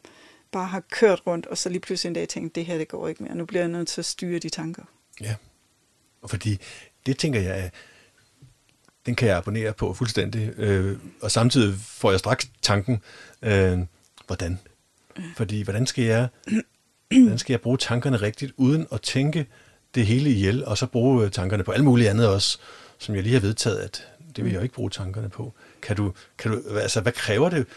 bare 0.51 0.67
har 0.67 0.83
kørt 0.91 1.21
rundt, 1.27 1.45
og 1.45 1.57
så 1.57 1.69
lige 1.69 1.79
pludselig 1.79 2.09
en 2.09 2.13
dag 2.13 2.27
tænkt, 2.27 2.55
det 2.55 2.65
her 2.65 2.77
det 2.77 2.87
går 2.87 3.07
ikke 3.07 3.23
mere. 3.23 3.35
Nu 3.35 3.45
bliver 3.45 3.61
jeg 3.61 3.69
nødt 3.69 3.87
til 3.87 4.01
at 4.01 4.05
styre 4.05 4.39
de 4.39 4.49
tanker. 4.49 4.83
Ja, 5.21 5.35
og 6.21 6.29
fordi 6.29 6.59
det 7.05 7.17
tænker 7.17 7.41
jeg, 7.41 7.71
den 9.05 9.15
kan 9.15 9.27
jeg 9.27 9.37
abonnere 9.37 9.73
på 9.73 9.93
fuldstændig. 9.93 10.53
Øh, 10.57 10.97
og 11.21 11.31
samtidig 11.31 11.79
får 11.79 12.11
jeg 12.11 12.19
straks 12.19 12.51
tanken, 12.61 13.01
øh, 13.41 13.79
hvordan? 14.27 14.59
Fordi 15.35 15.61
hvordan 15.61 15.87
skal 15.87 16.03
jeg 16.03 16.27
hvordan 17.09 17.37
skal 17.37 17.53
jeg 17.53 17.61
bruge 17.61 17.77
tankerne 17.77 18.17
rigtigt, 18.17 18.53
uden 18.57 18.87
at 18.91 19.01
tænke 19.01 19.47
det 19.95 20.05
hele 20.05 20.29
ihjel, 20.29 20.65
og 20.65 20.77
så 20.77 20.85
bruge 20.85 21.25
øh, 21.25 21.31
tankerne 21.31 21.63
på 21.63 21.71
alt 21.71 21.83
muligt 21.83 22.09
andet 22.09 22.29
også, 22.29 22.57
som 22.97 23.15
jeg 23.15 23.23
lige 23.23 23.33
har 23.33 23.41
vedtaget, 23.41 23.77
at 23.77 24.07
det 24.35 24.43
vil 24.43 24.51
jeg 24.51 24.59
jo 24.59 24.63
ikke 24.63 24.75
bruge 24.75 24.89
tankerne 24.89 25.29
på. 25.29 25.53
Kan 25.81 25.95
du, 25.95 26.13
kan 26.37 26.51
du, 26.51 26.77
altså, 26.77 27.01
hvad 27.01 27.11
kræver 27.11 27.49
det? 27.49 27.67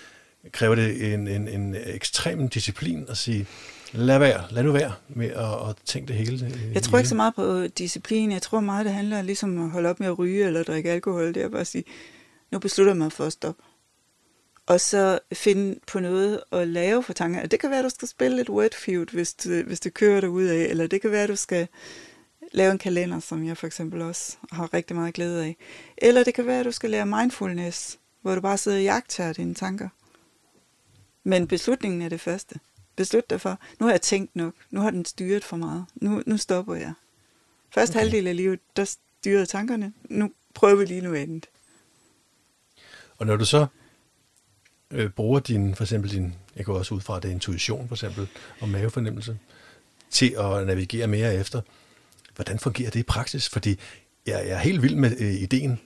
Kræver 0.53 0.74
det 0.74 1.14
en, 1.14 1.29
en, 1.29 1.48
en 1.48 1.76
ekstrem 1.87 2.48
disciplin 2.48 3.07
at 3.09 3.16
sige, 3.16 3.46
lad 3.92 4.18
være, 4.18 4.44
lad 4.50 4.62
nu 4.62 4.72
være 4.72 4.92
med 5.09 5.31
at, 5.31 5.68
at 5.68 5.76
tænke 5.85 6.09
det 6.09 6.16
hele? 6.16 6.46
Øh, 6.46 6.72
jeg 6.74 6.83
tror 6.83 6.98
ikke 6.98 7.09
så 7.09 7.14
meget 7.14 7.35
på 7.35 7.66
disciplin. 7.66 8.33
Jeg 8.33 8.42
tror 8.42 8.61
meget, 8.61 8.87
det 8.87 8.94
handler 8.94 9.22
ligesom 9.22 9.64
at 9.64 9.70
holde 9.70 9.88
op 9.88 10.00
med 10.00 10.09
at 10.09 10.18
ryge 10.18 10.46
eller 10.46 10.62
drikke 10.62 10.90
alkohol. 10.90 11.35
Det 11.35 11.37
er 11.37 11.48
bare 11.48 11.61
at 11.61 11.66
sige, 11.66 11.85
nu 12.50 12.59
beslutter 12.59 12.94
man 12.94 13.11
for 13.11 13.24
at 13.24 13.33
stoppe 13.33 13.62
og 14.70 14.81
så 14.81 15.18
finde 15.33 15.79
på 15.87 16.00
noget 16.00 16.40
at 16.53 16.68
lave 16.68 17.03
for 17.03 17.12
tanker. 17.12 17.46
Det 17.46 17.61
kan 17.61 17.70
være, 17.70 17.79
at 17.79 17.85
du 17.85 17.90
skal 17.90 18.09
spille 18.09 18.40
et 18.40 18.50
wordfeud, 18.50 19.07
hvis 19.12 19.35
det, 19.35 19.64
hvis 19.64 19.81
det 19.81 19.94
kører 19.94 20.20
dig 20.20 20.31
ud 20.31 20.44
af, 20.44 20.64
eller 20.64 20.87
det 20.87 21.00
kan 21.00 21.11
være, 21.11 21.22
at 21.22 21.29
du 21.29 21.37
skal 21.37 21.68
lave 22.53 22.72
en 22.72 22.79
kalender, 22.79 23.20
som 23.20 23.46
jeg 23.46 23.57
for 23.57 23.66
eksempel 23.66 24.03
også 24.03 24.37
har 24.53 24.74
rigtig 24.74 24.96
meget 24.96 25.14
glæde 25.14 25.44
af. 25.44 25.57
Eller 25.98 26.24
det 26.24 26.35
kan 26.35 26.46
være, 26.46 26.61
at 26.61 26.64
du 26.64 26.72
skal 26.72 26.90
lære 26.90 27.07
mindfulness, 27.07 27.98
hvor 28.22 28.35
du 28.35 28.40
bare 28.40 28.59
sidder 28.59 28.79
og 28.79 28.85
jagter 28.85 29.33
dine 29.33 29.55
tanker. 29.55 29.88
Men 31.24 31.48
beslutningen 31.48 32.02
er 32.02 32.09
det 32.09 32.20
første. 32.20 32.61
Beslut 32.96 33.30
dig 33.30 33.40
for, 33.40 33.59
nu 33.78 33.87
har 33.87 33.92
jeg 33.92 34.02
tænkt 34.02 34.37
nok, 34.37 34.54
nu 34.70 34.80
har 34.80 34.90
den 34.90 35.04
styret 35.04 35.44
for 35.44 35.56
meget, 35.56 35.85
nu, 35.94 36.22
nu 36.26 36.37
stopper 36.37 36.74
jeg. 36.74 36.92
Første 37.70 37.92
okay. 37.92 38.00
halvdel 38.00 38.26
af 38.26 38.37
livet, 38.37 38.61
der 38.76 38.85
styrede 38.85 39.46
tankerne, 39.46 39.92
nu 40.09 40.33
prøver 40.54 40.74
vi 40.74 40.85
lige 40.85 41.00
nu 41.00 41.14
andet. 41.14 41.46
Og 43.18 43.26
når 43.26 43.37
du 43.37 43.44
så 43.44 43.66
øh, 44.90 45.11
bruger 45.11 45.40
din, 45.40 45.74
for 45.74 45.85
eksempel 45.85 46.11
din, 46.11 46.35
jeg 46.56 46.64
går 46.64 46.78
også 46.78 46.94
ud 46.94 47.00
fra, 47.00 47.20
det 47.20 47.30
intuition 47.30 47.88
for 47.88 47.94
eksempel, 47.94 48.28
og 48.61 48.68
mavefornemmelse, 48.68 49.38
til 50.11 50.35
at 50.38 50.66
navigere 50.66 51.06
mere 51.06 51.35
efter, 51.35 51.61
hvordan 52.35 52.59
fungerer 52.59 52.90
det 52.90 53.00
i 53.00 53.02
praksis? 53.02 53.48
Fordi 53.48 53.78
jeg, 54.26 54.46
jeg 54.46 54.54
er 54.54 54.59
helt 54.59 54.83
vild 54.83 54.94
med 54.94 55.16
øh, 55.20 55.35
ideen, 55.35 55.80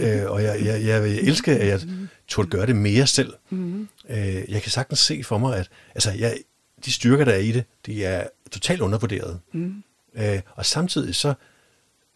øh, 0.00 0.30
og 0.30 0.42
jeg, 0.42 0.64
jeg, 0.64 0.84
jeg, 0.84 1.02
jeg 1.02 1.16
elsker, 1.16 1.54
at 1.54 1.66
jeg 1.66 1.80
turde 2.28 2.48
gøre 2.48 2.66
det 2.66 2.76
mere 2.76 3.06
selv. 3.06 3.34
Mm-hmm. 3.50 3.88
Øh, 4.08 4.50
jeg 4.50 4.62
kan 4.62 4.70
sagtens 4.70 4.98
se 4.98 5.24
for 5.24 5.38
mig, 5.38 5.56
at 5.58 5.70
altså, 5.94 6.10
jeg, 6.10 6.36
de 6.84 6.92
styrker, 6.92 7.24
der 7.24 7.32
er 7.32 7.38
i 7.38 7.52
det, 7.52 7.64
de 7.86 8.04
er 8.04 8.28
totalt 8.50 8.80
undervurderet. 8.80 9.40
Mm. 9.52 9.82
Øh, 10.14 10.40
og 10.54 10.66
samtidig 10.66 11.14
så, 11.14 11.34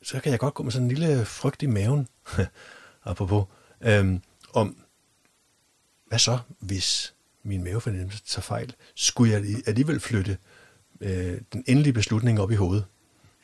så 0.03 0.20
kan 0.20 0.33
jeg 0.33 0.38
godt 0.38 0.55
gå 0.55 0.62
med 0.62 0.73
sådan 0.73 0.87
en 0.87 0.94
lille 0.94 1.25
frygt 1.25 1.62
i 1.62 1.66
maven, 1.66 2.09
apropos, 3.05 3.44
øh, 3.81 4.14
om, 4.53 4.77
hvad 6.07 6.18
så, 6.18 6.38
hvis 6.59 7.14
min 7.42 7.64
mavefornemmelse 7.64 8.23
tager 8.27 8.42
fejl? 8.42 8.75
Skulle 8.94 9.33
jeg 9.33 9.44
alligevel 9.66 10.01
flytte 10.01 10.38
øh, 11.01 11.40
den 11.53 11.64
endelige 11.66 11.92
beslutning 11.92 12.40
op 12.40 12.51
i 12.51 12.55
hovedet 12.55 12.85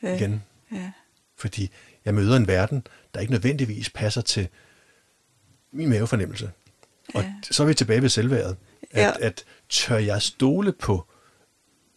ja. 0.03 0.15
igen? 0.15 0.43
Ja. 0.71 0.91
Fordi 1.35 1.71
jeg 2.05 2.13
møder 2.13 2.37
en 2.37 2.47
verden, 2.47 2.87
der 3.13 3.19
ikke 3.19 3.33
nødvendigvis 3.33 3.89
passer 3.89 4.21
til 4.21 4.47
min 5.71 5.89
mavefornemmelse. 5.89 6.51
Og 7.13 7.23
ja. 7.23 7.33
så 7.51 7.63
er 7.63 7.67
vi 7.67 7.73
tilbage 7.73 8.01
ved 8.01 8.09
selvværdet. 8.09 8.57
At, 8.91 9.03
ja. 9.03 9.11
at 9.19 9.45
tør 9.69 9.97
jeg 9.97 10.21
stole 10.21 10.71
på 10.71 11.05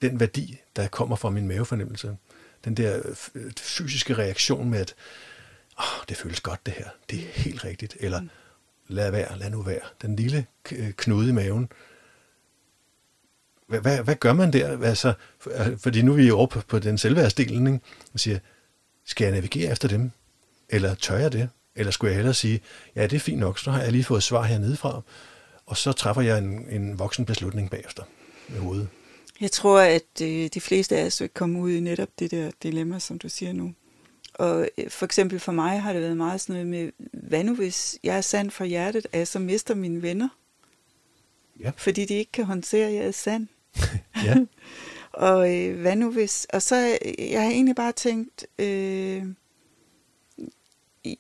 den 0.03 0.21
værdi, 0.21 0.61
der 0.77 0.89
kommer 0.89 1.17
fra 1.17 1.31
min 1.31 1.49
mavefornemmelse? 1.49 2.17
Den 2.65 2.75
der 2.75 3.03
fysiske 3.61 4.15
reaktion 4.15 4.71
med, 4.71 4.81
at 4.81 4.95
oh, 5.77 6.05
det 6.09 6.17
føles 6.17 6.41
godt 6.41 6.67
det 6.67 6.75
her, 6.75 6.89
det 7.11 7.19
er 7.19 7.29
helt 7.29 7.65
rigtigt. 7.65 7.97
Eller 8.01 8.21
mm 8.21 8.31
lad 8.89 9.11
være, 9.11 9.39
lad 9.39 9.51
nu 9.51 9.63
være. 9.63 9.81
Den 10.03 10.17
lille 10.17 10.47
knude 10.97 11.29
i 11.29 11.33
maven. 11.33 11.69
Hvad, 13.67 13.81
hvad, 13.81 14.03
hvad 14.03 14.17
gør 14.17 14.33
man 14.33 14.53
der? 14.53 14.83
Altså, 14.83 15.15
fordi 15.79 16.03
nu 16.03 16.13
er 16.13 16.17
vi 16.17 16.31
over 16.31 16.47
på, 16.47 16.61
på 16.69 16.79
den 16.79 16.99
selvværdsdelen, 16.99 17.67
ikke? 17.67 17.81
og 18.13 18.21
siger, 18.21 18.39
skal 19.07 19.25
jeg 19.25 19.33
navigere 19.33 19.73
efter 19.73 19.89
dem? 19.89 20.11
Eller 20.69 20.95
tør 20.95 21.17
jeg 21.17 21.33
det? 21.33 21.49
Eller 21.77 21.93
skulle 21.93 22.09
jeg 22.11 22.17
hellere 22.17 22.35
sige, 22.35 22.61
ja, 22.97 23.03
det 23.03 23.13
er 23.13 23.21
fint 23.21 23.39
nok, 23.39 23.59
så 23.59 23.71
har 23.71 23.83
jeg 23.83 23.93
lige 23.93 24.05
fået 24.05 24.23
svar 24.23 24.43
hernede 24.43 24.77
fra, 24.77 25.03
og 25.67 25.77
så 25.77 25.93
træffer 25.93 26.23
jeg 26.23 26.39
en, 26.39 26.67
en 26.71 26.99
voksen 26.99 27.25
beslutning 27.25 27.71
bagefter 27.71 28.03
med 28.49 28.61
hovedet. 28.61 28.89
Jeg 29.41 29.51
tror, 29.51 29.81
at 29.81 30.23
øh, 30.23 30.49
de 30.55 30.61
fleste 30.61 30.97
af 30.97 31.07
os 31.07 31.21
vil 31.21 31.29
komme 31.29 31.61
ud 31.61 31.71
i 31.71 31.81
netop 31.81 32.09
det 32.19 32.31
der 32.31 32.51
dilemma, 32.63 32.99
som 32.99 33.19
du 33.19 33.29
siger 33.29 33.53
nu. 33.53 33.75
Og 34.35 34.69
øh, 34.79 34.91
for 34.91 35.05
eksempel 35.05 35.41
for 35.41 35.53
mig 35.53 35.83
har 35.83 35.93
det 35.93 36.03
været 36.03 36.17
meget 36.17 36.41
sådan 36.41 36.55
noget 36.55 36.67
med, 36.67 37.07
hvad 37.13 37.45
nu 37.45 37.55
hvis 37.55 37.99
jeg 38.03 38.17
er 38.17 38.21
sand 38.21 38.51
for 38.51 38.65
hjertet, 38.65 39.07
at 39.13 39.19
jeg 39.19 39.29
så 39.29 39.39
mister 39.39 39.75
mine 39.75 40.03
venner? 40.03 40.29
Ja. 41.61 41.73
Fordi 41.77 42.05
de 42.05 42.15
ikke 42.15 42.33
kan 42.33 42.45
håndtere, 42.45 42.87
at 42.87 42.95
jeg 42.95 43.05
er 43.05 43.11
sand. 43.11 43.49
ja. 44.25 44.37
Og 45.15 45.57
øh, 45.57 45.81
hvad 45.81 45.97
nu 45.97 46.11
hvis... 46.11 46.47
Og 46.53 46.63
så 46.63 46.99
jeg 47.19 47.43
har 47.43 47.51
egentlig 47.51 47.77
bare 47.77 47.93
tænkt, 47.93 48.47
øh, 48.59 49.25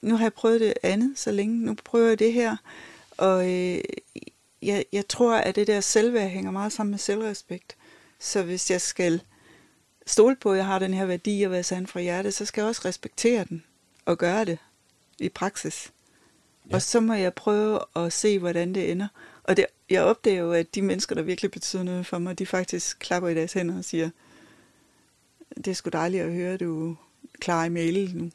nu 0.02 0.16
har 0.16 0.24
jeg 0.24 0.32
prøvet 0.32 0.60
det 0.60 0.74
andet 0.82 1.18
så 1.18 1.32
længe, 1.32 1.56
nu 1.66 1.76
prøver 1.84 2.08
jeg 2.08 2.18
det 2.18 2.32
her. 2.32 2.56
Og 3.16 3.52
øh, 3.52 3.80
jeg, 4.62 4.84
jeg 4.92 5.08
tror, 5.08 5.34
at 5.34 5.56
det 5.56 5.66
der 5.66 5.80
selvværd 5.80 6.30
hænger 6.30 6.50
meget 6.50 6.72
sammen 6.72 6.90
med 6.90 6.98
selvrespekt. 6.98 7.76
Så 8.18 8.42
hvis 8.42 8.70
jeg 8.70 8.80
skal 8.80 9.22
stole 10.06 10.36
på, 10.36 10.52
at 10.52 10.56
jeg 10.56 10.66
har 10.66 10.78
den 10.78 10.94
her 10.94 11.06
værdi 11.06 11.42
at 11.42 11.50
være 11.50 11.62
sand 11.62 11.86
fra 11.86 12.00
hjertet, 12.00 12.34
så 12.34 12.44
skal 12.44 12.62
jeg 12.62 12.68
også 12.68 12.82
respektere 12.84 13.44
den 13.44 13.64
og 14.04 14.18
gøre 14.18 14.44
det 14.44 14.58
i 15.18 15.28
praksis. 15.28 15.92
Ja. 16.70 16.74
Og 16.74 16.82
så 16.82 17.00
må 17.00 17.14
jeg 17.14 17.34
prøve 17.34 17.80
at 17.96 18.12
se, 18.12 18.38
hvordan 18.38 18.74
det 18.74 18.90
ender. 18.90 19.08
Og 19.44 19.56
det, 19.56 19.66
jeg 19.90 20.02
opdager 20.02 20.40
jo, 20.40 20.52
at 20.52 20.74
de 20.74 20.82
mennesker, 20.82 21.14
der 21.14 21.22
virkelig 21.22 21.50
betyder 21.50 21.82
noget 21.82 22.06
for 22.06 22.18
mig, 22.18 22.38
de 22.38 22.46
faktisk 22.46 22.98
klapper 22.98 23.28
i 23.28 23.34
deres 23.34 23.52
hænder 23.52 23.78
og 23.78 23.84
siger, 23.84 24.10
det 25.56 25.68
er 25.68 25.74
sgu 25.74 25.90
dejligt 25.92 26.22
at 26.22 26.32
høre, 26.32 26.52
at 26.54 26.60
du 26.60 26.96
klarer 27.40 27.64
i 27.64 27.68
mail 27.68 28.16
nu. 28.16 28.30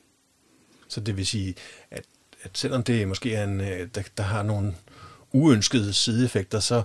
Så 0.88 1.00
det 1.00 1.18
vil 1.18 1.28
sige, 1.28 1.56
at, 1.92 2.04
at 2.42 2.52
selvom 2.54 2.84
det 2.84 3.08
måske 3.08 3.34
er 3.34 3.44
en, 3.44 3.62
øh, 3.62 3.88
der, 3.96 4.04
der 4.18 4.24
har 4.24 4.44
nogle 4.44 4.76
uønskede 5.32 5.94
sideeffekter, 5.94 6.60
så, 6.60 6.84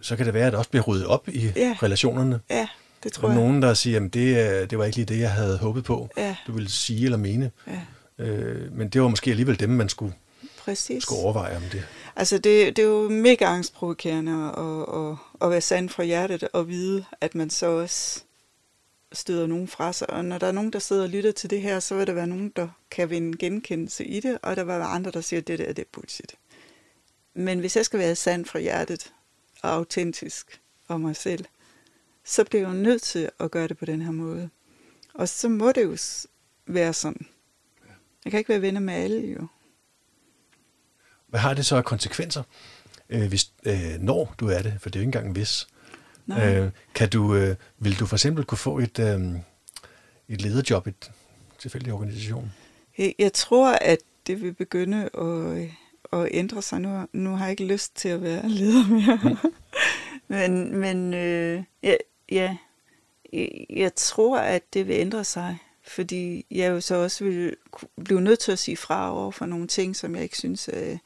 så 0.00 0.16
kan 0.16 0.26
det 0.26 0.34
være, 0.34 0.46
at 0.46 0.52
det 0.52 0.58
også 0.58 0.70
bliver 0.70 0.84
ryddet 0.84 1.06
op 1.06 1.28
i 1.28 1.52
ja. 1.56 1.76
relationerne. 1.82 2.40
Ja, 2.50 2.68
det 3.02 3.12
tror 3.12 3.28
og 3.28 3.34
jeg. 3.34 3.42
nogen, 3.42 3.62
der 3.62 3.74
siger, 3.74 4.04
at 4.04 4.14
det, 4.14 4.70
det 4.70 4.78
var 4.78 4.84
ikke 4.84 4.96
lige 4.96 5.06
det, 5.06 5.18
jeg 5.18 5.32
havde 5.32 5.58
håbet 5.58 5.84
på, 5.84 6.08
ja. 6.16 6.36
du 6.46 6.52
ville 6.52 6.70
sige 6.70 7.04
eller 7.04 7.18
mene. 7.18 7.50
Ja. 7.66 7.80
Øh, 8.24 8.72
men 8.72 8.88
det 8.88 9.02
var 9.02 9.08
måske 9.08 9.30
alligevel 9.30 9.60
dem, 9.60 9.70
man 9.70 9.88
skulle, 9.88 10.14
Præcis. 10.58 11.02
skulle 11.02 11.22
overveje 11.22 11.56
om 11.56 11.62
det. 11.72 11.84
Altså, 12.16 12.38
det, 12.38 12.76
det 12.76 12.82
er 12.82 12.88
jo 12.88 13.08
mega 13.08 13.44
angstprovokerende 13.44 14.32
at, 14.32 14.98
at, 15.00 15.16
at 15.42 15.50
være 15.50 15.60
sand 15.60 15.88
fra 15.88 16.04
hjertet 16.04 16.48
og 16.52 16.68
vide, 16.68 17.04
at 17.20 17.34
man 17.34 17.50
så 17.50 17.66
også 17.66 18.22
støder 19.12 19.46
nogen 19.46 19.68
fra 19.68 19.92
sig. 19.92 20.10
Og 20.10 20.24
når 20.24 20.38
der 20.38 20.46
er 20.46 20.52
nogen, 20.52 20.72
der 20.72 20.78
sidder 20.78 21.02
og 21.02 21.08
lytter 21.08 21.32
til 21.32 21.50
det 21.50 21.62
her, 21.62 21.80
så 21.80 21.94
vil 21.94 22.06
der 22.06 22.12
være 22.12 22.26
nogen, 22.26 22.52
der 22.56 22.68
kan 22.90 23.10
vinde 23.10 23.38
genkendelse 23.38 24.04
i 24.04 24.20
det, 24.20 24.38
og 24.42 24.56
der 24.56 24.64
vil 24.64 24.68
være 24.68 24.82
andre, 24.82 25.10
der 25.10 25.20
siger, 25.20 25.40
at 25.40 25.46
det 25.46 25.58
der 25.58 25.72
det 25.72 25.82
er 25.82 25.88
bullshit. 25.92 26.34
Men 27.34 27.58
hvis 27.58 27.76
jeg 27.76 27.84
skal 27.84 27.98
være 27.98 28.16
sand 28.16 28.44
fra 28.44 28.58
hjertet 28.58 29.12
og 29.62 29.70
autentisk 29.70 30.60
om 30.88 31.00
mig 31.00 31.16
selv, 31.16 31.44
så 32.24 32.44
bliver 32.44 32.62
jeg 32.62 32.68
jo 32.68 32.82
nødt 32.82 33.02
til 33.02 33.30
at 33.40 33.50
gøre 33.50 33.68
det 33.68 33.78
på 33.78 33.84
den 33.84 34.02
her 34.02 34.12
måde. 34.12 34.50
Og 35.14 35.28
så 35.28 35.48
må 35.48 35.72
det 35.72 35.84
jo 35.84 35.96
være 36.66 36.92
sådan. 36.92 37.26
Jeg 38.24 38.30
kan 38.30 38.38
ikke 38.38 38.48
være 38.48 38.62
venner 38.62 38.80
med 38.80 38.94
alle, 38.94 39.26
jo. 39.26 39.46
Hvad 41.32 41.40
har 41.40 41.54
det 41.54 41.66
så 41.66 41.76
af 41.76 41.84
konsekvenser, 41.84 42.42
øh, 43.10 43.28
hvis, 43.28 43.50
øh, 43.66 43.98
når 44.00 44.34
du 44.38 44.48
er 44.48 44.62
det? 44.62 44.74
For 44.80 44.90
det 44.90 44.96
er 44.96 45.00
jo 45.00 45.02
ikke 45.08 45.18
engang 45.18 45.32
hvis. 45.32 45.66
Øh, 46.30 46.70
kan 46.94 47.08
du, 47.08 47.34
øh, 47.34 47.56
vil 47.78 47.98
du 48.00 48.06
for 48.06 48.16
eksempel 48.16 48.44
kunne 48.44 48.58
få 48.58 48.78
et, 48.78 48.98
øh, 48.98 49.20
et 50.28 50.42
lederjob 50.42 50.86
i 50.86 50.90
et 50.90 51.10
tilfældig 51.58 51.92
organisation? 51.92 52.52
Jeg, 52.98 53.14
jeg 53.18 53.32
tror, 53.32 53.72
at 53.72 53.98
det 54.26 54.42
vil 54.42 54.52
begynde 54.52 55.10
at, 55.18 55.68
at 56.20 56.28
ændre 56.30 56.62
sig. 56.62 56.80
Nu, 56.80 57.06
nu 57.12 57.36
har 57.36 57.44
jeg 57.44 57.50
ikke 57.50 57.66
lyst 57.66 57.96
til 57.96 58.08
at 58.08 58.22
være 58.22 58.48
leder 58.48 58.88
mere. 58.88 59.20
Mm. 59.22 59.52
men 60.34 60.76
men 60.78 61.14
øh, 61.14 61.62
ja, 61.82 61.94
ja, 62.32 62.56
jeg 63.70 63.94
tror, 63.94 64.38
at 64.38 64.62
det 64.74 64.88
vil 64.88 64.94
ændre 64.94 65.24
sig. 65.24 65.58
Fordi 65.84 66.46
jeg 66.50 66.70
jo 66.70 66.80
så 66.80 66.94
også 66.94 67.24
vil 67.24 67.56
blive 68.04 68.20
nødt 68.20 68.38
til 68.38 68.52
at 68.52 68.58
sige 68.58 68.76
fra 68.76 69.16
over 69.16 69.30
for 69.30 69.46
nogle 69.46 69.66
ting, 69.66 69.96
som 69.96 70.14
jeg 70.14 70.22
ikke 70.22 70.38
synes 70.38 70.68
er, 70.68 70.98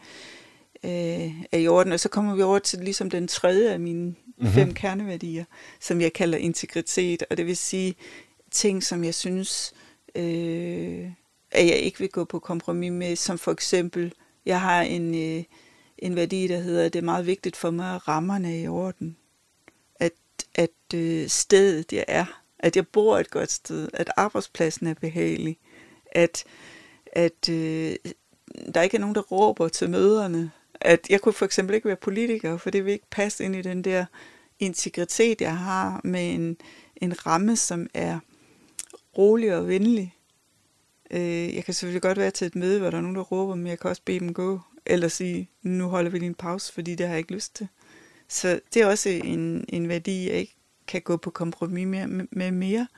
er 1.52 1.58
i 1.58 1.68
orden. 1.68 1.92
Og 1.92 2.00
så 2.00 2.08
kommer 2.08 2.34
vi 2.34 2.42
over 2.42 2.58
til 2.58 2.78
ligesom 2.78 3.10
den 3.10 3.28
tredje 3.28 3.72
af 3.72 3.80
mine 3.80 4.04
mm-hmm. 4.04 4.48
fem 4.48 4.74
kerneværdier, 4.74 5.44
som 5.80 6.00
jeg 6.00 6.12
kalder 6.12 6.38
integritet. 6.38 7.22
Og 7.30 7.36
det 7.36 7.46
vil 7.46 7.56
sige 7.56 7.94
ting, 8.50 8.82
som 8.82 9.04
jeg 9.04 9.14
synes, 9.14 9.74
øh, 10.14 11.10
at 11.50 11.66
jeg 11.66 11.76
ikke 11.76 11.98
vil 11.98 12.08
gå 12.08 12.24
på 12.24 12.38
kompromis 12.38 12.92
med, 12.92 13.16
som 13.16 13.38
for 13.38 13.52
eksempel, 13.52 14.12
jeg 14.46 14.60
har 14.60 14.82
en, 14.82 15.14
øh, 15.14 15.44
en 15.98 16.16
værdi, 16.16 16.46
der 16.46 16.58
hedder, 16.58 16.84
at 16.84 16.92
det 16.92 16.98
er 16.98 17.04
meget 17.04 17.26
vigtigt 17.26 17.56
for 17.56 17.70
mig, 17.70 17.94
at 17.94 18.08
rammerne 18.08 18.54
er 18.54 18.58
i 18.58 18.68
orden. 18.68 19.16
At, 20.00 20.12
at 20.54 20.94
øh, 20.94 21.28
stedet, 21.28 21.92
jeg 21.92 22.04
er, 22.08 22.42
at 22.58 22.76
jeg 22.76 22.88
bor 22.88 23.18
et 23.18 23.30
godt 23.30 23.50
sted, 23.50 23.88
at 23.92 24.10
arbejdspladsen 24.16 24.86
er 24.86 24.94
behagelig, 24.94 25.58
at, 26.12 26.44
at 27.12 27.48
øh, 27.48 27.96
der 28.74 28.82
ikke 28.82 28.96
er 28.96 29.00
nogen, 29.00 29.14
der 29.14 29.22
råber 29.22 29.68
til 29.68 29.90
møderne, 29.90 30.50
at 30.80 31.06
jeg 31.10 31.20
kunne 31.20 31.32
for 31.32 31.44
eksempel 31.44 31.74
ikke 31.74 31.88
være 31.88 31.96
politiker, 31.96 32.56
for 32.56 32.70
det 32.70 32.84
vil 32.84 32.92
ikke 32.92 33.10
passe 33.10 33.44
ind 33.44 33.56
i 33.56 33.62
den 33.62 33.82
der 33.82 34.04
integritet, 34.58 35.40
jeg 35.40 35.58
har 35.58 36.00
med 36.04 36.34
en, 36.34 36.56
en 36.96 37.26
ramme, 37.26 37.56
som 37.56 37.86
er 37.94 38.18
rolig 39.18 39.56
og 39.56 39.68
venlig. 39.68 40.14
Øh, 41.10 41.54
jeg 41.54 41.64
kan 41.64 41.74
selvfølgelig 41.74 42.02
godt 42.02 42.18
være 42.18 42.30
til 42.30 42.46
et 42.46 42.56
møde, 42.56 42.78
hvor 42.78 42.90
der 42.90 42.96
er 42.96 43.02
nogen, 43.02 43.16
der 43.16 43.22
råber, 43.22 43.54
men 43.54 43.66
jeg 43.66 43.78
kan 43.78 43.90
også 43.90 44.02
bede 44.04 44.20
dem 44.20 44.34
gå, 44.34 44.60
eller 44.86 45.08
sige, 45.08 45.50
nu 45.62 45.88
holder 45.88 46.10
vi 46.10 46.18
lige 46.18 46.26
en 46.26 46.34
pause, 46.34 46.72
fordi 46.72 46.94
det 46.94 47.06
har 47.06 47.12
jeg 47.12 47.18
ikke 47.18 47.34
lyst 47.34 47.56
til. 47.56 47.68
Så 48.28 48.60
det 48.74 48.82
er 48.82 48.86
også 48.86 49.08
en, 49.08 49.64
en 49.68 49.88
værdi, 49.88 50.28
jeg 50.28 50.34
ikke 50.34 50.55
kan 50.86 51.02
gå 51.02 51.16
på 51.16 51.30
kompromis 51.30 51.86
med, 51.86 52.26
med 52.30 52.50
mere. 52.50 52.88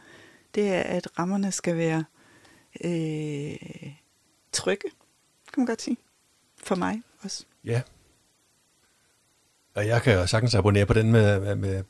Det 0.54 0.68
er, 0.68 0.82
at 0.82 1.18
rammerne 1.18 1.52
skal 1.52 1.76
være 1.76 2.04
øh, 2.84 3.92
trygge, 4.52 4.90
kan 5.52 5.60
man 5.60 5.66
godt 5.66 5.82
sige. 5.82 5.96
For 6.62 6.74
mig 6.74 7.02
også. 7.22 7.44
Ja. 7.64 7.82
Og 9.74 9.86
jeg 9.86 10.02
kan 10.02 10.14
jo 10.14 10.26
sagtens 10.26 10.54
abonnere 10.54 10.86
på 10.86 10.92
den 10.92 11.12
med, 11.12 11.40
med, 11.40 11.54
med 11.56 11.84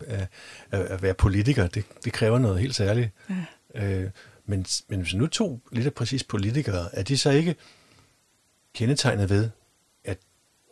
at, 0.70 0.80
at 0.80 1.02
være 1.02 1.14
politiker. 1.14 1.66
Det, 1.66 1.84
det 2.04 2.12
kræver 2.12 2.38
noget 2.38 2.60
helt 2.60 2.74
særligt. 2.74 3.10
Ja. 3.74 4.02
Øh, 4.02 4.10
men, 4.46 4.66
men 4.88 5.00
hvis 5.00 5.14
nu 5.14 5.26
to 5.26 5.60
lidt 5.72 5.94
præcis 5.94 6.24
politikere, 6.24 6.94
er 6.94 7.02
de 7.02 7.18
så 7.18 7.30
ikke 7.30 7.56
kendetegnet 8.74 9.30
ved, 9.30 9.50
at 10.04 10.18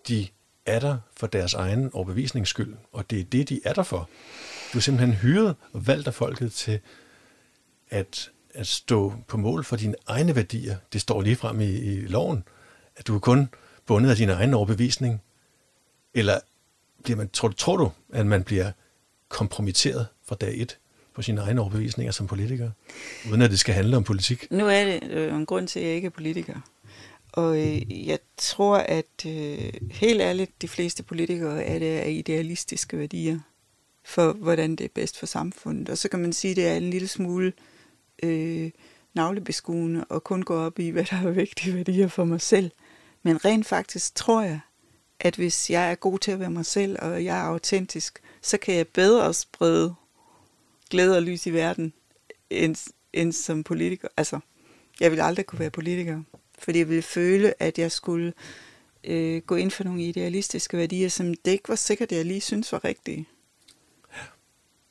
de 0.09 0.29
er 0.67 0.81
der 0.81 0.99
for 1.17 1.27
deres 1.27 1.55
egen 1.55 1.91
overbevisnings 1.93 2.51
skyld, 2.51 2.75
og 2.93 3.11
det 3.11 3.21
er 3.21 3.25
det, 3.25 3.49
de 3.49 3.61
er 3.65 3.73
der 3.73 3.83
for. 3.83 4.09
Du 4.73 4.79
er 4.79 4.83
simpelthen 4.83 5.15
hyret 5.15 5.57
og 5.73 5.87
valgt 5.87 6.07
af 6.07 6.15
folket 6.15 6.53
til 6.53 6.81
at, 7.91 8.31
at 8.55 8.67
stå 8.67 9.13
på 9.29 9.37
mål 9.37 9.65
for 9.65 9.77
dine 9.77 9.95
egne 10.07 10.37
værdier. 10.37 10.77
Det 10.93 11.01
står 11.01 11.23
lige 11.23 11.37
frem 11.37 11.61
i, 11.61 11.65
i 11.65 12.01
loven, 12.01 12.45
at 12.97 13.07
du 13.07 13.15
er 13.15 13.19
kun 13.19 13.49
bundet 13.87 14.11
af 14.11 14.17
din 14.17 14.31
egen 14.31 14.55
overbevisning, 14.55 15.23
eller 16.15 16.39
bliver 17.05 17.17
man, 17.17 17.29
tror, 17.29 17.49
tror 17.49 17.77
du, 17.77 17.91
at 18.13 18.27
man 18.27 18.45
bliver 18.45 18.73
kompromitteret 19.29 20.07
fra 20.25 20.37
dag 20.41 20.61
et 20.61 20.79
på 21.15 21.23
sine 21.23 21.41
egne 21.41 21.61
overbevisninger 21.61 22.13
som 22.13 22.27
politiker, 22.27 22.71
uden 23.31 23.43
at 23.43 23.51
det 23.51 23.59
skal 23.59 23.75
handle 23.75 23.97
om 23.97 24.05
politik? 24.05 24.47
Nu 24.51 24.67
er 24.67 24.85
det 24.85 25.11
øh, 25.11 25.35
en 25.35 25.47
grund 25.47 25.69
til, 25.69 25.81
at 25.81 25.87
jeg 25.87 25.95
ikke 25.95 26.07
er 26.07 26.11
politiker. 26.11 26.61
Og 27.33 27.59
øh, 27.59 28.09
jeg 28.09 28.19
tror, 28.37 28.77
at 28.77 29.27
øh, 29.27 29.73
helt 29.91 30.21
ærligt, 30.21 30.63
de 30.63 30.69
fleste 30.69 31.03
politikere 31.03 31.65
er 31.65 31.79
det 31.79 31.99
af 31.99 32.11
idealistiske 32.11 32.99
værdier 32.99 33.39
for, 34.07 34.33
hvordan 34.33 34.77
det 34.77 34.85
er 34.85 34.89
bedst 34.95 35.19
for 35.19 35.27
samfundet. 35.27 35.89
Og 35.89 35.99
så 35.99 36.09
kan 36.09 36.21
man 36.21 36.33
sige, 36.33 36.51
at 36.51 36.57
det 36.57 36.67
er 36.67 36.77
en 36.77 36.91
lille 36.91 37.09
smule 37.09 37.53
øh, 38.23 38.71
navlebeskuende 39.15 40.05
og 40.05 40.25
kun 40.25 40.43
gå 40.43 40.55
op 40.57 40.79
i, 40.79 40.91
hvad 40.91 41.05
der 41.05 41.17
er 41.17 41.31
vigtige 41.31 41.75
værdier 41.75 42.09
for 42.09 42.25
mig 42.25 42.41
selv. 42.41 42.71
Men 43.23 43.45
rent 43.45 43.67
faktisk 43.67 44.15
tror 44.15 44.43
jeg, 44.43 44.61
at 45.21 45.37
hvis 45.37 45.71
jeg 45.71 45.91
er 45.91 45.95
god 45.95 46.19
til 46.19 46.31
at 46.31 46.41
være 46.41 46.51
mig 46.51 46.67
selv, 46.67 46.97
og 47.03 47.25
jeg 47.25 47.39
er 47.39 47.43
autentisk, 47.43 48.21
så 48.43 48.59
kan 48.59 48.75
jeg 48.75 48.89
bedre 48.89 49.35
sprede 49.35 49.95
glæde 50.91 51.17
og 51.17 51.23
lys 51.23 51.47
i 51.47 51.51
verden, 51.51 51.93
end, 52.51 52.77
end 53.13 53.33
som 53.33 53.65
politiker. 53.65 54.09
Altså, 54.17 54.41
jeg 55.01 55.11
vil 55.11 55.21
aldrig 55.21 55.47
kunne 55.47 55.59
være 55.59 55.71
politiker, 55.71 56.23
fordi 56.59 56.79
jeg 56.79 56.89
ville 56.89 57.03
føle, 57.03 57.63
at 57.63 57.79
jeg 57.79 57.93
skulle 57.93 58.33
øh, 59.05 59.43
gå 59.43 59.55
ind 59.57 59.71
for 59.71 59.85
nogle 59.85 60.03
idealistiske 60.03 60.77
værdier, 60.77 61.09
som 61.09 61.35
det 61.35 61.51
ikke 61.51 61.69
var 61.69 61.75
sikkert, 61.75 62.13
at 62.13 62.19
jeg 62.19 62.25
lige 62.25 62.41
synes 62.41 62.73
var 62.73 62.85
rigtige. 62.85 63.27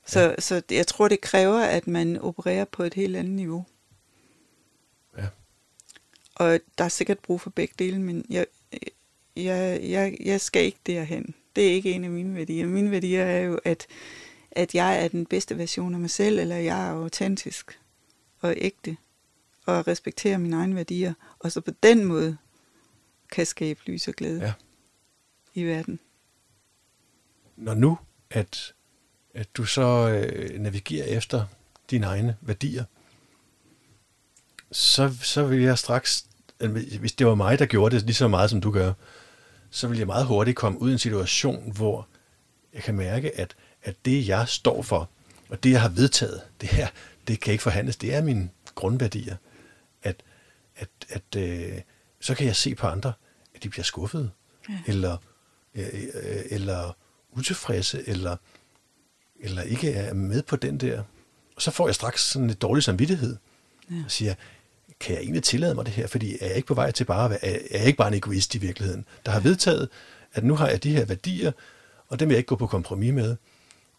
Ja. 0.05 0.11
Så, 0.11 0.35
så 0.39 0.61
jeg 0.71 0.87
tror, 0.87 1.07
det 1.07 1.21
kræver, 1.21 1.59
at 1.59 1.87
man 1.87 2.17
opererer 2.17 2.65
på 2.65 2.83
et 2.83 2.93
helt 2.93 3.15
andet 3.15 3.33
niveau. 3.33 3.65
Ja. 5.17 5.27
Og 6.35 6.59
der 6.77 6.83
er 6.83 6.89
sikkert 6.89 7.19
brug 7.19 7.41
for 7.41 7.49
begge 7.49 7.73
dele, 7.79 8.01
men 8.01 8.25
jeg, 8.29 8.45
jeg, 9.35 9.79
jeg, 9.83 10.17
jeg 10.19 10.41
skal 10.41 10.63
ikke 10.63 10.79
derhen. 10.85 11.33
Det 11.55 11.67
er 11.67 11.71
ikke 11.71 11.91
en 11.91 12.03
af 12.03 12.09
mine 12.09 12.35
værdier. 12.35 12.65
Mine 12.67 12.91
værdier 12.91 13.23
er 13.23 13.39
jo, 13.41 13.59
at, 13.63 13.87
at 14.51 14.75
jeg 14.75 15.03
er 15.03 15.07
den 15.07 15.25
bedste 15.25 15.57
version 15.57 15.93
af 15.93 15.99
mig 15.99 16.09
selv, 16.09 16.39
eller 16.39 16.55
jeg 16.55 16.87
er 16.87 16.91
autentisk 16.91 17.79
og 18.39 18.53
ægte. 18.57 18.97
og 19.65 19.87
respektere 19.87 20.37
mine 20.37 20.55
egne 20.55 20.75
værdier, 20.75 21.13
og 21.39 21.51
så 21.51 21.61
på 21.61 21.71
den 21.83 22.05
måde 22.05 22.37
kan 23.31 23.45
skabe 23.45 23.79
lys 23.85 24.07
og 24.07 24.13
glæde 24.13 24.39
Ja. 24.41 24.53
i 25.53 25.63
verden. 25.63 25.99
Når 27.55 27.73
nu, 27.73 27.97
at, 28.29 28.73
at 29.36 29.58
du 29.58 29.65
så 29.65 30.10
øh, 30.10 30.60
navigerer 30.60 31.06
efter 31.06 31.45
dine 31.91 32.06
egne 32.06 32.38
værdier, 32.41 32.84
så, 34.71 35.13
så 35.21 35.45
vil 35.45 35.62
jeg 35.62 35.78
straks, 35.78 36.26
øh, 36.60 36.71
hvis 37.00 37.13
det 37.13 37.28
var 37.28 37.36
mig, 37.36 37.60
der 37.60 37.65
gjorde 37.65 37.95
det 37.95 38.06
lige 38.06 38.15
så 38.15 38.28
meget, 38.28 38.50
som 38.50 38.62
du 38.62 38.71
gør, 38.71 38.93
så 39.69 39.88
vil 39.88 39.98
jeg 39.98 40.08
meget 40.08 40.26
hurtigt 40.26 40.58
komme 40.58 40.82
ud 40.82 40.89
i 40.89 40.93
en 40.93 41.00
situation, 41.00 41.71
hvor 41.71 42.08
jeg 42.74 42.84
kan 42.84 42.95
mærke, 42.95 43.39
at, 43.39 43.56
at 43.84 43.95
det, 44.06 44.28
jeg 44.28 44.48
står 44.48 44.82
for, 44.82 45.10
og 45.50 45.63
det, 45.63 45.71
jeg 45.71 45.82
har 45.82 45.89
vedtaget, 45.89 46.41
det 46.62 46.69
her, 46.69 46.88
det 47.28 47.39
kan 47.39 47.52
ikke 47.52 47.63
forhandles. 47.63 47.95
Det 47.95 48.13
er 48.13 48.21
mine 48.21 48.50
grundværdier. 48.76 49.36
At, 50.04 50.24
at, 50.76 50.89
at 51.10 51.36
øh, 51.38 51.82
så 52.19 52.36
kan 52.36 52.48
jeg 52.48 52.56
se 52.56 52.76
på 52.76 52.88
andre, 52.88 53.13
at 53.56 53.63
de 53.63 53.69
bliver 53.69 53.84
skuffede, 53.84 54.32
ja. 54.69 54.80
eller, 54.88 55.17
øh, 55.76 55.88
øh, 56.13 56.41
eller 56.50 56.98
utilfredse, 57.32 58.04
eller, 58.08 58.38
eller 59.45 59.62
ikke 59.62 59.93
er 59.93 60.13
med 60.13 60.41
på 60.41 60.55
den 60.55 60.77
der. 60.77 61.03
Og 61.55 61.62
så 61.62 61.71
får 61.71 61.88
jeg 61.88 61.95
straks 61.95 62.23
sådan 62.23 62.47
lidt 62.47 62.62
dårlig 62.62 62.84
samvittighed, 62.84 63.38
ja. 63.91 63.95
og 64.05 64.12
siger, 64.12 64.34
kan 64.99 65.15
jeg 65.15 65.21
egentlig 65.21 65.43
tillade 65.43 65.75
mig 65.75 65.86
det 65.86 65.93
her? 65.93 66.08
Fordi 66.08 66.38
er 66.41 66.47
jeg 66.47 66.55
ikke 66.55 66.67
på 66.67 66.73
vej 66.73 66.91
til 66.91 67.03
bare 67.03 67.25
at 67.25 67.29
være, 67.29 67.45
er 67.45 67.77
jeg 67.77 67.88
ikke 67.88 67.97
bare 67.97 68.08
en 68.08 68.13
egoist 68.13 68.55
i 68.55 68.58
virkeligheden, 68.58 69.05
der 69.25 69.31
har 69.31 69.39
vedtaget, 69.39 69.89
at 70.34 70.43
nu 70.43 70.55
har 70.55 70.67
jeg 70.67 70.84
de 70.84 70.91
her 70.91 71.05
værdier, 71.05 71.51
og 72.08 72.19
dem 72.19 72.29
vil 72.29 72.34
jeg 72.34 72.39
ikke 72.39 72.47
gå 72.47 72.55
på 72.55 72.67
kompromis 72.67 73.13
med. 73.13 73.36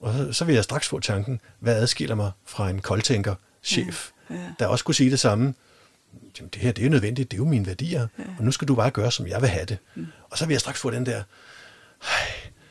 Og 0.00 0.14
så, 0.14 0.32
så 0.32 0.44
vil 0.44 0.54
jeg 0.54 0.64
straks 0.64 0.88
få 0.88 1.00
tanken, 1.00 1.40
hvad 1.58 1.76
adskiller 1.76 2.14
mig 2.14 2.30
fra 2.44 2.70
en 2.70 2.80
koldtænker 2.80 3.34
chef, 3.62 4.10
ja, 4.30 4.34
ja. 4.34 4.40
der 4.58 4.66
også 4.66 4.84
kunne 4.84 4.94
sige 4.94 5.10
det 5.10 5.20
samme. 5.20 5.54
Jamen, 6.38 6.50
det 6.54 6.62
her, 6.62 6.72
det 6.72 6.82
er 6.82 6.86
jo 6.86 6.90
nødvendigt, 6.90 7.30
det 7.30 7.36
er 7.36 7.38
jo 7.38 7.48
mine 7.48 7.66
værdier, 7.66 8.06
ja. 8.18 8.24
og 8.38 8.44
nu 8.44 8.52
skal 8.52 8.68
du 8.68 8.74
bare 8.74 8.90
gøre, 8.90 9.12
som 9.12 9.26
jeg 9.26 9.40
vil 9.40 9.48
have 9.48 9.64
det. 9.64 9.78
Mm. 9.94 10.06
Og 10.30 10.38
så 10.38 10.46
vil 10.46 10.54
jeg 10.54 10.60
straks 10.60 10.80
få 10.80 10.90
den 10.90 11.06
der, 11.06 11.22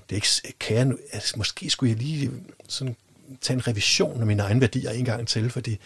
det 0.10 0.16
er 0.16 0.16
ikke, 0.16 0.58
kan 0.60 0.78
jeg 0.78 0.86
nu, 0.86 0.98
altså, 1.12 1.34
måske 1.38 1.70
skulle 1.70 1.90
jeg 1.90 1.98
lige 1.98 2.32
sådan, 2.68 2.96
tage 3.42 3.56
en 3.56 3.68
revision 3.68 4.22
af 4.22 4.28
mine 4.28 4.44
egne 4.44 4.62
værdier 4.62 4.92
en 4.92 5.06
gang 5.06 5.28
til, 5.28 5.50
fordi 5.50 5.78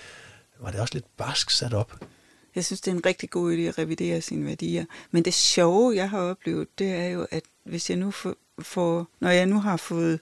var 0.60 0.72
det 0.72 0.80
også 0.80 0.94
lidt 0.94 1.18
barsk 1.18 1.50
sat 1.50 1.74
op. 1.74 2.04
Jeg 2.56 2.66
synes, 2.66 2.82
det 2.82 2.92
er 2.92 2.96
en 2.96 3.06
rigtig 3.06 3.30
god 3.30 3.58
idé 3.58 3.62
at 3.62 3.78
revidere 3.78 4.22
sine 4.22 4.46
værdier. 4.46 4.86
Men 5.12 5.26
det 5.26 5.34
sjove, 5.34 5.96
jeg 5.96 6.10
har 6.10 6.20
oplevet, 6.20 6.80
det 6.80 6.92
er 6.92 7.08
jo, 7.08 7.28
at 7.32 7.44
hvis 7.64 7.90
jeg 7.90 7.98
nu 7.98 8.12
får, 8.12 8.36
får 8.60 9.08
når 9.20 9.30
jeg 9.30 9.46
nu 9.46 9.60
har 9.60 9.78
fået 9.78 10.20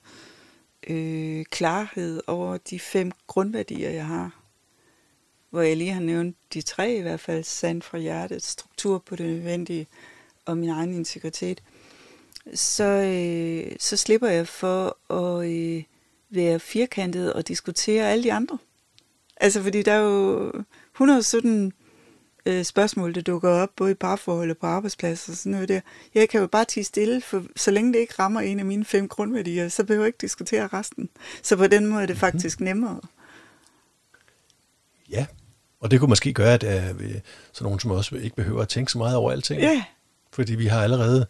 øh, 0.88 1.46
klarhed 1.46 2.22
over 2.28 2.58
de 2.58 2.80
fem 2.80 3.12
grundværdier, 3.28 3.90
jeg 3.90 4.06
har, 4.06 4.40
hvor 5.50 5.62
jeg 5.62 5.78
lige 5.78 5.92
har 5.92 6.02
nævnt 6.02 6.36
de 6.54 6.62
tre 6.62 6.96
i 6.96 7.02
hvert 7.02 7.20
fald, 7.20 7.44
sand 7.44 7.82
fra 7.82 7.98
hjertet, 7.98 8.44
struktur 8.44 9.00
på 9.00 9.16
det 9.16 9.26
nødvendige 9.26 9.88
og 10.46 10.58
min 10.58 10.70
egen 10.70 10.94
integritet, 10.94 11.64
så, 12.54 12.84
øh, 12.84 13.76
så 13.80 13.98
slipper 13.98 14.28
jeg 14.28 14.48
for 14.48 15.14
at 15.14 15.50
øh, 15.50 15.84
være 16.30 16.60
firkantet 16.60 17.34
og 17.34 17.48
diskutere 17.48 18.12
alle 18.12 18.24
de 18.24 18.34
andre. 18.34 18.58
Altså, 19.38 19.64
fordi 19.64 19.84
der 19.84 19.92
er 19.92 20.00
jo 20.00 20.52
117 20.96 21.74
øh, 22.46 22.64
spørgsmål, 22.64 23.16
der 23.16 23.22
dukker 23.22 23.50
op, 23.50 23.70
både 23.76 23.92
i 23.92 23.94
parforhold 23.94 24.52
og 24.52 24.58
på 24.58 24.68
arbejdspladser 24.68 25.34
og 25.34 25.38
sådan 25.38 25.52
noget 25.52 25.70
der. 25.70 25.82
Jeg 26.16 26.30
kan 26.30 26.42
jo 26.42 26.48
bare 26.48 26.66
tige 26.66 26.84
stille, 26.84 27.22
for 27.22 27.44
så 27.56 27.72
længe 27.72 27.94
det 27.94 28.00
ikke 28.00 28.14
rammer 28.20 28.42
en 28.42 28.60
af 28.60 28.66
mine 28.66 28.86
fem 28.86 29.08
grundværdier, 29.08 29.70
så 29.70 29.84
behøver 29.84 30.04
jeg 30.04 30.08
ikke 30.08 30.22
diskutere 30.22 30.68
resten. 30.68 31.10
Så 31.44 31.56
på 31.56 31.68
den 31.68 31.88
måde 31.88 32.02
er 32.02 32.06
det 32.06 32.14
mm-hmm. 32.14 32.20
faktisk 32.20 32.60
nemmere. 32.60 33.02
Ja, 35.10 35.26
og 35.80 35.92
det 35.92 36.00
kunne 36.00 36.10
måske 36.10 36.34
gøre, 36.34 36.54
at 36.54 36.64
øh, 37.00 37.16
så 37.52 37.64
nogen 37.64 37.80
som 37.80 37.92
også 37.92 38.16
ikke 38.16 38.36
behøver 38.36 38.62
at 38.62 38.70
tænke 38.70 38.92
så 38.92 38.98
meget 38.98 39.16
over 39.16 39.32
alting. 39.32 39.62
Ja. 39.62 39.84
Fordi 40.32 40.56
vi 40.56 40.66
har 40.66 40.84
allerede 40.84 41.26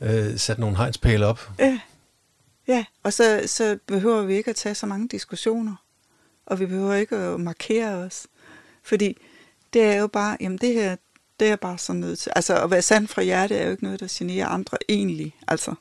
øh, 0.00 0.38
sat 0.38 0.58
nogle 0.58 0.76
hegnspæle 0.76 1.26
op. 1.26 1.50
Ja, 1.58 1.80
ja. 2.68 2.84
og 3.02 3.12
så, 3.12 3.42
så 3.46 3.78
behøver 3.86 4.22
vi 4.22 4.34
ikke 4.34 4.50
at 4.50 4.56
tage 4.56 4.74
så 4.74 4.86
mange 4.86 5.08
diskussioner. 5.08 5.74
Og 6.46 6.60
vi 6.60 6.66
behøver 6.66 6.94
ikke 6.94 7.16
at 7.16 7.40
markere 7.40 7.94
os. 7.94 8.26
Fordi 8.82 9.16
det 9.72 9.82
er 9.82 9.96
jo 9.96 10.06
bare, 10.06 10.36
jamen 10.40 10.58
det 10.58 10.74
her, 10.74 10.96
det 11.40 11.48
er 11.48 11.56
bare 11.56 11.78
sådan 11.78 12.00
nødt 12.00 12.18
til. 12.18 12.32
Altså 12.36 12.62
at 12.62 12.70
være 12.70 12.82
sand 12.82 13.08
fra 13.08 13.22
hjertet 13.22 13.60
er 13.60 13.64
jo 13.64 13.70
ikke 13.70 13.84
noget, 13.84 14.00
der 14.00 14.06
generer 14.10 14.46
andre 14.46 14.78
egentlig. 14.88 15.34
Altså. 15.48 15.74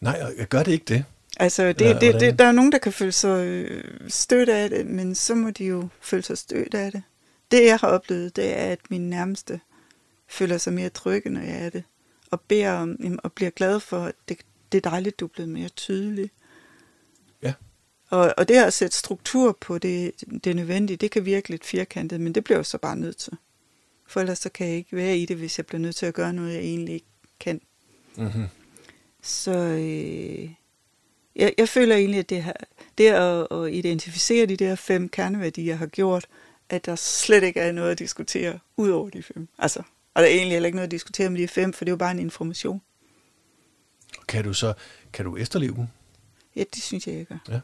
Nej, 0.00 0.32
jeg 0.38 0.48
gør 0.48 0.62
det 0.62 0.72
ikke 0.72 0.84
det. 0.84 1.04
Altså, 1.40 1.66
det, 1.66 2.00
det, 2.00 2.20
det, 2.20 2.38
der 2.38 2.44
er 2.44 2.52
nogen, 2.52 2.72
der 2.72 2.78
kan 2.78 2.92
føle 2.92 3.12
sig 3.12 3.46
øh, 3.46 3.84
stødt 4.08 4.48
af 4.48 4.70
det, 4.70 4.86
men 4.86 5.14
så 5.14 5.34
må 5.34 5.50
de 5.50 5.64
jo 5.64 5.88
føle 6.00 6.22
sig 6.22 6.38
stødt 6.38 6.74
af 6.74 6.92
det. 6.92 7.02
Det, 7.50 7.66
jeg 7.66 7.76
har 7.76 7.88
oplevet, 7.88 8.36
det 8.36 8.58
er, 8.58 8.72
at 8.72 8.78
min 8.90 9.10
nærmeste 9.10 9.60
føler 10.28 10.58
sig 10.58 10.72
mere 10.72 10.88
trygge, 10.88 11.30
når 11.30 11.40
jeg 11.40 11.64
er 11.64 11.70
det. 11.70 11.84
Og 12.30 12.40
beder 12.40 12.72
om, 12.72 13.18
og 13.22 13.32
bliver 13.32 13.50
glad 13.50 13.80
for, 13.80 14.00
at 14.04 14.14
det, 14.28 14.38
det 14.72 14.86
er 14.86 14.90
dejligt, 14.90 15.20
du 15.20 15.24
er 15.24 15.28
blevet 15.28 15.48
mere 15.48 15.68
tydelig. 15.68 16.30
Ja. 17.42 17.54
Og, 18.08 18.34
og 18.36 18.48
det 18.48 18.56
at 18.56 18.72
sætte 18.72 18.96
struktur 18.96 19.58
på 19.60 19.78
det, 19.78 20.12
det 20.44 20.56
nødvendigt, 20.56 21.00
det 21.00 21.10
kan 21.10 21.24
virke 21.24 21.50
lidt 21.50 21.64
firkantet, 21.64 22.20
men 22.20 22.34
det 22.34 22.44
bliver 22.44 22.58
jeg 22.58 22.66
så 22.66 22.78
bare 22.78 22.96
nødt 22.96 23.16
til. 23.16 23.32
For 24.06 24.20
ellers 24.20 24.38
så 24.38 24.48
kan 24.48 24.66
jeg 24.66 24.76
ikke 24.76 24.96
være 24.96 25.18
i 25.18 25.26
det, 25.26 25.36
hvis 25.36 25.58
jeg 25.58 25.66
bliver 25.66 25.80
nødt 25.80 25.96
til 25.96 26.06
at 26.06 26.14
gøre 26.14 26.32
noget, 26.32 26.54
jeg 26.54 26.60
egentlig 26.60 26.94
ikke 26.94 27.06
kan. 27.40 27.60
Mm-hmm. 28.16 28.44
Så 29.22 29.52
øh, 29.52 30.50
jeg, 31.36 31.54
jeg 31.58 31.68
føler 31.68 31.96
egentlig, 31.96 32.18
at 32.18 32.30
det, 32.30 32.42
her, 32.42 32.52
det 32.98 33.08
at, 33.08 33.46
at 33.50 33.74
identificere 33.74 34.46
de 34.46 34.56
der 34.56 34.74
fem 34.74 35.08
kerneværdier 35.08 35.76
har 35.76 35.86
gjort, 35.86 36.26
at 36.68 36.86
der 36.86 36.96
slet 36.96 37.42
ikke 37.42 37.60
er 37.60 37.72
noget 37.72 37.90
at 37.90 37.98
diskutere 37.98 38.58
ud 38.76 38.90
over 38.90 39.10
de 39.10 39.22
fem. 39.22 39.48
Altså, 39.58 39.82
og 40.18 40.22
der 40.22 40.28
er 40.28 40.34
egentlig 40.34 40.52
heller 40.52 40.66
ikke 40.66 40.76
noget 40.76 40.86
at 40.86 40.90
diskutere 40.90 41.30
med 41.30 41.40
de 41.40 41.48
fem, 41.48 41.72
for 41.72 41.84
det 41.84 41.90
er 41.90 41.92
jo 41.92 41.96
bare 41.96 42.10
en 42.10 42.18
information. 42.18 42.82
Kan 44.28 44.44
du 44.44 44.52
så 44.52 44.74
kan 45.12 45.24
du 45.24 45.36
efterleve 45.36 45.74
dem? 45.74 45.86
Ja, 46.56 46.64
det 46.74 46.82
synes 46.82 47.06
jeg, 47.06 47.14
jeg 47.14 47.26
gør. 47.26 47.38
Ja. 47.48 47.60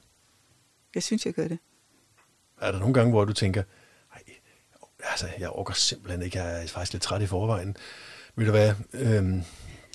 Jeg 0.94 1.02
synes, 1.02 1.26
jeg 1.26 1.34
gør 1.34 1.48
det. 1.48 1.58
Er 2.60 2.72
der 2.72 2.78
nogle 2.78 2.94
gange, 2.94 3.10
hvor 3.10 3.24
du 3.24 3.32
tænker, 3.32 3.62
Ej, 4.14 4.22
altså, 5.10 5.26
jeg 5.38 5.48
overgår 5.48 5.72
simpelthen 5.72 6.22
ikke, 6.22 6.38
jeg 6.38 6.62
er 6.62 6.66
faktisk 6.66 6.92
lidt 6.92 7.02
træt 7.02 7.22
i 7.22 7.26
forvejen. 7.26 7.76
Vil 8.36 8.46
du 8.46 8.50
hvad, 8.50 8.74
øhm, 8.92 9.42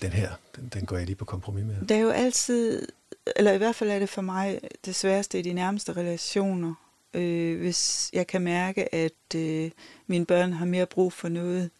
den 0.02 0.12
her, 0.12 0.30
den, 0.56 0.68
den 0.68 0.86
går 0.86 0.96
jeg 0.96 1.06
lige 1.06 1.16
på 1.16 1.24
kompromis 1.24 1.64
med. 1.64 1.80
Det 1.80 1.96
er 1.96 2.00
jo 2.00 2.10
altid, 2.10 2.88
eller 3.36 3.52
i 3.52 3.58
hvert 3.58 3.74
fald 3.74 3.90
er 3.90 3.98
det 3.98 4.08
for 4.08 4.22
mig 4.22 4.60
det 4.84 4.94
sværeste 4.94 5.38
i 5.38 5.42
de 5.42 5.52
nærmeste 5.52 5.92
relationer, 5.92 6.74
øh, 7.14 7.60
hvis 7.60 8.10
jeg 8.12 8.26
kan 8.26 8.42
mærke, 8.42 8.94
at 8.94 9.34
øh, 9.36 9.70
mine 10.06 10.26
børn 10.26 10.52
har 10.52 10.66
mere 10.66 10.86
brug 10.86 11.12
for 11.12 11.28
noget, 11.28 11.70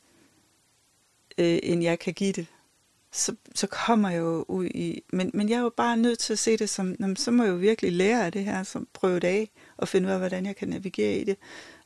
øh, 1.40 1.58
end 1.62 1.82
jeg 1.82 1.98
kan 1.98 2.14
give 2.14 2.32
det, 2.32 2.46
så, 3.12 3.34
så 3.54 3.66
kommer 3.66 4.10
jeg 4.10 4.18
jo 4.18 4.44
ud 4.48 4.66
i... 4.66 5.02
Men, 5.12 5.30
men 5.34 5.48
jeg 5.48 5.56
er 5.56 5.60
jo 5.60 5.72
bare 5.76 5.96
nødt 5.96 6.18
til 6.18 6.32
at 6.32 6.38
se 6.38 6.56
det 6.56 6.68
som, 6.68 6.96
jamen, 7.00 7.16
så 7.16 7.30
må 7.30 7.44
jeg 7.44 7.50
jo 7.50 7.56
virkelig 7.56 7.92
lære 7.92 8.26
af 8.26 8.32
det 8.32 8.44
her, 8.44 8.62
som 8.62 8.88
prøve 8.92 9.20
det 9.20 9.28
af, 9.28 9.50
og 9.76 9.88
finde 9.88 10.08
ud 10.08 10.12
af, 10.12 10.18
hvordan 10.18 10.46
jeg 10.46 10.56
kan 10.56 10.68
navigere 10.68 11.18
i 11.18 11.24
det. 11.24 11.36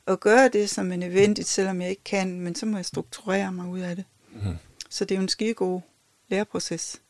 Og 0.05 0.19
gøre 0.19 0.49
det, 0.49 0.69
som 0.69 0.91
er 0.91 0.95
nødvendigt, 0.95 1.47
selvom 1.47 1.81
jeg 1.81 1.89
ikke 1.89 2.03
kan, 2.03 2.39
men 2.41 2.55
så 2.55 2.65
må 2.65 2.77
jeg 2.77 2.85
strukturere 2.85 3.51
mig 3.51 3.67
ud 3.67 3.79
af 3.79 3.95
det. 3.95 4.05
Mm. 4.33 4.55
Så 4.89 5.05
det 5.05 5.15
er 5.15 5.19
jo 5.19 5.23
en 5.23 5.29
skidegod 5.29 5.81
læreproces. 6.29 7.01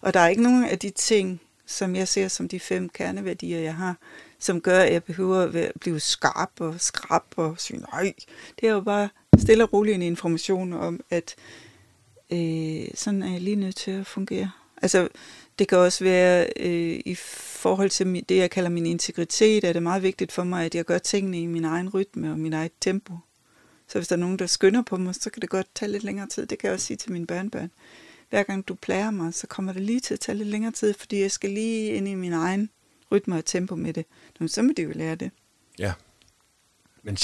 Og 0.00 0.14
der 0.14 0.20
er 0.20 0.28
ikke 0.28 0.42
nogen 0.42 0.64
af 0.64 0.78
de 0.78 0.90
ting, 0.90 1.40
som 1.66 1.96
jeg 1.96 2.08
ser 2.08 2.28
som 2.28 2.48
de 2.48 2.60
fem 2.60 2.88
kerneværdier, 2.88 3.58
jeg 3.58 3.74
har, 3.74 3.96
som 4.38 4.60
gør, 4.60 4.80
at 4.80 4.92
jeg 4.92 5.04
behøver 5.04 5.40
at 5.40 5.72
blive 5.80 6.00
skarp 6.00 6.50
og 6.60 6.80
skrab 6.80 7.22
og 7.36 7.60
sige 7.60 7.80
nej. 7.80 8.14
Det 8.60 8.68
er 8.68 8.72
jo 8.72 8.80
bare 8.80 9.08
stille 9.38 9.64
og 9.64 9.72
roligt 9.72 9.94
en 9.94 10.02
information 10.02 10.72
om, 10.72 11.00
at 11.10 11.34
øh, 12.32 12.88
sådan 12.94 13.22
er 13.22 13.32
jeg 13.32 13.40
lige 13.40 13.56
nødt 13.56 13.76
til 13.76 13.90
at 13.90 14.06
fungere. 14.06 14.50
Altså, 14.82 15.08
det 15.58 15.68
kan 15.68 15.78
også 15.78 16.04
være 16.04 16.46
øh, 16.56 17.00
i 17.04 17.14
forhold 17.14 17.90
til 17.90 18.24
det, 18.28 18.36
jeg 18.36 18.50
kalder 18.50 18.70
min 18.70 18.86
integritet, 18.86 19.64
er 19.64 19.72
det 19.72 19.82
meget 19.82 20.02
vigtigt 20.02 20.32
for 20.32 20.44
mig, 20.44 20.64
at 20.64 20.74
jeg 20.74 20.84
gør 20.84 20.98
tingene 20.98 21.40
i 21.42 21.46
min 21.46 21.64
egen 21.64 21.88
rytme 21.88 22.30
og 22.30 22.38
min 22.38 22.52
eget 22.52 22.72
tempo. 22.80 23.14
Så 23.88 23.98
hvis 23.98 24.08
der 24.08 24.16
er 24.16 24.20
nogen, 24.20 24.38
der 24.38 24.46
skynder 24.46 24.82
på 24.82 24.96
mig, 24.96 25.14
så 25.14 25.30
kan 25.30 25.42
det 25.42 25.50
godt 25.50 25.66
tage 25.74 25.92
lidt 25.92 26.04
længere 26.04 26.26
tid. 26.26 26.46
Det 26.46 26.58
kan 26.58 26.66
jeg 26.66 26.74
også 26.74 26.86
sige 26.86 26.96
til 26.96 27.12
mine 27.12 27.26
børnebørn. 27.26 27.70
Hver 28.30 28.42
gang 28.42 28.68
du 28.68 28.74
plager 28.74 29.10
mig, 29.10 29.34
så 29.34 29.46
kommer 29.46 29.72
det 29.72 29.82
lige 29.82 30.00
til 30.00 30.14
at 30.14 30.20
tage 30.20 30.38
lidt 30.38 30.48
længere 30.48 30.72
tid, 30.72 30.94
fordi 30.94 31.20
jeg 31.20 31.30
skal 31.30 31.50
lige 31.50 31.92
ind 31.92 32.08
i 32.08 32.14
min 32.14 32.32
egen 32.32 32.70
rytme 33.12 33.36
og 33.36 33.44
tempo 33.44 33.76
med 33.76 33.92
det. 33.92 34.04
Nå, 34.40 34.48
så 34.48 34.62
må 34.62 34.72
de 34.76 34.82
jo 34.82 34.90
lære 34.94 35.14
det. 35.14 35.30
Ja. 35.78 35.92
Men 37.02 37.16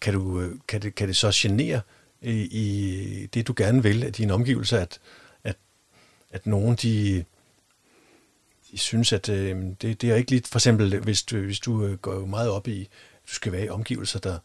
kan, 0.00 0.14
du, 0.14 0.40
øh, 0.40 0.54
kan, 0.68 0.82
det, 0.82 0.94
kan 0.94 1.08
det 1.08 1.16
så 1.16 1.30
genere 1.34 1.80
i, 2.22 2.32
i 2.32 3.26
det, 3.26 3.46
du 3.46 3.54
gerne 3.56 3.82
vil 3.82 4.04
af 4.04 4.12
dine 4.12 4.32
omgivelser, 4.32 4.78
at, 4.78 5.00
at, 5.44 5.56
at 6.30 6.46
nogen, 6.46 6.76
de, 6.76 7.24
de 8.70 8.78
synes, 8.78 9.12
at 9.12 9.28
øh, 9.28 9.62
det, 9.82 10.02
det 10.02 10.10
er 10.10 10.14
ikke 10.14 10.30
lige, 10.30 10.42
for 10.46 10.58
eksempel, 10.58 11.00
hvis 11.00 11.22
du, 11.22 11.38
hvis 11.38 11.60
du 11.60 11.84
øh, 11.84 11.98
går 11.98 12.26
meget 12.26 12.50
op 12.50 12.68
i, 12.68 12.80
at 12.82 13.28
du 13.28 13.34
skal 13.34 13.52
være 13.52 13.64
i 13.64 13.68
omgivelser, 13.68 14.18
der, 14.18 14.38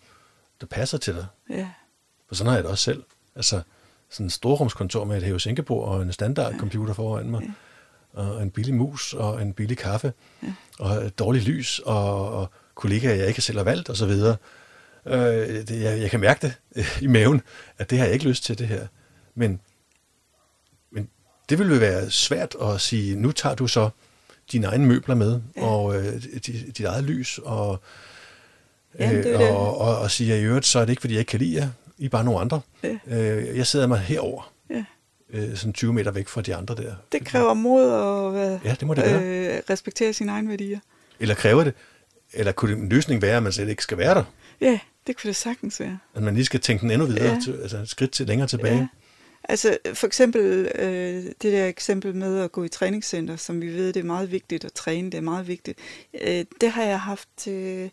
der 0.62 0.67
passer 0.67 0.97
til 0.97 1.13
dig. 1.13 1.25
Ja. 1.49 1.69
For 2.27 2.36
sådan 2.36 2.47
har 2.47 2.55
jeg 2.55 2.63
det 2.63 2.71
også 2.71 2.83
selv. 2.83 3.03
Altså, 3.36 3.62
sådan 4.09 4.25
et 4.25 4.31
storrumskontor 4.31 5.05
med 5.05 5.17
et 5.17 5.23
hævesænkebord 5.23 5.88
og 5.88 6.01
en 6.01 6.13
standardcomputer 6.13 6.93
ja. 6.93 6.93
foran 6.93 7.29
mig, 7.29 7.41
ja. 7.41 8.21
og 8.21 8.43
en 8.43 8.51
billig 8.51 8.73
mus 8.73 9.13
og 9.13 9.41
en 9.41 9.53
billig 9.53 9.77
kaffe, 9.77 10.13
ja. 10.43 10.53
og 10.79 10.95
et 10.95 11.19
dårligt 11.19 11.45
lys, 11.45 11.79
og, 11.79 12.31
og 12.31 12.49
kollegaer, 12.75 13.15
jeg 13.15 13.27
ikke 13.27 13.41
selv 13.41 13.57
har 13.57 13.63
valgt, 13.63 13.89
og 13.89 13.97
så 13.97 14.05
videre. 14.05 14.38
Øh, 15.06 15.68
det, 15.68 15.82
jeg, 15.82 16.02
jeg 16.02 16.10
kan 16.12 16.20
mærke 16.20 16.48
det 16.48 16.54
øh, 16.76 17.02
i 17.02 17.08
maven, 17.08 17.42
at 17.78 17.89
det 17.89 17.98
har 17.98 18.06
jeg 18.06 18.13
ikke 18.13 18.28
lyst 18.28 18.44
til, 18.44 18.58
det 18.60 18.68
her. 18.68 18.88
Men, 19.36 19.60
men 20.92 21.10
det 21.50 21.60
ville 21.60 21.80
være 21.82 22.12
svært 22.12 22.56
at 22.62 22.82
sige, 22.82 23.16
nu 23.16 23.32
tager 23.32 23.56
du 23.56 23.68
så 23.68 23.89
dine 24.52 24.68
egne 24.68 24.86
møbler 24.86 25.16
med, 25.16 25.42
ja. 25.58 25.66
og 25.66 25.96
øh, 25.98 26.13
dit, 26.24 26.48
dit 26.78 26.86
eget 26.86 27.04
lys, 27.04 27.39
og, 27.44 27.80
Jamen, 29.00 29.16
det 29.18 29.26
øh, 29.34 29.39
det. 29.39 29.50
og, 29.50 29.78
og, 29.82 29.98
og 30.00 30.12
sige, 30.12 30.34
at 30.34 30.39
i 30.39 30.44
øvrigt, 30.44 30.66
så 30.66 30.80
er 30.80 30.86
det 30.86 30.89
ikke, 30.92 31.00
fordi 31.02 31.13
jeg 31.13 31.20
ikke 31.20 31.30
kan 31.30 31.39
lide 31.39 31.56
jer, 31.56 31.70
I 31.98 32.06
er 32.06 32.10
bare 32.10 32.24
nogle 32.24 32.39
andre. 32.39 32.62
Ja. 32.84 32.98
Øh, 33.08 33.58
jeg 33.58 33.68
sidder 33.68 33.88
mig 33.88 34.00
herover, 34.00 34.52
øh, 35.30 35.56
sådan 35.56 35.74
20 35.74 35.94
meter 35.94 36.12
væk 36.12 36.28
fra 36.28 36.42
de 36.42 36.56
andre 36.56 36.76
der. 36.76 36.96
Det 37.12 37.26
kræver 37.26 37.54
mod 37.54 37.84
at 37.84 38.34
være, 38.34 38.60
Ja, 38.66 38.76
det 38.80 38.88
må 38.88 38.94
det 38.94 39.04
være. 39.04 39.24
øh, 39.24 39.62
respektere 39.70 40.13
sine 40.13 40.32
egne 40.32 40.50
værdier. 40.50 40.80
Eller 41.20 41.36
kræver 41.36 41.63
det, 41.63 41.74
eller 42.34 42.52
kunne 42.52 42.74
en 42.74 42.89
løsning 42.89 43.22
være, 43.22 43.38
at 43.38 43.44
man 43.44 43.52
slet 43.52 43.70
ikke 43.70 43.84
skal 43.84 43.98
være 43.98 44.16
der? 44.16 44.24
Ja, 44.62 44.80
det 45.08 45.18
kunne 45.18 45.28
det 45.28 45.36
sagtens 45.36 45.80
være. 45.80 46.00
At 46.16 46.24
man 46.24 46.36
lige 46.36 46.46
skal 46.46 46.60
tænke 46.60 46.82
den 46.82 46.92
endnu 46.92 47.08
videre, 47.08 47.34
Ja. 47.34 47.39
til, 47.44 47.54
altså 47.62 47.78
et 47.78 47.89
skridt 47.89 48.12
til 48.12 48.28
længere 48.28 48.48
tilbage. 48.48 48.78
Ja. 48.78 48.88
Altså 49.50 49.78
for 49.94 50.08
eksempel 50.08 50.72
øh, 50.76 51.24
det 51.24 51.36
der 51.42 51.68
eksempel 51.68 52.16
med 52.16 52.39
at 52.39 52.52
gå 52.52 52.63
i 52.63 52.70
træningscenter, 52.70 53.36
som 53.36 53.62
vi 53.62 53.68
ved, 53.74 53.94
det 53.94 54.00
er 54.00 54.04
meget 54.04 54.32
vigtigt 54.32 54.66
at 54.66 54.74
træne, 54.74 55.12
det 55.12 55.18
er 55.18 55.22
meget 55.22 55.48
vigtigt. 55.48 55.80
Øh, 56.22 56.46
det 56.62 56.72
har 56.72 56.84
jeg 56.84 57.00
haft 57.00 57.48
øh, 57.48 57.89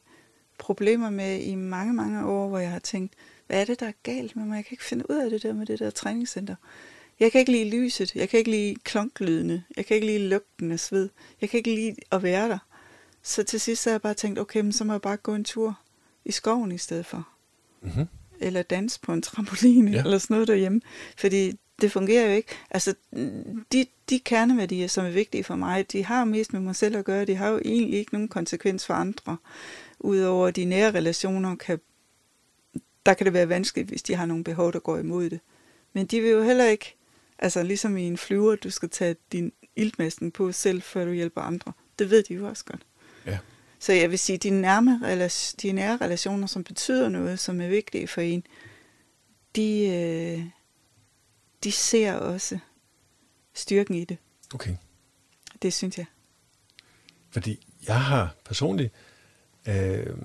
problemer 0.58 1.10
med 1.10 1.40
i 1.40 1.54
mange, 1.54 1.92
mange 1.94 2.26
år, 2.26 2.48
hvor 2.48 2.58
jeg 2.58 2.70
har 2.70 2.78
tænkt, 2.78 3.12
hvad 3.46 3.60
er 3.60 3.64
det, 3.64 3.80
der 3.80 3.86
er 3.86 3.92
galt 4.02 4.36
med 4.36 4.44
mig? 4.44 4.56
Jeg 4.56 4.64
kan 4.64 4.72
ikke 4.74 4.84
finde 4.84 5.10
ud 5.10 5.16
af 5.16 5.30
det 5.30 5.42
der 5.42 5.52
med 5.52 5.66
det 5.66 5.78
der 5.78 5.90
træningscenter. 5.90 6.54
Jeg 7.20 7.32
kan 7.32 7.38
ikke 7.38 7.52
lide 7.52 7.70
lyset, 7.70 8.14
jeg 8.14 8.28
kan 8.28 8.38
ikke 8.38 8.50
lide 8.50 8.74
klonklydene, 8.84 9.64
jeg 9.76 9.86
kan 9.86 9.94
ikke 9.94 10.06
lide 10.06 10.28
lugten 10.28 10.72
af 10.72 10.80
sved, 10.80 11.08
jeg 11.40 11.50
kan 11.50 11.58
ikke 11.58 11.74
lide 11.74 11.94
at 12.12 12.22
være 12.22 12.48
der. 12.48 12.58
Så 13.22 13.42
til 13.42 13.60
sidst 13.60 13.82
så 13.82 13.90
har 13.90 13.94
jeg 13.94 14.02
bare 14.02 14.14
tænkt, 14.14 14.38
okay, 14.38 14.60
men 14.60 14.72
så 14.72 14.84
må 14.84 14.92
jeg 14.92 15.02
bare 15.02 15.16
gå 15.16 15.34
en 15.34 15.44
tur 15.44 15.78
i 16.24 16.32
skoven 16.32 16.72
i 16.72 16.78
stedet 16.78 17.06
for 17.06 17.28
Mm-hmm. 17.82 18.06
eller 18.40 18.62
danse 18.62 19.00
på 19.00 19.12
en 19.12 19.22
trampoline, 19.22 19.90
Ja. 19.90 20.02
eller 20.04 20.18
sådan 20.18 20.34
noget 20.34 20.48
derhjemme. 20.48 20.80
Fordi 21.18 21.58
det 21.80 21.92
fungerer 21.92 22.26
jo 22.26 22.32
ikke. 22.36 22.48
Altså, 22.70 22.94
de, 23.72 23.86
de 24.10 24.18
kerneværdier, 24.18 24.86
som 24.88 25.06
er 25.06 25.10
vigtige 25.10 25.44
for 25.44 25.56
mig, 25.56 25.92
de 25.92 26.04
har 26.04 26.24
mest 26.24 26.52
med 26.52 26.60
mig 26.60 26.76
selv 26.76 26.96
at 26.96 27.04
gøre. 27.04 27.24
De 27.24 27.34
har 27.34 27.48
jo 27.48 27.60
egentlig 27.64 27.98
ikke 27.98 28.12
nogen 28.12 28.28
konsekvens 28.28 28.86
for 28.86 28.94
andre. 28.94 29.36
Udover 30.00 30.50
de 30.50 30.64
nære 30.64 30.90
relationer, 30.90 31.56
kan, 31.56 31.80
der 33.06 33.14
kan 33.14 33.24
det 33.24 33.32
være 33.32 33.48
vanskeligt, 33.48 33.88
hvis 33.88 34.02
de 34.02 34.14
har 34.14 34.26
nogle 34.26 34.44
behov, 34.44 34.72
der 34.72 34.78
går 34.78 34.98
imod 34.98 35.30
det. 35.30 35.40
Men 35.92 36.06
de 36.06 36.20
vil 36.20 36.30
jo 36.30 36.42
heller 36.42 36.64
ikke, 36.66 36.96
altså 37.38 37.62
ligesom 37.62 37.96
i 37.96 38.02
en 38.02 38.18
flyver, 38.18 38.56
du 38.56 38.70
skal 38.70 38.88
tage 38.90 39.16
din 39.32 39.52
iltmasken 39.76 40.30
på 40.30 40.52
selv, 40.52 40.82
før 40.82 41.04
du 41.04 41.12
hjælper 41.12 41.40
andre. 41.40 41.72
Det 41.98 42.10
ved 42.10 42.22
de 42.22 42.34
jo 42.34 42.48
også 42.48 42.64
godt. 42.64 42.82
Ja. 43.26 43.38
Så 43.80 43.92
jeg 43.92 44.10
vil 44.10 44.18
sige, 44.18 44.38
de, 44.38 44.50
nærme, 44.50 45.00
rela- 45.02 45.54
de 45.62 45.72
nære 45.72 45.96
relationer, 45.96 46.46
som 46.46 46.64
betyder 46.64 47.08
noget, 47.08 47.38
som 47.38 47.60
er 47.60 47.68
vigtige 47.68 48.08
for 48.08 48.20
en, 48.20 48.46
de, 49.56 49.86
øh, 49.86 50.44
de 51.64 51.72
ser 51.72 52.14
også 52.14 52.58
styrken 53.54 53.94
i 53.94 54.04
det. 54.04 54.18
Okay. 54.54 54.76
Det 55.62 55.74
synes 55.74 55.98
jeg. 55.98 56.06
Fordi 57.30 57.66
jeg 57.86 58.00
har 58.00 58.34
personligt 58.44 58.92
øh, 59.68 60.16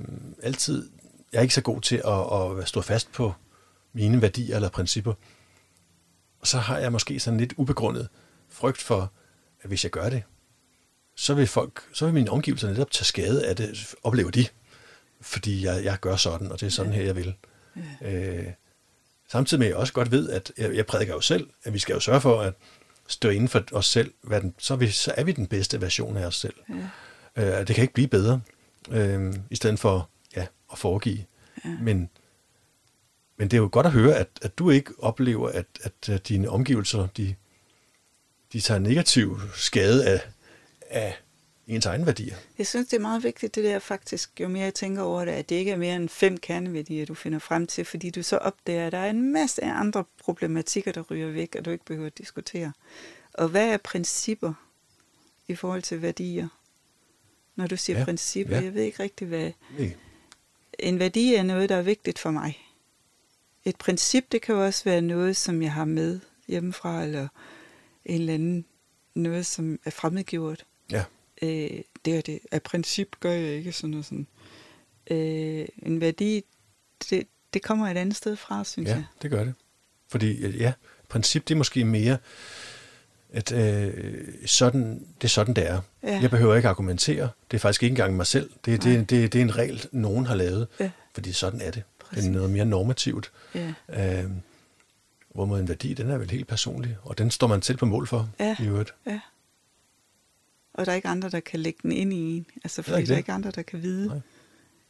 altid, 0.43 0.89
jeg 1.31 1.37
er 1.37 1.41
ikke 1.41 1.53
så 1.53 1.61
god 1.61 1.81
til 1.81 2.01
at, 2.05 2.59
at 2.61 2.67
stå 2.67 2.81
fast 2.81 3.11
på 3.11 3.33
mine 3.93 4.21
værdier 4.21 4.55
eller 4.55 4.69
principper. 4.69 5.13
Og 6.39 6.47
så 6.47 6.57
har 6.57 6.77
jeg 6.77 6.91
måske 6.91 7.19
sådan 7.19 7.39
lidt 7.39 7.53
ubegrundet 7.57 8.09
frygt 8.49 8.81
for, 8.81 9.11
at 9.61 9.67
hvis 9.67 9.83
jeg 9.83 9.91
gør 9.91 10.09
det, 10.09 10.23
så 11.15 11.33
vil 11.33 11.47
folk, 11.47 11.83
så 11.93 12.05
vil 12.05 12.13
mine 12.13 12.31
omgivelser 12.31 12.67
netop 12.67 12.91
tage 12.91 13.05
skade 13.05 13.45
af 13.47 13.55
det, 13.55 13.95
oplever 14.03 14.31
de, 14.31 14.47
fordi 15.21 15.65
jeg, 15.65 15.83
jeg 15.83 15.97
gør 16.01 16.15
sådan, 16.15 16.51
og 16.51 16.59
det 16.59 16.65
er 16.65 16.71
sådan 16.71 16.93
her, 16.93 17.03
jeg 17.03 17.15
vil. 17.15 17.35
Ja. 18.01 18.11
Øh, 18.11 18.47
samtidig 19.27 19.59
med, 19.59 19.67
at 19.67 19.71
jeg 19.71 19.77
også 19.77 19.93
godt 19.93 20.11
ved, 20.11 20.29
at 20.29 20.51
jeg, 20.57 20.75
jeg 20.75 20.85
prædiker 20.85 21.13
jo 21.13 21.21
selv, 21.21 21.49
at 21.63 21.73
vi 21.73 21.79
skal 21.79 21.93
jo 21.93 21.99
sørge 21.99 22.21
for 22.21 22.41
at 22.41 22.53
stå 23.07 23.29
inden 23.29 23.49
for 23.49 23.63
os 23.71 23.85
selv, 23.85 24.13
hvad 24.21 24.41
den, 24.41 24.55
så, 24.57 24.73
er 24.73 24.77
vi, 24.77 24.89
så 24.89 25.13
er 25.17 25.23
vi 25.23 25.31
den 25.31 25.47
bedste 25.47 25.81
version 25.81 26.17
af 26.17 26.25
os 26.25 26.35
selv. 26.35 26.55
Ja. 27.35 27.59
Øh, 27.59 27.67
det 27.67 27.75
kan 27.75 27.81
ikke 27.81 27.93
blive 27.93 28.07
bedre, 28.07 28.41
øh, 28.91 29.33
i 29.49 29.55
stedet 29.55 29.79
for 29.79 30.09
ja, 30.35 30.45
at 30.71 30.77
foregive. 30.77 31.25
Ja. 31.65 31.69
Men, 31.81 32.09
men 33.37 33.47
det 33.47 33.57
er 33.57 33.61
jo 33.61 33.69
godt 33.71 33.85
at 33.85 33.91
høre, 33.91 34.15
at, 34.15 34.27
at 34.41 34.57
du 34.57 34.69
ikke 34.69 34.91
oplever, 34.99 35.49
at, 35.49 35.65
at, 35.83 36.09
at 36.09 36.27
dine 36.27 36.49
omgivelser, 36.49 37.07
de, 37.17 37.35
de 38.53 38.59
tager 38.59 38.79
negativ 38.79 39.39
skade 39.53 40.05
af, 40.05 40.21
af 40.95 41.17
ens 41.67 41.85
egne 41.85 42.05
værdier. 42.05 42.35
Jeg 42.57 42.67
synes, 42.67 42.87
det 42.87 42.97
er 42.97 43.01
meget 43.01 43.23
vigtigt, 43.23 43.55
det 43.55 43.63
der 43.63 43.79
faktisk, 43.79 44.39
jo 44.39 44.47
mere 44.47 44.63
jeg 44.63 44.73
tænker 44.73 45.01
over 45.01 45.25
det, 45.25 45.31
at 45.31 45.49
det 45.49 45.55
ikke 45.55 45.71
er 45.71 45.77
mere 45.77 45.95
end 45.95 46.09
fem 46.09 46.37
kerneværdier, 46.37 47.05
du 47.05 47.13
finder 47.13 47.39
frem 47.39 47.67
til, 47.67 47.85
fordi 47.85 48.09
du 48.09 48.23
så 48.23 48.37
opdager, 48.37 48.85
at 48.85 48.91
der 48.91 48.97
er 48.97 49.09
en 49.09 49.31
masse 49.33 49.63
af 49.63 49.79
andre 49.79 50.03
problematikker, 50.19 50.91
der 50.91 51.01
ryger 51.01 51.31
væk, 51.31 51.55
og 51.55 51.65
du 51.65 51.69
ikke 51.69 51.85
behøver 51.85 52.07
at 52.07 52.17
diskutere. 52.17 52.71
Og 53.33 53.47
hvad 53.47 53.67
er 53.67 53.77
principper 53.77 54.53
i 55.47 55.55
forhold 55.55 55.81
til 55.81 56.01
værdier? 56.01 56.47
Når 57.55 57.67
du 57.67 57.77
siger 57.77 57.99
Ja, 57.99 58.05
principper, 58.05 58.55
ja. 58.55 58.63
jeg 58.63 58.73
ved 58.73 58.83
ikke 58.83 59.03
rigtig, 59.03 59.27
hvad... 59.27 59.51
Nej. 59.77 59.95
En 60.79 60.99
værdi 60.99 61.35
er 61.35 61.43
noget, 61.43 61.69
der 61.69 61.75
er 61.75 61.81
vigtigt 61.81 62.19
for 62.19 62.31
mig. 62.31 62.59
Et 63.65 63.75
princip, 63.75 64.31
det 64.31 64.41
kan 64.41 64.55
jo 64.55 64.65
også 64.65 64.83
være 64.83 65.01
noget, 65.01 65.37
som 65.37 65.61
jeg 65.61 65.73
har 65.73 65.85
med 65.85 66.19
hjemmefra, 66.47 67.03
eller 67.03 67.27
en 68.05 68.19
eller 68.21 68.33
anden, 68.33 68.65
noget, 69.13 69.45
som 69.45 69.79
er 69.85 69.91
fremmedgjort 69.91 70.65
Ja, 70.91 71.03
øh, 71.41 71.69
det 72.05 72.17
og 72.17 72.25
det 72.25 72.39
af 72.51 72.61
princip 72.63 73.07
gør 73.19 73.31
jeg 73.31 73.53
ikke 73.53 73.71
sådan 73.71 73.93
og 73.93 74.05
sådan. 74.05 74.27
Øh, 75.11 75.65
en 75.83 76.01
værdi, 76.01 76.43
det, 77.09 77.27
det 77.53 77.61
kommer 77.61 77.87
et 77.87 77.97
andet 77.97 78.15
sted 78.15 78.35
fra, 78.35 78.63
synes 78.63 78.89
ja, 78.89 78.95
jeg. 78.95 79.05
det 79.21 79.31
gør 79.31 79.43
det. 79.43 79.53
Fordi 80.07 80.57
ja, 80.57 80.73
princip 81.09 81.47
det 81.47 81.53
er 81.53 81.57
måske 81.57 81.85
mere, 81.85 82.17
at 83.33 83.51
øh, 83.51 84.27
sådan, 84.45 85.05
det 85.21 85.23
er 85.23 85.29
sådan, 85.29 85.53
det 85.53 85.69
er. 85.69 85.81
Ja. 86.03 86.19
Jeg 86.21 86.29
behøver 86.29 86.55
ikke 86.55 86.69
argumentere. 86.69 87.29
Det 87.51 87.57
er 87.57 87.59
faktisk 87.59 87.83
ikke 87.83 87.91
engang 87.91 88.15
mig 88.15 88.27
selv. 88.27 88.49
Det, 88.65 88.85
Nej. 88.85 88.93
det, 88.95 89.09
det, 89.09 89.33
det 89.33 89.39
er 89.39 89.43
en 89.43 89.57
regel, 89.57 89.87
nogen 89.91 90.25
har 90.25 90.35
lavet. 90.35 90.67
Ja. 90.79 90.91
Fordi 91.13 91.31
sådan 91.31 91.61
er 91.61 91.71
det. 91.71 91.83
Det 91.99 92.05
Præcis. 92.09 92.25
er 92.27 92.31
noget 92.31 92.49
mere 92.49 92.65
normativt. 92.65 93.31
Ja. 93.55 93.73
Øh, 94.23 94.29
hvorimod 95.33 95.59
en 95.59 95.67
værdi, 95.67 95.93
den 95.93 96.09
er 96.09 96.17
vel 96.17 96.29
helt 96.31 96.47
personlig. 96.47 96.97
Og 97.01 97.17
den 97.17 97.31
står 97.31 97.47
man 97.47 97.61
selv 97.61 97.77
på 97.77 97.85
mål 97.85 98.07
for. 98.07 98.29
Ja. 98.39 98.55
I 98.59 98.65
øvrigt. 98.67 98.93
ja. 99.07 99.19
Og 100.75 100.85
der 100.85 100.91
er 100.91 100.95
ikke 100.95 101.07
andre, 101.07 101.29
der 101.29 101.39
kan 101.39 101.59
lægge 101.59 101.79
den 101.83 101.91
ind 101.91 102.13
i 102.13 102.37
en. 102.37 102.45
Altså, 102.63 102.81
fordi 102.81 102.97
ikke 102.97 103.07
der 103.07 103.13
er 103.13 103.17
ikke 103.17 103.31
andre, 103.31 103.51
der 103.51 103.61
kan 103.61 103.81
vide. 103.81 104.07
Nej. 104.07 104.19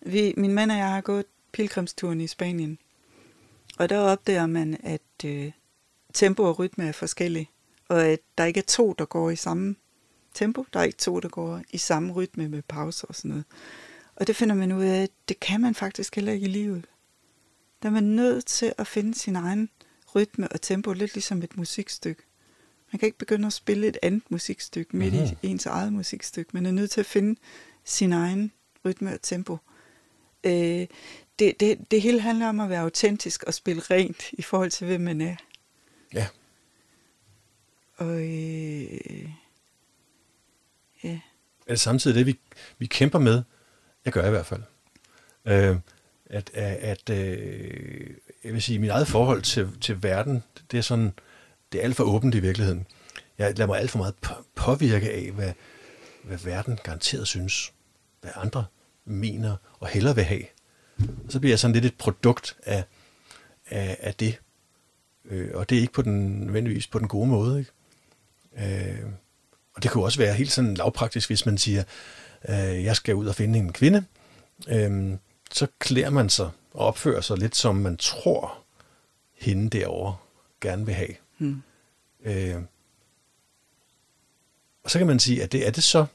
Vi, 0.02 0.34
min 0.38 0.54
mand 0.54 0.71
og 0.71 0.78
jeg 0.78 0.89
har 0.89 1.02
gået 1.02 1.26
pilgrimsturen 1.52 2.21
i 2.21 2.28
Spanien. 2.28 2.78
Og 3.78 3.89
der 3.89 3.98
opdager 3.98 4.45
man, 4.45 4.78
at 4.84 5.26
øh, 5.26 5.52
tempo 6.13 6.43
og 6.43 6.60
rytme 6.60 6.88
er 6.88 6.91
forskellige. 6.91 7.50
Og 7.89 8.04
at 8.06 8.19
der 8.38 8.45
ikke 8.45 8.58
er 8.58 8.63
to, 8.67 8.95
der 8.98 9.06
går 9.06 9.30
i 9.30 9.36
samme 9.36 9.76
tempo. 10.34 10.65
Der 10.74 10.80
er 10.80 10.84
ikke 10.84 10.98
to, 10.98 11.19
der 11.19 11.30
går 11.30 11.62
i 11.71 11.78
samme 11.78 12.13
rytme 12.13 12.48
med 12.48 12.62
pauser 12.62 13.08
og 13.08 13.15
sådan 13.15 13.30
noget. 13.30 13.45
Og 14.15 14.28
det 14.28 14.36
finder 14.36 14.56
man 14.56 14.71
ud 14.71 14.84
af, 14.84 15.04
at 15.04 15.10
det 15.28 15.39
kan 15.39 15.62
man 15.62 15.76
faktisk 15.76 16.15
heller 16.15 16.32
ikke 16.32 16.45
i 16.45 16.50
livet. 16.50 16.86
Der 17.84 17.89
er 17.89 17.93
man 17.93 18.04
nødt 18.04 18.45
til 18.45 18.74
at 18.78 18.88
finde 18.88 19.15
sin 19.15 19.36
egen 19.36 19.69
rytme 20.15 20.48
og 20.48 20.62
tempo, 20.62 20.93
lidt 20.93 21.13
ligesom 21.13 21.41
et 21.43 21.58
musikstykke. 21.58 22.24
Man 22.91 23.00
kan 23.00 23.06
ikke 23.08 23.17
begynde 23.17 23.48
at 23.48 23.54
spille 23.54 23.88
et 23.88 23.98
andet 24.02 24.24
musikstykke 24.32 24.98
midt 24.98 25.13
Mhm. 25.13 25.24
i 25.41 25.48
ens 25.48 25.65
eget 25.65 25.93
musikstykke. 25.93 26.50
Man 26.54 26.65
er 26.65 26.71
nødt 26.71 26.91
til 26.91 27.00
at 27.00 27.06
finde 27.06 27.39
sin 27.84 28.13
egen 28.13 28.52
rytme 28.86 29.13
og 29.13 29.21
tempo. 29.21 29.58
Øh, 30.43 30.88
det, 31.39 31.60
det, 31.60 31.91
det 31.91 32.02
hele 32.02 32.19
handler 32.21 32.48
om 32.50 32.60
at 32.60 32.69
være 32.69 32.82
autentisk 32.82 33.43
og 33.43 33.54
spille 33.54 33.82
rent 33.82 34.24
i 34.34 34.41
forhold 34.41 34.71
til, 34.71 34.88
hvem 34.88 35.02
man 35.02 35.21
er. 35.21 35.36
Ja. 36.13 36.28
Og 37.98 38.21
øh, 38.21 39.30
ja, 41.04 41.19
Er 41.67 41.74
det 41.74 41.80
samtidig 41.80 42.15
det, 42.17 42.26
vi, 42.26 42.39
vi 42.78 42.86
kæmper 42.86 43.20
med? 43.20 43.43
Jeg 44.05 44.14
gør 44.14 44.28
i 44.28 44.30
hvert 44.30 44.45
fald. 44.45 44.62
Øh, 45.45 45.78
at 46.26 46.49
at 46.53 47.10
øh, 47.10 48.10
jeg 48.43 48.53
vil 48.53 48.62
sige, 48.62 48.80
mit 48.80 48.89
eget 48.89 49.07
forhold 49.07 49.41
til, 49.41 49.70
til 49.82 50.03
verden, 50.03 50.43
det 50.72 50.78
er 50.78 50.82
sådan, 50.82 51.14
det 51.72 51.80
er 51.80 51.84
alt 51.84 51.95
for 51.95 52.03
åbent 52.03 52.36
i 52.36 52.39
virkeligheden. 52.39 52.88
Jeg 53.38 53.57
lader 53.57 53.68
mig 53.68 53.80
alt 53.80 53.91
for 53.91 53.97
meget 53.97 54.16
påvirke 54.55 55.11
af, 55.11 55.32
hvad, 55.32 55.53
hvad 56.24 56.38
verden 56.38 56.80
garanteret 56.84 57.28
synes, 57.28 57.74
hvad 58.22 58.32
andre 58.36 58.66
mener 59.05 59.55
og 59.80 59.88
hellere 59.88 60.16
vil 60.16 60.24
have. 60.24 60.43
Og 60.99 61.32
så 61.32 61.39
bliver 61.39 61.51
jeg 61.51 61.59
sådan 61.59 61.74
lidt 61.74 61.86
et 61.86 61.97
produkt 61.97 62.57
af, 62.63 62.84
af, 63.68 63.97
af 63.99 64.16
det. 64.16 64.39
Øh, 65.26 65.51
og 65.53 65.70
det 65.70 65.78
er 65.78 65.82
ikke 65.82 65.93
på 65.93 66.01
den, 66.01 66.39
nødvendigvis 66.39 66.88
på 66.88 66.99
den 66.99 67.07
gode 67.07 67.28
måde. 67.28 67.59
Ikke? 67.59 67.72
Øh, 68.57 69.05
og 69.76 69.84
det 69.84 69.91
kunne 69.91 70.03
også 70.03 70.20
være 70.20 70.34
helt 70.34 70.51
sådan 70.51 70.74
lavpraktisk, 70.74 71.30
hvis 71.30 71.45
man 71.45 71.57
siger, 71.57 71.84
øh, 72.49 72.84
jeg 72.84 72.95
skal 72.95 73.16
ud 73.16 73.28
og 73.28 73.36
finde 73.36 73.59
en 73.59 73.74
kvinde. 73.74 74.05
Øh, 74.68 75.18
så 75.51 75.68
klæder 75.80 76.09
man 76.09 76.30
sig 76.30 76.49
og 76.74 76.88
opfører 76.88 77.22
sig 77.22 77.38
lidt, 77.38 77.55
som 77.55 77.76
man 77.76 77.97
tror, 77.97 78.57
hende 79.34 79.70
derovre 79.70 80.16
gerne 80.61 80.86
vil 80.86 80.95
have 80.95 81.16
hmm. 81.38 81.62
Øh, 82.26 82.56
og 84.84 84.92
så 84.92 84.98
kan 84.98 85.08
man 85.08 85.20
sige, 85.20 85.44
at 85.44 85.52
det 85.52 85.68
er 85.68 85.72
det 85.72 85.84
så, 85.84 86.06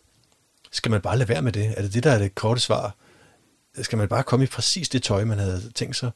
skal 0.70 0.90
man 0.90 1.00
bare 1.00 1.18
lade 1.18 1.28
være 1.28 1.42
med 1.42 1.52
det? 1.52 1.74
Er 1.76 1.82
det 1.82 1.94
det, 1.94 2.04
der 2.04 2.10
er 2.10 2.18
det 2.18 2.34
korte 2.34 2.60
svar? 2.60 2.96
skal 3.82 3.98
man 3.98 4.08
bare 4.08 4.22
komme 4.22 4.44
i 4.44 4.48
præcis 4.48 4.88
det 4.88 5.02
tøj, 5.02 5.24
man 5.24 5.38
havde 5.38 5.70
tænkt 5.74 5.96
sig, 5.96 6.10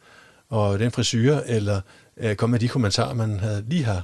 og 0.49 0.79
den 0.79 0.91
frisyr, 0.91 1.37
eller 1.37 1.81
øh, 2.17 2.37
komme 2.37 2.51
med 2.51 2.61
de 2.61 2.69
kommentarer, 2.69 3.15
man 3.15 3.41
havde 3.41 3.65
lige 3.69 3.85
har 3.85 4.03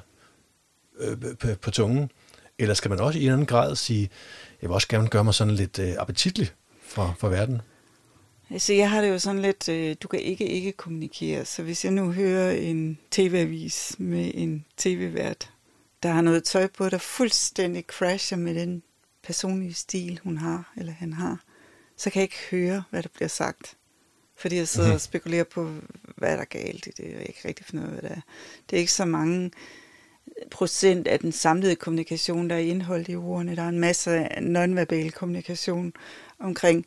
øh, 0.99 1.17
på, 1.41 1.47
på 1.63 1.71
tungen, 1.71 2.11
eller 2.59 2.75
skal 2.75 2.89
man 2.89 3.01
også 3.01 3.19
i 3.19 3.25
en 3.25 3.33
anden 3.33 3.47
grad 3.47 3.77
sige, 3.77 4.11
jeg 4.63 4.69
vil 4.69 4.75
også 4.75 4.89
gerne 4.89 5.09
gøre 5.09 5.25
mig 5.25 5.35
sådan 5.35 5.55
lidt 5.55 5.79
øh, 5.79 5.95
appetitlig 5.99 6.51
for, 6.83 7.17
for 7.19 7.29
verden? 7.29 7.63
Altså, 8.51 8.73
jeg 8.73 8.91
har 8.91 9.01
det 9.01 9.09
jo 9.09 9.19
sådan 9.19 9.43
lidt, 9.43 9.69
øh, 9.69 9.97
du 10.03 10.09
kan 10.09 10.21
ikke 10.21 10.49
ikke 10.49 10.73
kommunikere, 10.73 11.45
så 11.45 11.63
hvis 11.63 11.85
jeg 11.85 11.93
nu 11.93 12.13
hører 12.13 12.51
en 12.51 12.99
tv-avis 13.11 13.97
med 13.99 14.31
en 14.35 14.65
tv-vært, 14.77 15.53
der 16.03 16.09
har 16.09 16.21
noget 16.21 16.45
tøj 16.45 16.67
på, 16.67 16.89
der 16.89 16.99
fuldstændig 16.99 17.85
crasher 17.85 18.39
med 18.39 18.55
den 18.55 18.83
personlige 19.23 19.75
stil, 19.75 20.21
hun 20.23 20.37
har, 20.39 20.73
eller 20.77 20.93
han 20.93 21.13
har, 21.13 21.41
så 21.97 22.11
kan 22.11 22.21
jeg 22.21 22.25
ikke 22.25 22.51
høre, 22.51 22.83
hvad 22.91 23.03
der 23.03 23.09
bliver 23.15 23.29
sagt. 23.29 23.77
Fordi 24.37 24.57
jeg 24.57 24.69
sidder 24.69 24.89
mm-hmm. 24.89 24.95
og 24.95 25.01
spekulerer 25.01 25.45
på, 25.45 25.71
hvad 26.17 26.33
der 26.33 26.41
er 26.41 26.45
galt 26.45 26.87
i 26.87 26.91
det, 26.91 27.05
og 27.05 27.11
jeg 27.11 27.19
kan 27.19 27.29
ikke 27.29 27.49
rigtig 27.49 27.67
finde 27.67 27.83
ud 27.83 27.89
af, 27.89 27.93
hvad 27.93 28.11
det 28.11 28.17
er. 28.17 28.21
Det 28.71 28.77
er 28.77 28.81
ikke 28.81 28.93
så 28.93 29.05
mange 29.05 29.51
procent 30.51 31.09
af 31.09 31.19
den 31.19 31.33
samlede 31.33 31.77
kommunikation, 31.77 32.51
der 32.51 32.57
er 32.57 32.61
indholdt 32.61 33.09
i 33.09 33.17
ordene. 33.17 33.57
Der 33.57 33.63
er 33.63 33.69
en 33.69 33.81
masse 33.81 34.29
nonverbal 34.41 35.13
kommunikation 35.13 35.93
omkring. 36.39 36.87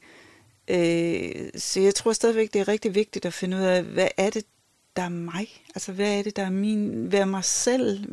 Øh, 0.67 1.49
så 1.55 1.79
jeg 1.79 1.95
tror 1.95 2.13
stadigvæk, 2.13 2.53
det 2.53 2.61
er 2.61 2.67
rigtig 2.67 2.95
vigtigt 2.95 3.25
at 3.25 3.33
finde 3.33 3.57
ud 3.57 3.61
af, 3.61 3.83
hvad 3.83 4.07
er 4.17 4.29
det, 4.29 4.45
der 4.95 5.03
er 5.03 5.09
mig? 5.09 5.63
Altså, 5.75 5.91
hvad 5.91 6.17
er 6.17 6.23
det, 6.23 6.35
der 6.35 6.43
er 6.43 6.49
min, 6.49 7.05
hvad 7.05 7.19
er 7.19 7.25
mig 7.25 7.43
selv? 7.43 8.05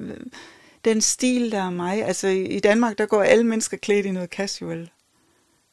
Den 0.84 1.00
stil, 1.00 1.52
der 1.52 1.62
er 1.62 1.70
mig. 1.70 2.04
Altså, 2.04 2.28
i 2.28 2.60
Danmark, 2.60 2.98
der 2.98 3.06
går 3.06 3.22
alle 3.22 3.44
mennesker 3.44 3.76
klædt 3.76 4.06
i 4.06 4.10
noget 4.10 4.30
casual. 4.30 4.90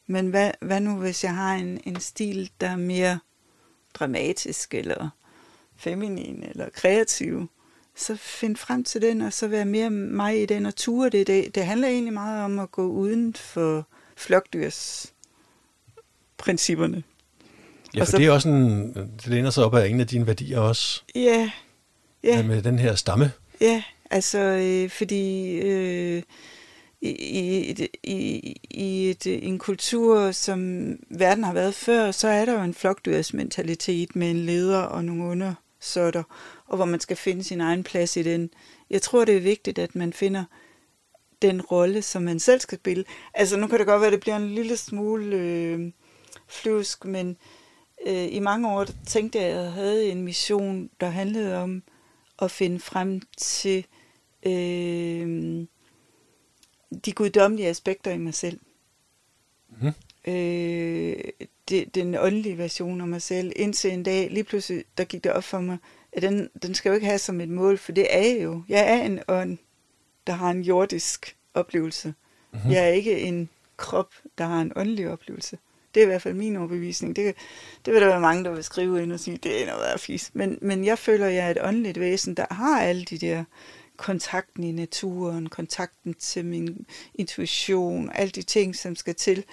Men 0.06 0.26
hvad, 0.26 0.50
hvad 0.60 0.80
nu, 0.80 0.96
hvis 0.96 1.24
jeg 1.24 1.34
har 1.34 1.54
en, 1.54 1.80
en 1.84 2.00
stil, 2.00 2.50
der 2.60 2.68
er 2.68 2.76
mere 2.76 3.18
dramatisk, 3.94 4.74
eller 4.74 5.08
feminin, 5.76 6.42
eller 6.42 6.68
kreativ? 6.70 7.50
Så 7.96 8.16
find 8.16 8.56
frem 8.56 8.84
til 8.84 9.02
den, 9.02 9.20
og 9.20 9.32
så 9.32 9.48
være 9.48 9.64
mere 9.64 9.90
mig 9.90 10.42
i 10.42 10.46
den, 10.46 10.66
og 10.66 10.76
ture 10.76 11.08
det. 11.08 11.26
Det, 11.26 11.54
det 11.54 11.66
handler 11.66 11.88
egentlig 11.88 12.12
meget 12.12 12.44
om 12.44 12.58
at 12.58 12.70
gå 12.70 12.86
uden 12.86 13.34
for 13.34 13.86
flokdyrs 14.16 15.14
principperne. 16.38 17.02
Ja, 17.94 18.00
for 18.00 18.06
så, 18.06 18.18
det 18.18 18.26
er 18.26 18.30
også 18.30 18.48
en, 18.48 18.94
det 18.94 19.26
læner 19.26 19.50
sig 19.50 19.64
op 19.64 19.74
af 19.74 19.88
en 19.88 20.00
af 20.00 20.06
dine 20.06 20.26
værdier 20.26 20.58
også. 20.58 21.02
Ja. 21.14 21.50
ja. 22.24 22.42
Med 22.42 22.62
den 22.62 22.78
her 22.78 22.94
stamme. 22.94 23.32
Ja, 23.60 23.82
altså 24.10 24.38
øh, 24.38 24.90
fordi 24.90 25.54
øh, 25.58 26.22
i, 27.00 27.10
i, 27.10 27.88
i, 28.02 28.56
i 28.70 29.10
et, 29.10 29.26
en 29.26 29.58
kultur, 29.58 30.30
som 30.30 30.90
verden 31.10 31.44
har 31.44 31.52
været 31.52 31.74
før, 31.74 32.10
så 32.10 32.28
er 32.28 32.44
der 32.44 32.52
jo 32.52 32.62
en 32.62 32.74
flokdyrsmentalitet 32.74 34.16
med 34.16 34.30
en 34.30 34.36
leder 34.36 34.78
og 34.78 35.04
nogle 35.04 35.24
undersåtter, 35.24 36.22
og 36.66 36.76
hvor 36.76 36.84
man 36.84 37.00
skal 37.00 37.16
finde 37.16 37.44
sin 37.44 37.60
egen 37.60 37.82
plads 37.82 38.16
i 38.16 38.22
den. 38.22 38.50
Jeg 38.90 39.02
tror, 39.02 39.24
det 39.24 39.36
er 39.36 39.40
vigtigt, 39.40 39.78
at 39.78 39.94
man 39.94 40.12
finder 40.12 40.44
den 41.42 41.62
rolle, 41.62 42.02
som 42.02 42.22
man 42.22 42.40
selv 42.40 42.60
skal 42.60 42.78
spille. 42.78 43.04
Altså 43.34 43.56
nu 43.56 43.66
kan 43.66 43.78
det 43.78 43.86
godt 43.86 44.00
være, 44.00 44.06
at 44.06 44.12
det 44.12 44.20
bliver 44.20 44.36
en 44.36 44.54
lille 44.54 44.76
smule 44.76 45.36
øh, 45.36 45.90
flyvsk, 46.48 47.04
men 47.04 47.36
øh, 48.06 48.32
i 48.32 48.38
mange 48.38 48.70
år 48.70 48.86
tænkte 49.06 49.38
jeg, 49.38 49.48
at 49.48 49.56
jeg 49.56 49.72
havde 49.72 50.10
en 50.10 50.22
mission, 50.22 50.90
der 51.00 51.08
handlede 51.08 51.56
om 51.56 51.82
at 52.42 52.50
finde 52.50 52.80
frem 52.80 53.22
til 53.36 53.86
øh, 54.46 55.66
de 57.04 57.12
guddommelige 57.12 57.68
aspekter 57.68 58.10
i 58.10 58.18
mig 58.18 58.34
selv. 58.34 58.60
Mm. 59.80 59.92
Øh, 60.32 61.16
det, 61.68 61.94
den 61.94 62.14
åndelige 62.14 62.58
version 62.58 63.00
af 63.00 63.08
mig 63.08 63.22
selv. 63.22 63.52
Indtil 63.56 63.92
en 63.92 64.02
dag, 64.02 64.30
lige 64.30 64.44
pludselig, 64.44 64.84
der 64.98 65.04
gik 65.04 65.24
det 65.24 65.32
op 65.32 65.44
for 65.44 65.60
mig, 65.60 65.78
at 66.12 66.22
den, 66.22 66.50
den 66.62 66.74
skal 66.74 66.88
jo 66.88 66.94
ikke 66.94 67.06
have 67.06 67.18
som 67.18 67.40
et 67.40 67.48
mål, 67.48 67.78
for 67.78 67.92
det 67.92 68.06
er 68.10 68.22
jeg 68.22 68.42
jo. 68.42 68.62
Jeg 68.68 68.98
er 68.98 69.02
en 69.02 69.20
ånd, 69.28 69.58
der 70.26 70.32
har 70.32 70.50
en 70.50 70.62
jordisk 70.62 71.36
oplevelse. 71.54 72.14
Mm-hmm. 72.52 72.70
Jeg 72.70 72.84
er 72.84 72.92
ikke 72.92 73.20
en 73.20 73.48
krop, 73.76 74.14
der 74.38 74.44
har 74.44 74.60
en 74.60 74.72
åndelig 74.76 75.10
oplevelse. 75.10 75.58
Det 75.94 76.00
er 76.00 76.04
i 76.04 76.06
hvert 76.06 76.22
fald 76.22 76.34
min 76.34 76.56
overbevisning. 76.56 77.16
Det, 77.16 77.34
det 77.84 77.94
vil 77.94 78.02
der 78.02 78.08
være 78.08 78.20
mange, 78.20 78.44
der 78.44 78.50
vil 78.50 78.64
skrive 78.64 79.02
ind 79.02 79.12
og 79.12 79.20
sige, 79.20 79.36
det 79.36 79.62
er 79.62 79.66
noget 79.66 79.84
af 79.84 80.00
fis. 80.00 80.30
Men, 80.34 80.58
men 80.62 80.84
jeg 80.84 80.98
føler, 80.98 81.26
at 81.26 81.34
jeg 81.34 81.46
er 81.46 81.50
et 81.50 81.58
åndeligt 81.62 82.00
væsen, 82.00 82.34
der 82.34 82.46
har 82.50 82.80
alle 82.80 83.04
de 83.04 83.18
der 83.18 83.44
kontakten 83.96 84.64
i 84.64 84.72
naturen, 84.72 85.48
kontakten 85.48 86.14
til 86.14 86.44
min 86.44 86.86
intuition, 87.14 88.10
alle 88.14 88.30
de 88.30 88.42
ting, 88.42 88.76
som 88.76 88.96
skal 88.96 89.14
til. 89.14 89.44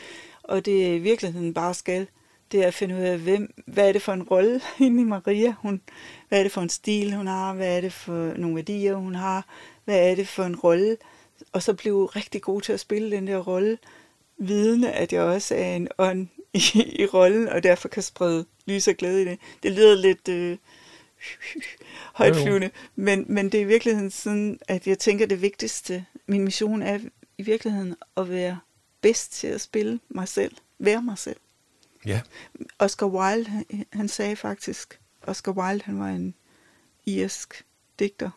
Og 0.43 0.65
det 0.65 0.87
er 0.87 0.93
i 0.93 0.99
virkeligheden 0.99 1.53
bare 1.53 1.73
skal, 1.73 2.07
det 2.51 2.63
er 2.63 2.67
at 2.67 2.73
finde 2.73 2.95
ud 2.95 3.01
af, 3.01 3.17
hvem, 3.17 3.53
hvad 3.67 3.87
er 3.87 3.91
det 3.91 4.01
for 4.01 4.13
en 4.13 4.23
rolle 4.23 4.61
inde 4.79 5.01
i 5.01 5.05
Maria, 5.05 5.55
hun, 5.59 5.81
hvad 6.29 6.39
er 6.39 6.43
det 6.43 6.51
for 6.51 6.61
en 6.61 6.69
stil, 6.69 7.15
hun 7.15 7.27
har, 7.27 7.53
hvad 7.53 7.77
er 7.77 7.81
det 7.81 7.93
for 7.93 8.33
nogle 8.37 8.55
værdier, 8.55 8.95
hun 8.95 9.15
har, 9.15 9.45
hvad 9.85 10.11
er 10.11 10.15
det 10.15 10.27
for 10.27 10.43
en 10.43 10.55
rolle, 10.55 10.97
og 11.51 11.63
så 11.63 11.73
blive 11.73 12.05
rigtig 12.05 12.41
god 12.41 12.61
til 12.61 12.73
at 12.73 12.79
spille 12.79 13.11
den 13.11 13.27
der 13.27 13.37
rolle, 13.37 13.77
vidende, 14.37 14.91
at 14.91 15.13
jeg 15.13 15.21
også 15.21 15.55
er 15.55 15.75
en 15.75 15.87
ånd 15.97 16.27
i, 16.53 16.61
i 16.99 17.05
rollen, 17.05 17.49
og 17.49 17.63
derfor 17.63 17.87
kan 17.87 18.03
sprede 18.03 18.45
lys 18.65 18.87
og 18.87 18.95
glæde 18.95 19.21
i 19.21 19.25
det. 19.25 19.39
Det 19.63 19.71
lyder 19.71 19.95
lidt 19.95 20.27
øh, 20.29 20.57
højtflyvende, 22.13 22.69
men, 22.95 23.25
men 23.27 23.45
det 23.45 23.57
er 23.57 23.61
i 23.61 23.67
virkeligheden 23.67 24.11
sådan, 24.11 24.59
at 24.67 24.87
jeg 24.87 24.99
tænker, 24.99 25.25
det 25.25 25.41
vigtigste, 25.41 26.05
min 26.27 26.43
mission 26.43 26.81
er 26.81 26.99
i 27.37 27.43
virkeligheden 27.43 27.95
at 28.17 28.29
være 28.29 28.59
bedst 29.01 29.31
til 29.31 29.47
at 29.47 29.61
spille 29.61 29.99
mig 30.09 30.27
selv, 30.27 30.55
være 30.79 31.01
mig 31.01 31.17
selv. 31.17 31.37
Ja. 32.05 32.21
Oscar 32.79 33.05
Wilde, 33.05 33.49
han, 33.49 33.85
han 33.93 34.07
sagde 34.07 34.35
faktisk, 34.35 34.99
Oscar 35.21 35.51
Wilde, 35.51 35.83
han 35.85 35.99
var 35.99 36.07
en 36.07 36.35
irsk 37.05 37.65
digter. 37.99 38.29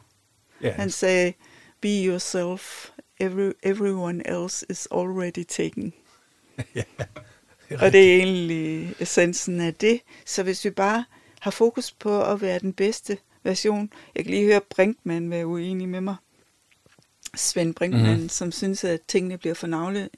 Ja. 0.62 0.72
Han 0.72 0.90
sagde, 0.90 1.32
be 1.80 1.88
yourself, 1.88 2.90
every, 3.20 3.52
everyone 3.62 4.28
else 4.28 4.66
is 4.70 4.88
already 4.90 5.44
taken. 5.44 5.92
ja, 6.74 6.82
det 7.68 7.80
og 7.80 7.92
det 7.92 8.12
er 8.12 8.16
egentlig 8.16 8.94
essensen 9.00 9.60
af 9.60 9.74
det. 9.74 10.00
Så 10.26 10.42
hvis 10.42 10.64
vi 10.64 10.70
bare 10.70 11.04
har 11.40 11.50
fokus 11.50 11.92
på 11.92 12.22
at 12.24 12.40
være 12.40 12.58
den 12.58 12.72
bedste 12.72 13.18
version. 13.42 13.92
Jeg 14.14 14.24
kan 14.24 14.34
lige 14.34 14.44
høre 14.44 14.60
Brinkmann 14.60 15.30
være 15.30 15.46
uenig 15.46 15.88
med 15.88 16.00
mig. 16.00 16.16
Svend 17.36 17.74
Brinkmann, 17.74 18.12
mm-hmm. 18.12 18.28
som 18.28 18.52
synes, 18.52 18.84
at 18.84 19.00
tingene 19.08 19.38
bliver 19.38 19.54
for 19.54 19.66
navle 19.66 20.08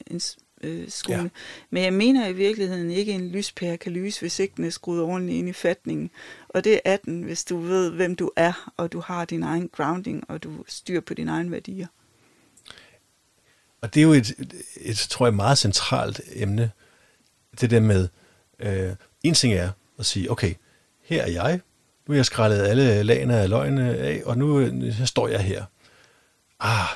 øh, 0.63 0.89
Ja. 1.09 1.29
Men 1.71 1.83
jeg 1.83 1.93
mener 1.93 2.29
i 2.29 2.33
virkeligheden 2.33 2.91
ikke, 2.91 3.13
at 3.13 3.21
en 3.21 3.29
lyspære 3.29 3.77
kan 3.77 3.93
lyse, 3.93 4.21
hvis 4.21 4.39
ikke 4.39 4.55
den 4.57 4.65
er 4.65 4.71
skruet 4.71 5.03
ordentligt 5.03 5.39
ind 5.39 5.49
i 5.49 5.53
fatningen. 5.53 6.11
Og 6.49 6.65
det 6.65 6.81
er 6.85 6.97
den, 6.97 7.23
hvis 7.23 7.45
du 7.45 7.59
ved, 7.59 7.91
hvem 7.91 8.17
du 8.17 8.31
er, 8.37 8.73
og 8.77 8.93
du 8.93 9.01
har 9.01 9.25
din 9.25 9.43
egen 9.43 9.69
grounding, 9.69 10.25
og 10.29 10.43
du 10.43 10.65
styr 10.67 11.01
på 11.01 11.15
dine 11.15 11.31
egne 11.31 11.51
værdier. 11.51 11.87
Og 13.83 13.95
det 13.95 14.01
er 14.01 14.05
jo 14.05 14.13
et, 14.13 14.33
et, 14.77 14.97
tror 14.97 15.27
jeg, 15.27 15.35
meget 15.35 15.59
centralt 15.59 16.21
emne, 16.33 16.71
det 17.61 17.71
der 17.71 17.81
med, 17.81 18.09
øh, 18.59 18.93
en 19.23 19.35
ting 19.35 19.55
er 19.55 19.71
at 19.99 20.07
sige, 20.07 20.31
okay, 20.31 20.55
her 21.03 21.23
er 21.23 21.31
jeg, 21.31 21.61
nu 22.07 22.13
har 22.13 22.19
jeg 22.19 22.27
skrællet 22.27 22.63
alle 22.63 23.03
lagene 23.03 23.39
af 23.39 23.49
løgne 23.49 23.97
af, 23.97 24.23
og 24.25 24.39
nu 24.39 24.59
her 24.59 25.05
står 25.05 25.29
jeg 25.29 25.41
her. 25.41 25.65
Ah, 26.61 26.89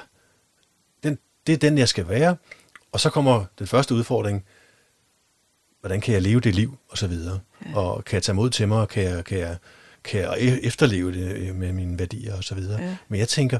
den, 1.03 1.18
det 1.47 1.53
er 1.53 1.57
den, 1.57 1.78
jeg 1.78 1.89
skal 1.89 2.09
være. 2.09 2.37
Og 2.93 3.01
så 3.01 3.11
kommer 3.11 3.45
den 3.59 3.66
første 3.66 3.95
udfordring, 3.95 4.45
hvordan 5.80 6.01
kan 6.01 6.14
jeg 6.14 6.22
leve 6.22 6.41
det 6.41 6.55
liv, 6.55 6.78
og 6.89 6.99
så 6.99 7.07
videre. 7.07 7.41
Ja. 7.66 7.76
Og 7.76 8.05
kan 8.05 8.14
jeg 8.14 8.22
tage 8.22 8.37
mod 8.37 8.51
til 8.51 8.68
mig, 8.68 8.80
og 8.80 8.89
kan 8.89 9.03
jeg, 9.03 9.24
kan 9.24 9.39
jeg, 9.39 9.57
kan 10.05 10.20
jeg 10.20 10.59
efterleve 10.62 11.12
det 11.12 11.57
med 11.57 11.72
mine 11.72 11.99
værdier, 11.99 12.37
og 12.37 12.45
så 12.45 12.55
videre. 12.55 12.82
Ja. 12.82 12.97
Men 13.09 13.20
jeg 13.20 13.28
tænker, 13.28 13.59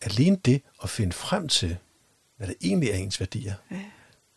alene 0.00 0.36
det 0.44 0.62
at 0.82 0.90
finde 0.90 1.12
frem 1.12 1.48
til, 1.48 1.76
hvad 2.36 2.48
det 2.48 2.56
egentlig 2.60 2.90
er 2.90 2.94
ens 2.94 3.20
værdier, 3.20 3.54
ja. 3.70 3.80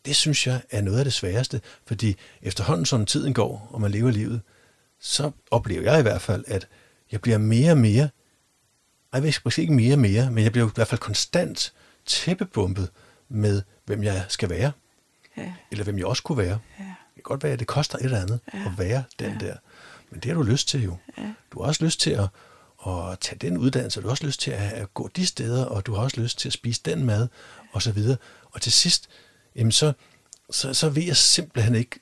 det 0.04 0.16
synes 0.16 0.46
jeg 0.46 0.60
er 0.70 0.80
noget 0.80 0.98
af 0.98 1.04
det 1.04 1.12
sværeste, 1.12 1.60
fordi 1.86 2.16
efterhånden 2.42 2.86
som 2.86 3.06
tiden 3.06 3.34
går, 3.34 3.68
og 3.70 3.80
man 3.80 3.90
lever 3.90 4.10
livet, 4.10 4.40
så 5.00 5.30
oplever 5.50 5.82
jeg 5.82 5.98
i 5.98 6.02
hvert 6.02 6.22
fald, 6.22 6.44
at 6.46 6.68
jeg 7.12 7.20
bliver 7.20 7.38
mere 7.38 7.70
og 7.70 7.78
mere, 7.78 8.08
jeg 9.12 9.22
ved 9.22 9.32
måske 9.44 9.62
ikke 9.62 9.74
mere 9.74 9.94
og 9.94 9.98
mere, 9.98 10.30
men 10.30 10.44
jeg 10.44 10.52
bliver 10.52 10.68
i 10.68 10.70
hvert 10.74 10.88
fald 10.88 11.00
konstant 11.00 11.72
tæppebumpet 12.06 12.90
med, 13.28 13.62
hvem 13.84 14.02
jeg 14.02 14.24
skal 14.28 14.50
være. 14.50 14.72
Ja. 15.36 15.52
Eller 15.70 15.84
hvem 15.84 15.98
jeg 15.98 16.06
også 16.06 16.22
kunne 16.22 16.38
være. 16.38 16.58
Ja. 16.78 16.84
Det 16.84 17.14
kan 17.14 17.22
godt 17.22 17.42
være, 17.42 17.52
at 17.52 17.58
det 17.58 17.66
koster 17.66 17.98
et 17.98 18.04
eller 18.04 18.20
andet 18.20 18.40
ja. 18.54 18.58
at 18.58 18.78
være 18.78 19.04
den 19.18 19.32
ja. 19.40 19.46
der. 19.46 19.56
Men 20.10 20.20
det 20.20 20.24
har 20.30 20.34
du 20.34 20.42
lyst 20.42 20.68
til 20.68 20.82
jo. 20.82 20.96
Ja. 21.18 21.32
Du 21.52 21.60
har 21.60 21.68
også 21.68 21.84
lyst 21.84 22.00
til 22.00 22.10
at, 22.10 22.28
at 22.86 23.18
tage 23.20 23.38
den 23.40 23.58
uddannelse, 23.58 24.00
du 24.00 24.06
har 24.06 24.10
også 24.10 24.26
lyst 24.26 24.40
til 24.40 24.50
at 24.50 24.94
gå 24.94 25.08
de 25.16 25.26
steder, 25.26 25.64
og 25.64 25.86
du 25.86 25.94
har 25.94 26.02
også 26.02 26.20
lyst 26.20 26.38
til 26.38 26.48
at 26.48 26.52
spise 26.52 26.80
den 26.84 27.04
mad, 27.04 27.28
og 27.72 27.82
så 27.82 27.92
videre. 27.92 28.16
Og 28.44 28.60
til 28.60 28.72
sidst, 28.72 29.08
jamen 29.56 29.72
så, 29.72 29.92
så, 30.50 30.74
så 30.74 30.88
ved 30.88 31.02
jeg 31.02 31.16
simpelthen 31.16 31.74
ikke, 31.74 32.00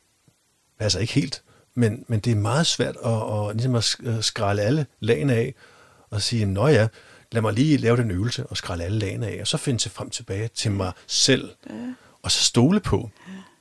altså 0.78 0.98
ikke 0.98 1.12
helt, 1.12 1.42
men, 1.74 2.04
men 2.08 2.20
det 2.20 2.32
er 2.32 2.36
meget 2.36 2.66
svært 2.66 2.96
at, 3.04 3.48
at, 3.50 3.56
ligesom 3.56 3.74
at 3.74 4.24
skralde 4.24 4.62
alle 4.62 4.86
lagene 5.00 5.34
af, 5.34 5.54
og 6.10 6.22
sige, 6.22 6.46
nå 6.46 6.66
ja, 6.66 6.88
lad 7.32 7.42
mig 7.42 7.52
lige 7.52 7.76
lave 7.76 7.96
den 7.96 8.10
øvelse 8.10 8.46
og 8.46 8.56
skralde 8.56 8.84
alle 8.84 8.98
lagene 8.98 9.26
af, 9.26 9.40
og 9.40 9.46
så 9.46 9.56
finde 9.56 9.80
sig 9.80 9.92
frem 9.92 10.10
tilbage 10.10 10.48
til 10.48 10.70
mig 10.70 10.92
selv, 11.06 11.50
ja. 11.70 11.94
og 12.22 12.30
så 12.30 12.42
stole 12.42 12.80
på, 12.80 13.10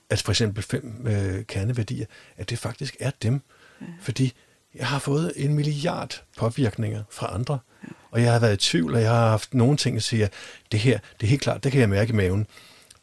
at 0.09 0.21
for 0.21 0.31
eksempel 0.31 0.63
fem 0.63 1.07
øh, 1.07 1.45
kerneværdier, 1.45 2.05
at 2.37 2.49
det 2.49 2.59
faktisk 2.59 2.97
er 2.99 3.11
dem. 3.21 3.41
Ja. 3.81 3.85
Fordi 4.01 4.33
jeg 4.75 4.87
har 4.87 4.99
fået 4.99 5.33
en 5.35 5.53
milliard 5.53 6.23
påvirkninger 6.37 7.03
fra 7.11 7.33
andre, 7.33 7.59
ja. 7.83 7.87
Og 8.15 8.21
jeg 8.21 8.31
har 8.31 8.39
været 8.39 8.53
i 8.53 8.69
tvivl, 8.69 8.95
og 8.95 9.01
jeg 9.01 9.09
har 9.09 9.29
haft 9.29 9.53
nogle 9.53 9.77
ting, 9.77 9.95
der 9.95 10.01
siger, 10.01 10.27
det 10.71 10.79
her, 10.79 10.99
det 11.19 11.25
er 11.25 11.29
helt 11.29 11.41
klart, 11.41 11.63
det 11.63 11.71
kan 11.71 11.81
jeg 11.81 11.89
mærke 11.89 12.09
i 12.09 12.15
maven. 12.15 12.47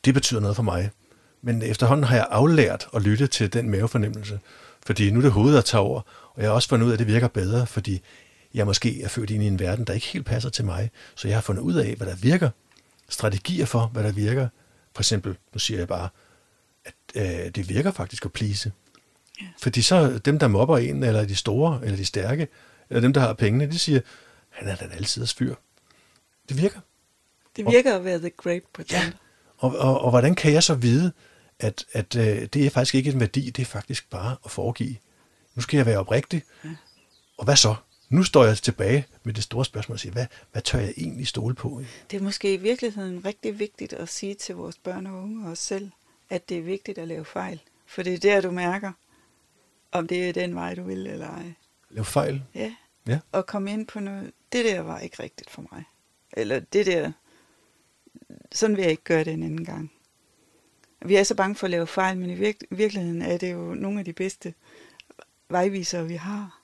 Det 0.05 0.15
betyder 0.15 0.41
noget 0.41 0.57
for 0.57 0.63
mig. 0.63 0.91
Men 1.43 1.63
efterhånden 1.63 2.05
har 2.05 2.17
jeg 2.17 2.27
aflært 2.31 2.89
at 2.95 3.03
lytte 3.03 3.27
til 3.27 3.53
den 3.53 3.71
mavefornemmelse, 3.71 4.41
fordi 4.87 5.11
nu 5.11 5.19
er 5.19 5.23
det 5.23 5.33
hovedet, 5.33 5.55
der 5.55 5.61
tager 5.61 5.83
over, 5.83 6.01
og 6.35 6.43
jeg 6.43 6.49
har 6.49 6.55
også 6.55 6.69
fundet 6.69 6.87
ud 6.87 6.91
af, 6.91 6.95
at 6.95 6.99
det 6.99 7.07
virker 7.07 7.29
bedre, 7.29 7.67
fordi 7.67 8.03
jeg 8.55 8.67
måske 8.67 9.03
er 9.03 9.09
født 9.09 9.31
ind 9.31 9.43
i 9.43 9.47
en 9.47 9.59
verden, 9.59 9.85
der 9.85 9.93
ikke 9.93 10.07
helt 10.07 10.27
passer 10.27 10.51
til 10.51 10.65
mig. 10.65 10.91
Så 11.15 11.29
jeg 11.29 11.37
har 11.37 11.43
fundet 11.43 11.63
ud 11.63 11.75
af, 11.75 11.95
hvad 11.95 12.07
der 12.07 12.17
virker, 12.17 12.51
strategier 13.09 13.67
for, 13.67 13.87
hvad 13.87 14.05
der 14.05 14.13
virker. 14.13 14.49
For 14.95 15.03
eksempel, 15.03 15.37
nu 15.53 15.59
siger 15.59 15.79
jeg 15.79 15.89
bare, 15.89 16.09
at 16.85 16.95
øh, 17.15 17.51
det 17.55 17.69
virker 17.69 17.91
faktisk 17.91 18.25
at 18.25 18.33
plise. 18.33 18.73
Fordi 19.63 19.83
så 19.83 20.19
dem, 20.19 20.39
der 20.39 20.49
mobber 20.49 20.79
en, 20.79 21.03
eller 21.03 21.25
de 21.25 21.37
store, 21.37 21.81
eller 21.83 21.97
de 21.97 22.05
stærke, 22.05 22.49
eller 22.91 23.01
dem, 23.01 23.13
der 23.13 23.21
har 23.21 23.33
pengene, 23.33 23.67
de 23.67 23.79
siger, 23.79 24.01
han 24.53 24.69
er 24.69 24.77
den 24.77 24.91
altid 24.93 25.27
fyr. 25.27 25.55
Det 26.49 26.57
virker. 26.63 26.81
Det 27.57 27.67
virker 27.67 27.93
og, 27.93 27.99
at 27.99 28.05
være 28.05 28.19
the 28.19 28.31
great 28.31 28.63
pretender. 28.73 29.05
Ja. 29.05 29.13
Og, 29.59 29.77
og, 29.79 30.01
og 30.01 30.11
hvordan 30.11 30.35
kan 30.35 30.53
jeg 30.53 30.63
så 30.63 30.75
vide, 30.75 31.13
at, 31.59 31.85
at 31.93 32.17
øh, 32.17 32.47
det 32.47 32.67
er 32.67 32.71
faktisk 32.71 32.95
ikke 32.95 33.11
en 33.11 33.21
værdi, 33.21 33.51
det 33.51 33.63
er 33.63 33.67
faktisk 33.67 34.11
bare 34.11 34.37
at 34.45 34.51
foregive. 34.51 34.97
Nu 35.55 35.63
skal 35.63 35.77
jeg 35.77 35.87
være 35.87 35.99
oprigtig. 35.99 36.43
Ja. 36.65 36.71
Og 37.39 37.45
hvad 37.45 37.57
så? 37.57 37.75
Nu 38.09 38.23
står 38.23 38.45
jeg 38.45 38.59
tilbage 38.59 39.07
med 39.23 39.35
det 39.35 39.43
store 39.43 39.65
spørgsmål 39.65 39.95
og 39.95 40.01
siger, 40.01 40.13
hvad, 40.13 40.27
hvad 40.53 40.63
tør 40.63 40.79
jeg 40.79 40.95
egentlig 40.97 41.27
stole 41.27 41.55
på? 41.55 41.83
Det 42.11 42.17
er 42.17 42.23
måske 42.23 42.55
i 42.55 42.57
virkeligheden 42.57 43.25
rigtig 43.25 43.59
vigtigt 43.59 43.93
at 43.93 44.09
sige 44.09 44.35
til 44.35 44.55
vores 44.55 44.79
børn 44.79 45.07
og 45.07 45.23
unge 45.23 45.47
og 45.47 45.53
os 45.53 45.59
selv, 45.59 45.91
at 46.31 46.49
det 46.49 46.59
er 46.59 46.63
vigtigt 46.63 46.99
at 46.99 47.09
lave 47.09 47.25
fejl. 47.25 47.61
For 47.87 48.03
det 48.03 48.15
er 48.15 48.19
der, 48.19 48.41
du 48.41 48.51
mærker, 48.51 48.93
om 49.93 50.09
det 50.09 50.29
er 50.29 50.33
den 50.33 50.55
vej, 50.55 50.75
du 50.75 50.83
vil 50.83 51.07
eller 51.07 51.29
ej. 51.29 51.53
Lave 51.91 52.05
fejl? 52.05 52.43
Ja. 52.55 52.75
ja. 53.07 53.19
Og 53.33 53.47
komme 53.47 53.73
ind 53.73 53.87
på 53.87 54.01
noget, 54.01 54.33
det 54.53 54.65
der 54.65 54.81
var 54.81 54.99
ikke 54.99 55.23
rigtigt 55.23 55.51
for 55.51 55.65
mig. 55.73 55.85
Eller 56.33 56.61
det 56.61 56.87
der, 56.87 57.13
sådan 58.53 58.77
vil 58.77 58.83
jeg 58.83 58.91
ikke 58.91 59.05
gøre 59.05 59.25
det 59.25 59.33
en 59.33 59.43
anden 59.43 59.65
gang. 59.65 59.93
Vi 61.05 61.17
er 61.17 61.23
så 61.23 61.35
bange 61.35 61.55
for 61.55 61.67
at 61.67 61.71
lave 61.71 61.87
fejl, 61.87 62.19
men 62.19 62.31
i 62.31 62.35
virke, 62.35 62.67
virkeligheden 62.71 63.23
er 63.23 63.37
det 63.37 63.53
jo 63.53 63.75
nogle 63.75 63.99
af 63.99 64.05
de 64.05 64.13
bedste 64.13 64.55
vejvisere, 65.49 66.07
vi 66.07 66.15
har. 66.15 66.61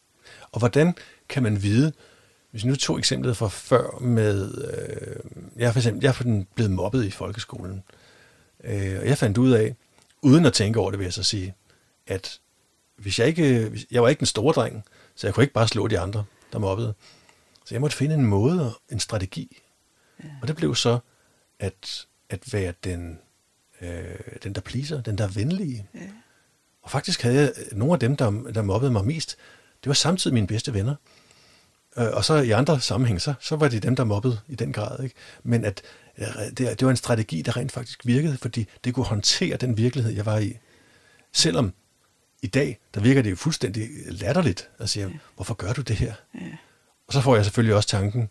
Og 0.53 0.59
hvordan 0.59 0.95
kan 1.29 1.43
man 1.43 1.63
vide, 1.63 1.93
hvis 2.51 2.65
nu 2.65 2.77
tog 2.77 2.99
eksemplet 2.99 3.37
fra 3.37 3.49
før 3.49 3.99
med, 4.01 4.65
øh, 4.65 5.41
jeg 5.57 5.69
er 5.69 5.73
for 5.73 5.79
eksempel, 5.79 6.03
jeg 6.03 6.09
er 6.09 6.45
blevet 6.55 6.71
mobbet 6.71 7.05
i 7.05 7.11
folkeskolen, 7.11 7.83
øh, 8.65 8.99
og 9.01 9.07
jeg 9.07 9.19
fandt 9.19 9.39
ud 9.39 9.51
af, 9.51 9.77
uden 10.23 10.47
at 10.47 10.53
tænke 10.53 10.81
over 10.81 10.91
det, 10.91 10.99
vil 10.99 11.05
jeg 11.05 11.13
så 11.13 11.23
sige, 11.23 11.55
at 12.07 12.41
hvis 12.97 13.19
jeg 13.19 13.27
ikke, 13.27 13.73
jeg 13.91 14.03
var 14.03 14.09
ikke 14.09 14.21
en 14.21 14.27
store 14.27 14.53
dreng, 14.53 14.85
så 15.15 15.27
jeg 15.27 15.35
kunne 15.35 15.45
ikke 15.45 15.55
bare 15.55 15.69
slå 15.69 15.89
de 15.89 15.99
andre, 15.99 16.25
der 16.53 16.59
mobbede. 16.59 16.95
Så 17.69 17.75
jeg 17.75 17.81
måtte 17.81 17.97
finde 17.97 18.15
en 18.15 18.27
måde, 18.27 18.75
en 18.93 19.01
strategi. 19.01 19.63
Ja. 20.25 20.29
Og 20.43 20.49
det 20.49 20.57
blev 20.57 20.75
så 20.75 20.99
at, 21.59 22.07
at 22.31 22.53
være 22.53 22.73
den, 22.85 23.19
øh, 23.81 24.19
den, 24.43 24.53
der 24.53 24.61
pleaser, 24.61 25.01
den, 25.01 25.19
der 25.19 25.25
er 25.25 25.29
venlige. 25.29 25.87
Ja. 25.95 26.01
Og 26.83 26.91
faktisk 26.91 27.23
havde 27.23 27.37
jeg 27.37 27.53
nogle 27.73 27.93
af 27.93 28.01
dem, 28.01 28.17
der, 28.17 28.31
der 28.31 28.63
mobbede 28.63 28.93
mig 28.93 29.05
mest, 29.05 29.37
det 29.85 29.89
var 29.89 29.95
samtidig 29.95 30.35
mine 30.35 30.47
bedste 30.47 30.75
venner. 30.75 30.95
Øh, 31.99 32.07
og 32.13 32.25
så 32.25 32.35
i 32.35 32.51
andre 32.51 32.81
sammenhænge, 32.81 33.21
så, 33.21 33.35
så 33.41 33.57
var 33.57 33.69
det 33.69 33.83
dem, 33.83 33.97
der 33.97 34.05
mobbede 34.05 34.41
i 34.49 34.55
den 34.55 34.73
grad. 34.73 35.03
Ikke? 35.03 35.15
Men 35.43 35.65
at 35.65 35.83
det, 36.19 36.59
det 36.59 36.85
var 36.85 36.91
en 36.91 36.97
strategi, 36.97 37.43
der 37.43 37.57
rent 37.57 37.73
faktisk 37.73 38.07
virkede, 38.07 38.37
fordi 38.37 38.69
det 38.85 38.95
kunne 38.95 39.07
håndtere 39.07 39.57
den 39.57 39.77
virkelighed, 39.77 40.13
jeg 40.13 40.27
var 40.27 40.39
i. 40.39 40.59
Selvom 41.33 41.73
i 42.43 42.47
dag, 42.47 42.79
der 42.95 43.01
virker 43.01 43.23
det 43.23 43.31
jo 43.31 43.37
fuldstændig 43.37 43.89
latterligt 44.07 44.71
at 44.79 44.91
sige, 44.91 45.07
ja. 45.07 45.13
hvorfor 45.35 45.55
gør 45.55 45.73
du 45.73 45.83
det 45.83 45.97
her? 45.97 46.15
Ja. 46.35 46.41
Og 47.09 47.15
så 47.15 47.21
får 47.21 47.37
jeg 47.37 47.45
selvfølgelig 47.45 47.75
også 47.75 47.89
tanken, 47.89 48.29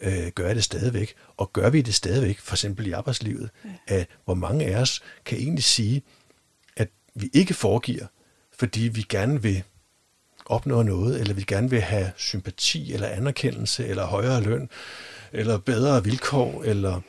øh, 0.00 0.28
gør 0.34 0.46
jeg 0.46 0.56
det 0.56 0.64
stadigvæk? 0.64 1.14
Og 1.36 1.52
gør 1.52 1.70
vi 1.70 1.82
det 1.82 1.94
stadigvæk, 1.94 2.38
for 2.38 2.54
eksempel 2.54 2.86
i 2.86 2.92
arbejdslivet, 2.92 3.50
ja. 3.64 3.70
at 3.86 4.06
hvor 4.24 4.34
mange 4.34 4.66
af 4.66 4.80
os 4.80 5.02
kan 5.24 5.38
egentlig 5.38 5.64
sige, 5.64 6.02
at 6.76 6.88
vi 7.14 7.30
ikke 7.32 7.54
foregiver, 7.54 8.06
fordi 8.58 8.80
vi 8.80 9.06
gerne 9.08 9.42
vil 9.42 9.62
opnå 10.46 10.82
noget, 10.82 11.20
eller 11.20 11.34
vi 11.34 11.44
gerne 11.46 11.70
vil 11.70 11.80
have 11.80 12.12
sympati, 12.16 12.92
eller 12.92 13.08
anerkendelse, 13.08 13.86
eller 13.86 14.06
højere 14.06 14.42
løn, 14.42 14.68
eller 15.32 15.58
bedre 15.58 16.04
vilkår, 16.04 16.62
eller 16.64 17.00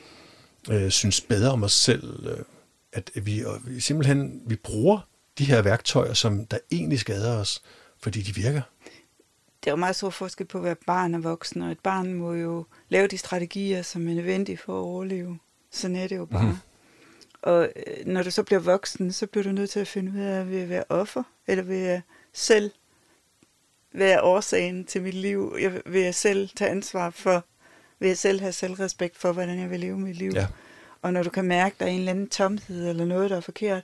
øh, 0.70 0.90
synes 0.90 1.20
bedre 1.20 1.50
om 1.50 1.62
os 1.62 1.72
selv. 1.72 2.26
Øh, 2.26 2.44
at 2.92 3.10
vi, 3.14 3.44
og 3.44 3.60
vi 3.64 3.80
simpelthen 3.80 4.42
vi 4.46 4.56
bruger 4.56 5.08
de 5.38 5.44
her 5.44 5.62
værktøjer, 5.62 6.14
som 6.14 6.46
der 6.46 6.58
egentlig 6.70 7.00
skader 7.00 7.38
os, 7.38 7.62
fordi 8.02 8.22
de 8.22 8.34
virker. 8.34 8.62
Det 9.66 9.70
er 9.70 9.74
jo 9.74 9.76
meget 9.76 9.96
stor 9.96 10.10
forskel 10.10 10.46
på 10.46 10.58
at 10.58 10.64
være 10.64 10.76
barn 10.86 11.14
og 11.14 11.24
voksen, 11.24 11.62
og 11.62 11.70
et 11.70 11.78
barn 11.78 12.14
må 12.14 12.32
jo 12.32 12.64
lave 12.88 13.06
de 13.06 13.18
strategier, 13.18 13.82
som 13.82 14.08
er 14.08 14.14
nødvendige 14.14 14.58
for 14.58 14.72
at 14.72 14.82
overleve. 14.82 15.38
Sådan 15.70 15.96
er 15.96 16.08
det 16.08 16.16
jo 16.16 16.24
bare. 16.24 16.42
Mm. 16.42 16.56
Og 17.42 17.68
øh, 17.76 18.06
når 18.06 18.22
du 18.22 18.30
så 18.30 18.42
bliver 18.42 18.60
voksen, 18.60 19.12
så 19.12 19.26
bliver 19.26 19.44
du 19.44 19.52
nødt 19.52 19.70
til 19.70 19.80
at 19.80 19.88
finde 19.88 20.12
ud 20.12 20.18
af, 20.18 20.40
at 20.40 20.68
være 20.68 20.84
offer, 20.88 21.22
eller 21.46 21.64
vil 21.64 21.76
jeg 21.76 22.02
selv 22.32 22.70
være 23.92 24.22
årsagen 24.22 24.84
til 24.84 25.02
mit 25.02 25.14
liv? 25.14 25.56
Jeg 25.60 25.82
vil 25.86 26.00
jeg 26.00 26.14
selv 26.14 26.48
tage 26.56 26.70
ansvar 26.70 27.10
for, 27.10 27.44
vil 27.98 28.06
jeg 28.06 28.18
selv 28.18 28.40
have 28.40 28.52
selvrespekt 28.52 29.16
for, 29.16 29.32
hvordan 29.32 29.58
jeg 29.58 29.70
vil 29.70 29.80
leve 29.80 29.98
mit 29.98 30.16
liv? 30.16 30.32
Ja. 30.34 30.46
Og 31.02 31.12
når 31.12 31.22
du 31.22 31.30
kan 31.30 31.44
mærke, 31.44 31.74
at 31.74 31.80
der 31.80 31.86
er 31.86 31.90
en 31.90 31.98
eller 31.98 32.10
anden 32.10 32.28
tomhed, 32.28 32.88
eller 32.88 33.04
noget, 33.04 33.30
der 33.30 33.36
er 33.36 33.40
forkert, 33.40 33.82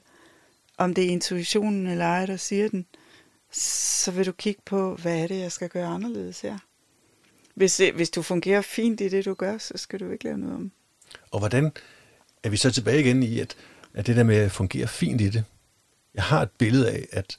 om 0.79 0.95
det 0.95 1.05
er 1.05 1.09
intuitionen 1.09 1.87
eller 1.87 2.05
ej, 2.05 2.27
der 2.27 2.37
siger 2.37 2.69
den, 2.69 2.87
så 3.53 4.11
vil 4.11 4.27
du 4.27 4.33
kigge 4.33 4.63
på, 4.65 4.95
hvad 4.95 5.23
er 5.23 5.27
det, 5.27 5.41
jeg 5.41 5.53
skal 5.53 5.69
gøre 5.69 5.87
anderledes 5.87 6.41
her. 6.41 6.59
Hvis, 7.55 7.77
hvis 7.95 8.11
du 8.11 8.23
fungerer 8.23 8.63
fint 8.63 9.01
i 9.01 9.09
det, 9.09 9.25
du 9.25 9.35
gør, 9.35 9.59
så 9.59 9.73
skal 9.77 10.01
du 10.01 10.11
ikke 10.11 10.25
lave 10.25 10.39
noget 10.39 10.55
om. 10.55 10.73
Og 11.31 11.39
hvordan 11.39 11.73
er 12.43 12.49
vi 12.49 12.57
så 12.57 12.71
tilbage 12.71 13.01
igen 13.01 13.23
i, 13.23 13.39
at, 13.39 13.57
at 13.95 14.07
det 14.07 14.17
der 14.17 14.25
med 14.25 14.37
at 14.37 14.53
fungere 14.53 14.89
fint 14.89 15.21
i 15.21 15.29
det? 15.29 15.45
Jeg 16.15 16.25
har 16.25 16.43
et 16.43 16.51
billede 16.51 16.91
af, 16.91 17.07
at, 17.13 17.39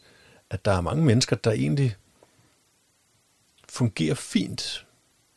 at 0.49 0.65
der 0.65 0.71
er 0.71 0.81
mange 0.81 1.05
mennesker, 1.05 1.35
der 1.35 1.51
egentlig 1.51 1.95
fungerer 3.69 4.15
fint 4.15 4.85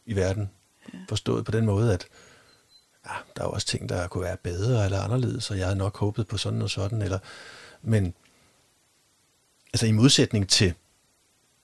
i 0.06 0.16
verden. 0.16 0.50
Ja. 0.92 0.98
Forstået 1.08 1.44
på 1.44 1.50
den 1.50 1.66
måde, 1.66 1.94
at 1.94 2.06
ja, 3.06 3.14
der 3.36 3.42
er 3.42 3.46
også 3.46 3.66
ting, 3.66 3.88
der 3.88 4.08
kunne 4.08 4.24
være 4.24 4.36
bedre 4.36 4.84
eller 4.84 5.00
anderledes, 5.00 5.50
og 5.50 5.58
jeg 5.58 5.66
havde 5.66 5.78
nok 5.78 5.96
håbet 5.96 6.28
på 6.28 6.36
sådan 6.36 6.62
og 6.62 6.70
sådan. 6.70 7.02
Eller, 7.02 7.18
men 7.82 8.14
altså 9.76 9.86
i 9.86 9.92
modsætning 9.92 10.48
til 10.48 10.74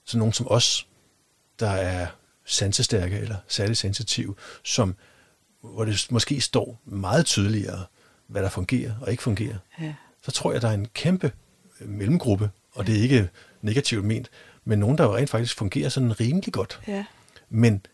sådan 0.05 0.19
nogen 0.19 0.33
som 0.33 0.47
os, 0.49 0.87
der 1.59 1.69
er 1.69 2.07
sansestærke 2.45 3.17
eller 3.17 3.35
særligt 3.47 3.79
sensitive, 3.79 4.35
som, 4.63 4.95
hvor 5.61 5.85
det 5.85 6.07
måske 6.09 6.41
står 6.41 6.81
meget 6.85 7.25
tydeligere, 7.25 7.85
hvad 8.27 8.43
der 8.43 8.49
fungerer 8.49 8.93
og 9.01 9.11
ikke 9.11 9.23
fungerer, 9.23 9.57
ja. 9.81 9.93
så 10.21 10.31
tror 10.31 10.51
jeg, 10.51 10.61
der 10.61 10.67
er 10.67 10.73
en 10.73 10.87
kæmpe 10.87 11.31
mellemgruppe, 11.79 12.49
og 12.71 12.87
det 12.87 12.97
er 12.97 13.01
ikke 13.01 13.29
negativt 13.61 14.05
ment, 14.05 14.29
men 14.65 14.79
nogen, 14.79 14.97
der 14.97 15.15
rent 15.15 15.29
faktisk 15.29 15.57
fungerer 15.57 15.89
sådan 15.89 16.19
rimelig 16.19 16.53
godt. 16.53 16.81
Ja. 16.87 17.05
Men 17.49 17.85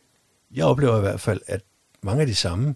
jeg 0.51 0.65
oplever 0.65 0.97
i 0.97 1.01
hvert 1.01 1.21
fald, 1.21 1.41
at 1.47 1.61
mange 2.01 2.21
af 2.21 2.27
de 2.27 2.35
samme, 2.35 2.75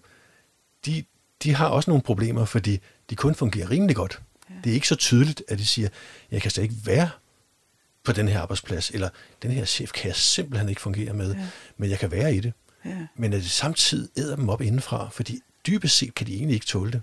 de, 0.86 1.04
de 1.42 1.54
har 1.54 1.68
også 1.68 1.90
nogle 1.90 2.02
problemer, 2.02 2.44
fordi 2.44 2.80
de 3.10 3.16
kun 3.16 3.34
fungerer 3.34 3.70
rimelig 3.70 3.96
godt. 3.96 4.22
Ja. 4.50 4.54
Det 4.64 4.70
er 4.70 4.74
ikke 4.74 4.88
så 4.88 4.96
tydeligt, 4.96 5.42
at 5.48 5.58
de 5.58 5.66
siger, 5.66 5.88
jeg 6.30 6.42
kan 6.42 6.50
slet 6.50 6.62
ikke 6.62 6.76
være 6.84 7.10
på 8.04 8.12
den 8.12 8.28
her 8.28 8.40
arbejdsplads, 8.40 8.90
eller 8.90 9.08
den 9.42 9.50
her 9.50 9.64
chef 9.64 9.92
kan 9.92 10.06
jeg 10.06 10.16
simpelthen 10.16 10.68
ikke 10.68 10.80
fungere 10.80 11.12
med, 11.12 11.34
ja. 11.34 11.46
men 11.76 11.90
jeg 11.90 11.98
kan 11.98 12.10
være 12.10 12.34
i 12.34 12.40
det. 12.40 12.52
Ja. 12.84 13.06
Men 13.16 13.32
at 13.32 13.40
det 13.40 13.50
samtidig 13.50 14.08
æder 14.16 14.36
dem 14.36 14.48
op 14.48 14.60
indenfra, 14.60 15.08
fordi 15.12 15.40
dybest 15.66 15.96
set 15.98 16.14
kan 16.14 16.26
de 16.26 16.34
egentlig 16.34 16.54
ikke 16.54 16.66
tåle 16.66 16.92
det. 16.92 17.02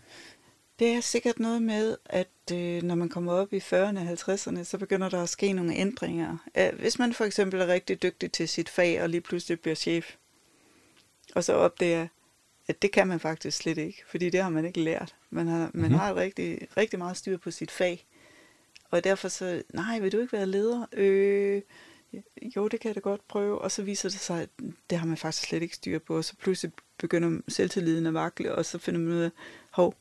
Det 0.80 0.90
er 0.90 1.02
sikkert 1.02 1.40
noget 1.40 1.62
med, 1.62 1.98
at 2.06 2.28
øh, 2.54 2.84
når 2.84 2.96
man 2.96 3.10
kommer 3.10 3.34
op 3.34 3.54
i 3.54 3.58
40'erne 3.58 4.00
og 4.00 4.34
50'erne, 4.34 4.64
så 4.64 4.78
begynder 4.80 5.10
der 5.10 5.24
at 5.24 5.30
ske 5.30 5.54
nogle 5.54 5.76
ændringer. 5.76 6.38
Hvis 6.80 7.00
man 7.00 7.14
for 7.14 7.26
eksempel 7.26 7.62
er 7.62 7.68
rigtig 7.68 8.04
dygtig 8.04 8.32
til 8.32 8.50
sit 8.50 8.70
fag, 8.70 9.02
og 9.02 9.10
lige 9.10 9.22
pludselig 9.22 9.60
bliver 9.60 9.76
chef, 9.76 10.16
og 11.36 11.44
så 11.44 11.54
opdager, 11.54 12.08
at 12.68 12.82
det 12.82 12.92
kan 12.92 13.08
man 13.08 13.20
faktisk 13.20 13.58
slet 13.58 13.78
ikke, 13.78 14.04
fordi 14.08 14.30
det 14.30 14.42
har 14.42 14.50
man 14.50 14.66
ikke 14.66 14.80
lært. 14.80 15.16
Man 15.30 15.48
har, 15.48 15.58
man 15.58 15.70
mm-hmm. 15.74 15.96
har 15.96 16.16
rigtig, 16.16 16.68
rigtig 16.78 17.00
meget 17.00 17.18
styr 17.18 17.38
på 17.38 17.52
sit 17.52 17.72
fag. 17.72 18.06
Og 18.92 19.04
derfor 19.04 19.28
så, 19.28 19.64
nej, 19.74 20.00
vil 20.00 20.12
du 20.12 20.20
ikke 20.20 20.34
være 20.34 20.46
leder? 20.46 20.86
Øh, 20.94 21.62
jo, 22.56 22.68
det 22.68 22.80
kan 22.80 22.88
jeg 22.88 22.96
da 22.96 23.00
godt 23.00 23.28
prøve. 23.28 23.62
Og 23.62 23.72
så 23.72 23.84
viser 23.84 24.10
det 24.10 24.20
sig, 24.20 24.42
at 24.42 24.50
det 24.90 24.98
har 24.98 25.08
man 25.08 25.18
faktisk 25.18 25.48
slet 25.48 25.62
ikke 25.62 25.76
styr 25.76 26.00
på. 26.00 26.18
Og 26.18 26.26
så 26.26 26.34
pludselig 26.42 26.72
begynder 26.98 27.42
selvtilliden 27.48 28.06
at 28.06 28.14
vakle, 28.14 28.56
og 28.56 28.66
så 28.66 28.78
finder 28.78 29.00
man 29.00 29.14
ud 29.14 29.22
af, 29.22 29.30
hov, 29.72 29.96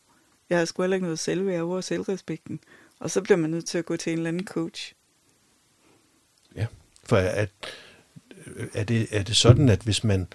jeg 0.50 0.58
har 0.58 0.64
sgu 0.64 0.82
heller 0.82 0.94
ikke 0.94 1.04
noget 1.04 1.18
selvværd 1.18 1.60
over 1.60 1.80
selvrespekten. 1.80 2.60
Og 2.98 3.10
så 3.10 3.22
bliver 3.22 3.38
man 3.38 3.50
nødt 3.50 3.66
til 3.66 3.78
at 3.78 3.84
gå 3.84 3.96
til 3.96 4.12
en 4.12 4.18
eller 4.18 4.28
anden 4.28 4.46
coach. 4.46 4.94
Ja, 6.56 6.66
for 7.04 7.16
at, 7.16 7.50
er, 8.74 8.84
det, 8.84 9.06
er 9.10 9.22
det 9.22 9.36
sådan, 9.36 9.68
at 9.68 9.80
hvis 9.80 10.04
man 10.04 10.28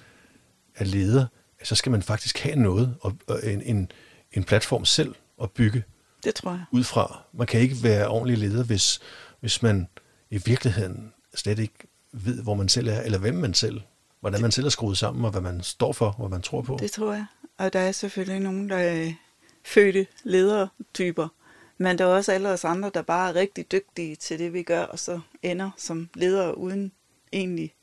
er 0.76 0.86
leder, 0.86 1.26
så 1.64 1.76
skal 1.76 1.92
man 1.92 2.02
faktisk 2.02 2.40
have 2.40 2.56
noget, 2.56 2.96
og, 3.02 3.18
og 3.28 3.40
en, 3.44 3.62
en, 3.62 3.92
en 4.32 4.44
platform 4.44 4.86
selv 4.86 5.16
at 5.42 5.52
bygge 5.52 5.84
det 6.26 6.36
tror 6.36 6.52
jeg. 6.52 6.66
Ud 6.72 6.84
fra. 6.84 7.22
Man 7.34 7.48
kan 7.48 7.60
ikke 7.62 7.76
være 7.84 8.08
ordentlig 8.08 8.38
leder, 8.38 8.64
hvis, 8.64 9.00
hvis 9.40 9.62
man 9.62 9.88
i 10.30 10.42
virkeligheden 10.46 11.14
slet 11.36 11.60
ikke 11.60 11.74
ved, 12.12 12.44
hvor 12.44 12.54
man 12.56 12.70
selv 12.70 12.88
er, 12.88 13.02
eller 13.02 13.18
hvem 13.18 13.36
man 13.36 13.54
selv, 13.54 13.82
hvordan 14.20 14.42
man 14.42 14.52
selv 14.52 14.66
er 14.66 14.70
skruet 14.70 14.98
sammen, 14.98 15.26
og 15.26 15.32
hvad 15.32 15.42
man 15.42 15.64
står 15.64 15.92
for, 15.94 16.12
hvad 16.12 16.30
man 16.30 16.42
tror 16.42 16.62
på. 16.62 16.78
Det 16.80 16.92
tror 16.92 17.14
jeg. 17.14 17.26
Og 17.58 17.74
der 17.74 17.80
er 17.80 17.92
selvfølgelig 17.92 18.40
nogen, 18.40 18.70
der 18.70 18.78
er 18.78 19.14
fødte 19.66 20.08
ledertyper, 20.24 21.28
men 21.78 21.98
der 21.98 22.04
er 22.06 22.10
også 22.10 22.32
alle 22.32 22.50
os 22.50 22.66
andre, 22.66 22.92
der 22.94 23.02
bare 23.02 23.30
er 23.30 23.36
rigtig 23.36 23.72
dygtige 23.72 24.16
til 24.16 24.40
det, 24.40 24.54
vi 24.54 24.64
gør, 24.64 24.84
og 24.84 25.00
så 25.00 25.20
ender 25.44 25.72
som 25.78 26.10
ledere 26.14 26.58
uden 26.58 26.92
egentlig 27.34 27.74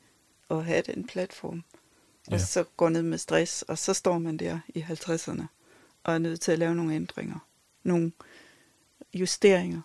at 0.50 0.64
have 0.64 0.82
den 0.86 1.06
platform. 1.06 1.64
Og 2.26 2.32
Ja. 2.32 2.38
så 2.38 2.64
går 2.76 2.88
ned 2.88 3.02
med 3.02 3.18
stress, 3.18 3.62
og 3.62 3.78
så 3.78 3.94
står 3.94 4.18
man 4.18 4.36
der 4.36 4.58
i 4.74 4.80
50'erne 4.80 5.42
og 6.04 6.14
er 6.14 6.18
nødt 6.18 6.40
til 6.40 6.52
at 6.52 6.58
lave 6.58 6.74
nogle 6.74 6.94
ændringer. 6.94 7.38
Nogle 7.82 8.12
justeringer. 9.14 9.80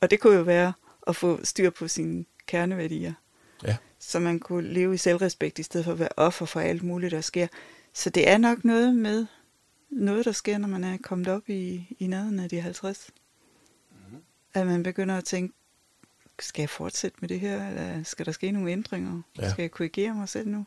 Og 0.00 0.10
det 0.10 0.20
kunne 0.20 0.36
jo 0.36 0.42
være 0.42 0.72
at 1.06 1.16
få 1.16 1.44
styr 1.44 1.70
på 1.70 1.88
sine 1.88 2.24
kerneværdier. 2.46 3.12
Ja. 3.64 3.76
Så 3.98 4.18
man 4.18 4.38
kunne 4.38 4.72
leve 4.72 4.94
i 4.94 4.96
selvrespekt, 4.96 5.58
i 5.58 5.62
stedet 5.62 5.84
for 5.84 5.92
at 5.92 5.98
være 5.98 6.08
offer 6.16 6.46
for 6.46 6.60
alt 6.60 6.82
muligt, 6.82 7.12
der 7.12 7.20
sker. 7.20 7.46
Så 7.92 8.10
det 8.10 8.28
er 8.28 8.38
nok 8.38 8.64
noget 8.64 8.94
med 8.94 9.26
noget, 9.90 10.24
der 10.24 10.32
sker, 10.32 10.58
når 10.58 10.68
man 10.68 10.84
er 10.84 10.98
kommet 11.02 11.28
op 11.28 11.48
i, 11.48 11.96
i 11.98 12.06
nærheden 12.06 12.38
af 12.38 12.48
de 12.48 12.60
50. 12.60 13.10
Mm-hmm. 13.90 14.22
At 14.54 14.66
man 14.66 14.82
begynder 14.82 15.16
at 15.16 15.24
tænke, 15.24 15.54
skal 16.38 16.62
jeg 16.62 16.70
fortsætte 16.70 17.18
med 17.20 17.28
det 17.28 17.40
her, 17.40 17.68
eller 17.68 18.02
skal 18.02 18.26
der 18.26 18.32
ske 18.32 18.50
nogle 18.50 18.72
ændringer? 18.72 19.22
Ja. 19.38 19.50
Skal 19.50 19.62
jeg 19.62 19.70
korrigere 19.70 20.14
mig 20.14 20.28
selv 20.28 20.48
nu? 20.48 20.66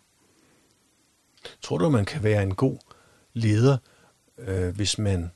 Tror 1.61 1.77
du, 1.77 1.89
man 1.89 2.05
kan 2.05 2.23
være 2.23 2.43
en 2.43 2.55
god 2.55 2.77
leder, 3.33 3.77
øh, 4.37 4.75
hvis 4.75 4.97
man 4.97 5.31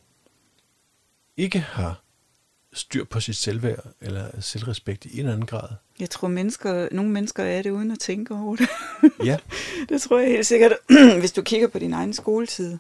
ikke 1.37 1.59
har 1.59 2.02
styr 2.73 3.03
på 3.03 3.19
sit 3.19 3.35
selvværd 3.35 3.85
eller 4.01 4.41
selvrespekt 4.41 5.05
i 5.05 5.13
en 5.13 5.19
eller 5.19 5.31
anden 5.33 5.45
grad? 5.47 5.69
Jeg 5.99 6.09
tror, 6.09 6.27
mennesker, 6.27 6.87
nogle 6.91 7.11
mennesker 7.11 7.43
er 7.43 7.61
det 7.61 7.69
uden 7.69 7.91
at 7.91 7.99
tænke 7.99 8.33
over 8.33 8.55
det. 8.55 8.69
Ja, 9.25 9.37
Det 9.89 10.01
tror 10.01 10.19
jeg 10.19 10.29
helt 10.29 10.45
sikkert. 10.45 10.73
Hvis 11.19 11.31
du 11.31 11.41
kigger 11.41 11.67
på 11.67 11.79
din 11.79 11.93
egen 11.93 12.13
skoletid, 12.13 12.77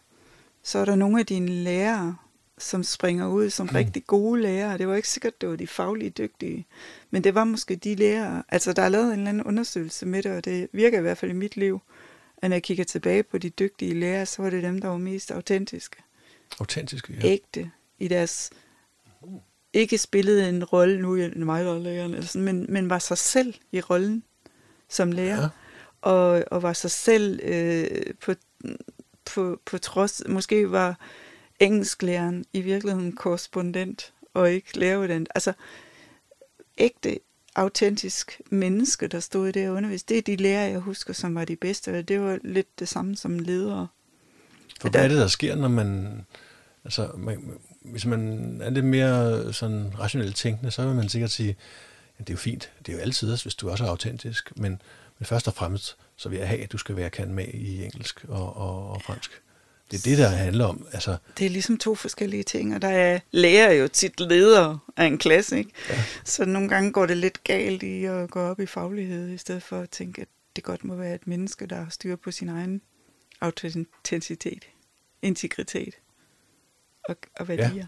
så 0.63 0.79
er 0.79 0.85
der 0.85 0.95
nogle 0.95 1.19
af 1.19 1.25
dine 1.25 1.47
lærere, 1.51 2.15
som 2.57 2.83
springer 2.83 3.27
ud 3.27 3.49
som 3.49 3.65
Mm. 3.71 3.75
rigtig 3.75 4.05
gode 4.07 4.41
lærere. 4.41 4.77
Det 4.77 4.87
var 4.87 4.95
ikke 4.95 5.07
sikkert, 5.09 5.41
det 5.41 5.49
var 5.49 5.55
de 5.55 5.67
faglige 5.67 6.09
dygtige, 6.09 6.65
men 7.11 7.23
det 7.23 7.35
var 7.35 7.43
måske 7.43 7.75
de 7.75 7.95
lærere. 7.95 8.43
Altså, 8.49 8.73
der 8.73 8.81
er 8.81 8.89
lavet 8.89 9.05
en 9.13 9.19
eller 9.19 9.29
anden 9.29 9.43
undersøgelse 9.43 10.05
med 10.05 10.23
det, 10.23 10.31
og 10.31 10.45
det 10.45 10.67
virker 10.71 10.97
i 10.97 11.01
hvert 11.01 11.17
fald 11.17 11.31
i 11.31 11.33
mit 11.33 11.57
liv, 11.57 11.81
at 12.37 12.49
når 12.49 12.55
jeg 12.55 12.63
kigger 12.63 12.83
tilbage 12.83 13.23
på 13.23 13.37
de 13.37 13.49
dygtige 13.49 13.93
lærere, 13.99 14.25
så 14.25 14.41
var 14.41 14.49
det 14.49 14.63
dem, 14.63 14.81
der 14.81 14.87
var 14.87 14.97
mest 14.97 15.31
autentiske, 15.31 15.95
autentiske. 16.59 17.13
ja. 17.13 17.19
Ja. 17.27 17.33
ægte 17.33 17.71
i 17.99 18.07
deres 18.07 18.49
ikke 19.73 19.97
spillede 19.97 20.49
en 20.49 20.63
rolle, 20.63 21.01
nu 21.01 21.15
er 21.15 21.27
det 21.27 21.37
mig, 21.37 21.65
der 21.65 21.75
er 21.75 21.79
læreren, 21.79 22.13
eller 22.13 22.27
sådan, 22.27 22.45
men, 22.45 22.65
men 22.69 22.89
var 22.89 22.99
sig 22.99 23.17
selv 23.17 23.53
i 23.71 23.81
rollen 23.81 24.23
som 24.89 25.11
lærer 25.11 25.41
Ja. 25.41 25.47
og, 26.01 26.43
og 26.51 26.63
var 26.63 26.73
sig 26.73 26.91
selv 26.91 27.39
øh, 27.43 28.13
på, 28.21 28.33
på, 29.25 29.59
på 29.65 29.77
trods, 29.77 30.21
måske 30.27 30.71
var 30.71 30.99
engelsklæreren 31.59 32.45
i 32.53 32.61
virkeligheden 32.61 33.15
korrespondent 33.15 34.13
og 34.33 34.51
ikke 34.51 34.79
læreruddannet. 34.79 35.29
Altså 35.35 35.53
ægte, 36.77 37.19
autentisk 37.55 38.41
menneske, 38.49 39.07
der 39.07 39.19
stod 39.19 39.47
i 39.47 39.51
det 39.51 39.69
og 39.69 39.75
underviste. 39.75 40.13
Det 40.13 40.17
er 40.17 40.21
de 40.21 40.35
lærere, 40.35 40.71
jeg 40.71 40.79
husker, 40.79 41.13
som 41.13 41.35
var 41.35 41.45
de 41.45 41.55
bedste, 41.55 41.99
og 41.99 42.07
det 42.07 42.21
var 42.21 42.39
lidt 42.43 42.79
det 42.79 42.87
samme 42.87 43.15
som 43.15 43.39
ledere. 43.39 43.87
For 44.81 44.89
hvad 44.89 45.03
er 45.03 45.07
det, 45.07 45.17
der 45.17 45.27
sker, 45.27 45.55
når 45.55 45.67
man... 45.67 46.21
Altså, 46.83 47.09
man, 47.17 47.53
hvis 47.83 48.05
man 48.05 48.61
er 48.61 48.69
lidt 48.69 48.85
mere 48.85 49.53
sådan 49.53 49.91
rationelt 49.99 50.35
tænkende, 50.35 50.71
så 50.71 50.85
vil 50.85 50.95
man 50.95 51.09
sikkert 51.09 51.31
sige, 51.31 51.55
at 52.17 52.27
det 52.27 52.29
er 52.29 52.33
jo 52.33 52.37
fint, 52.39 52.71
det 52.85 52.91
er 52.91 52.97
jo 52.97 53.01
altid, 53.01 53.37
hvis 53.41 53.55
du 53.55 53.69
også 53.69 53.83
er 53.83 53.89
autentisk, 53.89 54.51
men, 54.57 54.81
men 55.19 55.25
først 55.25 55.47
og 55.47 55.53
fremmest, 55.53 55.97
så 56.15 56.29
vil 56.29 56.39
jeg 56.39 56.47
have, 56.47 56.63
at 56.63 56.71
du 56.71 56.77
skal 56.77 56.95
være 56.95 57.09
kan 57.09 57.33
med 57.33 57.47
i 57.47 57.83
engelsk 57.83 58.25
og, 58.27 58.57
og, 58.57 58.89
og 58.89 59.01
fransk. 59.01 59.31
Det 59.91 59.99
er 59.99 60.09
det, 60.09 60.17
der 60.17 60.27
handler 60.27 60.65
om. 60.65 60.87
Altså, 60.93 61.17
Det 61.37 61.45
er 61.45 61.49
ligesom 61.49 61.77
to 61.77 61.95
forskellige 61.95 62.43
ting, 62.43 62.75
og 62.75 62.81
der 62.81 62.87
er 62.87 63.19
lærer 63.31 63.73
jo 63.73 63.87
tit 63.87 64.19
ledere 64.19 64.79
af 64.97 65.05
en 65.05 65.17
klasse, 65.17 65.57
ikke? 65.57 65.71
Ja. 65.89 66.03
Så 66.25 66.45
nogle 66.45 66.69
gange 66.69 66.91
går 66.91 67.05
det 67.05 67.17
lidt 67.17 67.43
galt 67.43 67.83
i 67.83 68.03
at 68.03 68.29
gå 68.29 68.39
op 68.39 68.59
i 68.59 68.65
faglighed, 68.65 69.29
i 69.29 69.37
stedet 69.37 69.63
for 69.63 69.79
at 69.79 69.89
tænke, 69.89 70.21
at 70.21 70.27
det 70.55 70.63
godt 70.63 70.83
må 70.83 70.95
være 70.95 71.15
et 71.15 71.27
menneske, 71.27 71.65
der 71.65 71.75
har 71.75 71.89
styr 71.89 72.15
på 72.15 72.31
sin 72.31 72.49
egen 72.49 72.81
autenticitet, 73.41 74.63
integritet 75.21 75.93
og, 77.09 77.15
og 77.39 77.47
værdier. 77.47 77.75
Ja. 77.75 77.85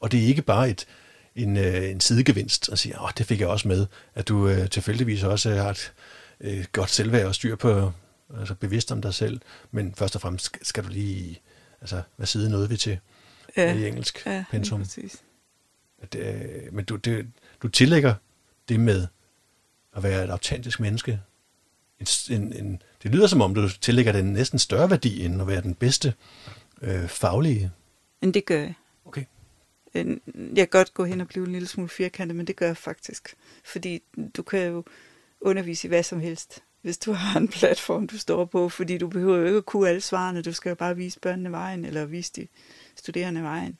Og 0.00 0.12
det 0.12 0.22
er 0.22 0.26
ikke 0.26 0.42
bare 0.42 0.70
et, 0.70 0.86
en, 1.34 1.56
øh, 1.56 1.90
en 1.90 2.00
sidegevinst 2.00 2.68
at 2.72 2.78
sige, 2.78 3.00
åh, 3.00 3.10
det 3.18 3.26
fik 3.26 3.40
jeg 3.40 3.48
også 3.48 3.68
med, 3.68 3.86
at 4.14 4.28
du 4.28 4.48
øh, 4.48 4.70
tilfældigvis 4.70 5.22
også 5.22 5.50
har 5.50 5.70
et 5.70 5.92
øh, 6.40 6.64
godt 6.72 6.90
selvværd 6.90 7.26
og 7.26 7.34
styr 7.34 7.56
på, 7.56 7.92
altså 8.38 8.54
bevidst 8.54 8.92
om 8.92 9.02
dig 9.02 9.14
selv, 9.14 9.40
men 9.70 9.94
først 9.94 10.14
og 10.14 10.20
fremmest 10.20 10.58
skal- 10.62 10.84
du 10.84 10.88
lige, 10.88 11.40
altså, 11.80 12.02
hvad 12.16 12.26
side 12.26 12.50
nåede 12.50 12.68
vi 12.68 12.76
til 12.76 12.98
ja. 13.56 13.74
i 13.74 13.88
engelsk 13.88 14.26
ja, 14.26 14.44
pensum. 14.50 14.80
præcis. 14.82 15.22
At, 16.02 16.14
øh, 16.14 16.72
men 16.72 16.84
du, 16.84 16.96
det, 16.96 17.26
du 17.62 17.68
tillægger 17.68 18.14
det 18.68 18.80
med 18.80 19.06
at 19.96 20.02
være 20.02 20.24
et 20.24 20.30
autentisk 20.30 20.80
menneske. 20.80 21.20
En, 22.00 22.06
en, 22.30 22.52
en, 22.52 22.82
det 23.02 23.10
lyder 23.10 23.26
som 23.26 23.40
om, 23.40 23.54
du 23.54 23.68
tillægger 23.68 24.12
det 24.12 24.20
en 24.20 24.32
næsten 24.32 24.58
større 24.58 24.90
værdi, 24.90 25.24
end 25.24 25.40
at 25.40 25.46
være 25.46 25.60
den 25.60 25.74
bedste 25.74 26.14
øh, 26.82 27.08
faglige. 27.08 27.70
Men 28.20 28.34
det 28.34 28.44
gør 28.46 28.58
jeg. 28.60 28.74
Okay. 29.04 29.24
Øh, 29.94 30.16
Jeg 30.36 30.56
kan 30.56 30.68
godt 30.68 30.94
gå 30.94 31.04
hen 31.04 31.20
og 31.20 31.28
blive 31.28 31.46
en 31.46 31.52
lille 31.52 31.68
smule 31.68 31.88
firkantet, 31.88 32.36
men 32.36 32.46
det 32.46 32.56
gør 32.56 32.66
jeg 32.66 32.76
faktisk. 32.76 33.34
Fordi 33.64 34.02
du 34.36 34.42
kan 34.42 34.66
jo 34.66 34.84
undervise 35.40 35.86
i 35.86 35.88
hvad 35.88 36.02
som 36.02 36.20
helst, 36.20 36.62
hvis 36.82 36.98
du 36.98 37.12
har 37.22 37.40
en 37.40 37.48
platform, 37.48 38.06
du 38.06 38.18
står 38.18 38.44
på, 38.44 38.68
fordi 38.68 38.98
du 38.98 39.08
behøver 39.08 39.36
jo 39.36 39.44
ikke 39.46 39.56
at 39.58 39.66
kunne 39.66 39.88
alle 39.88 40.00
svarene, 40.00 40.42
du 40.42 40.52
skal 40.52 40.68
jo 40.68 40.74
bare 40.74 40.96
vise 40.96 41.20
børnene 41.20 41.50
vejen, 41.52 41.84
eller 41.84 42.04
vise 42.04 42.32
de 42.36 42.48
studerende 42.96 43.42
vejen. 43.42 43.78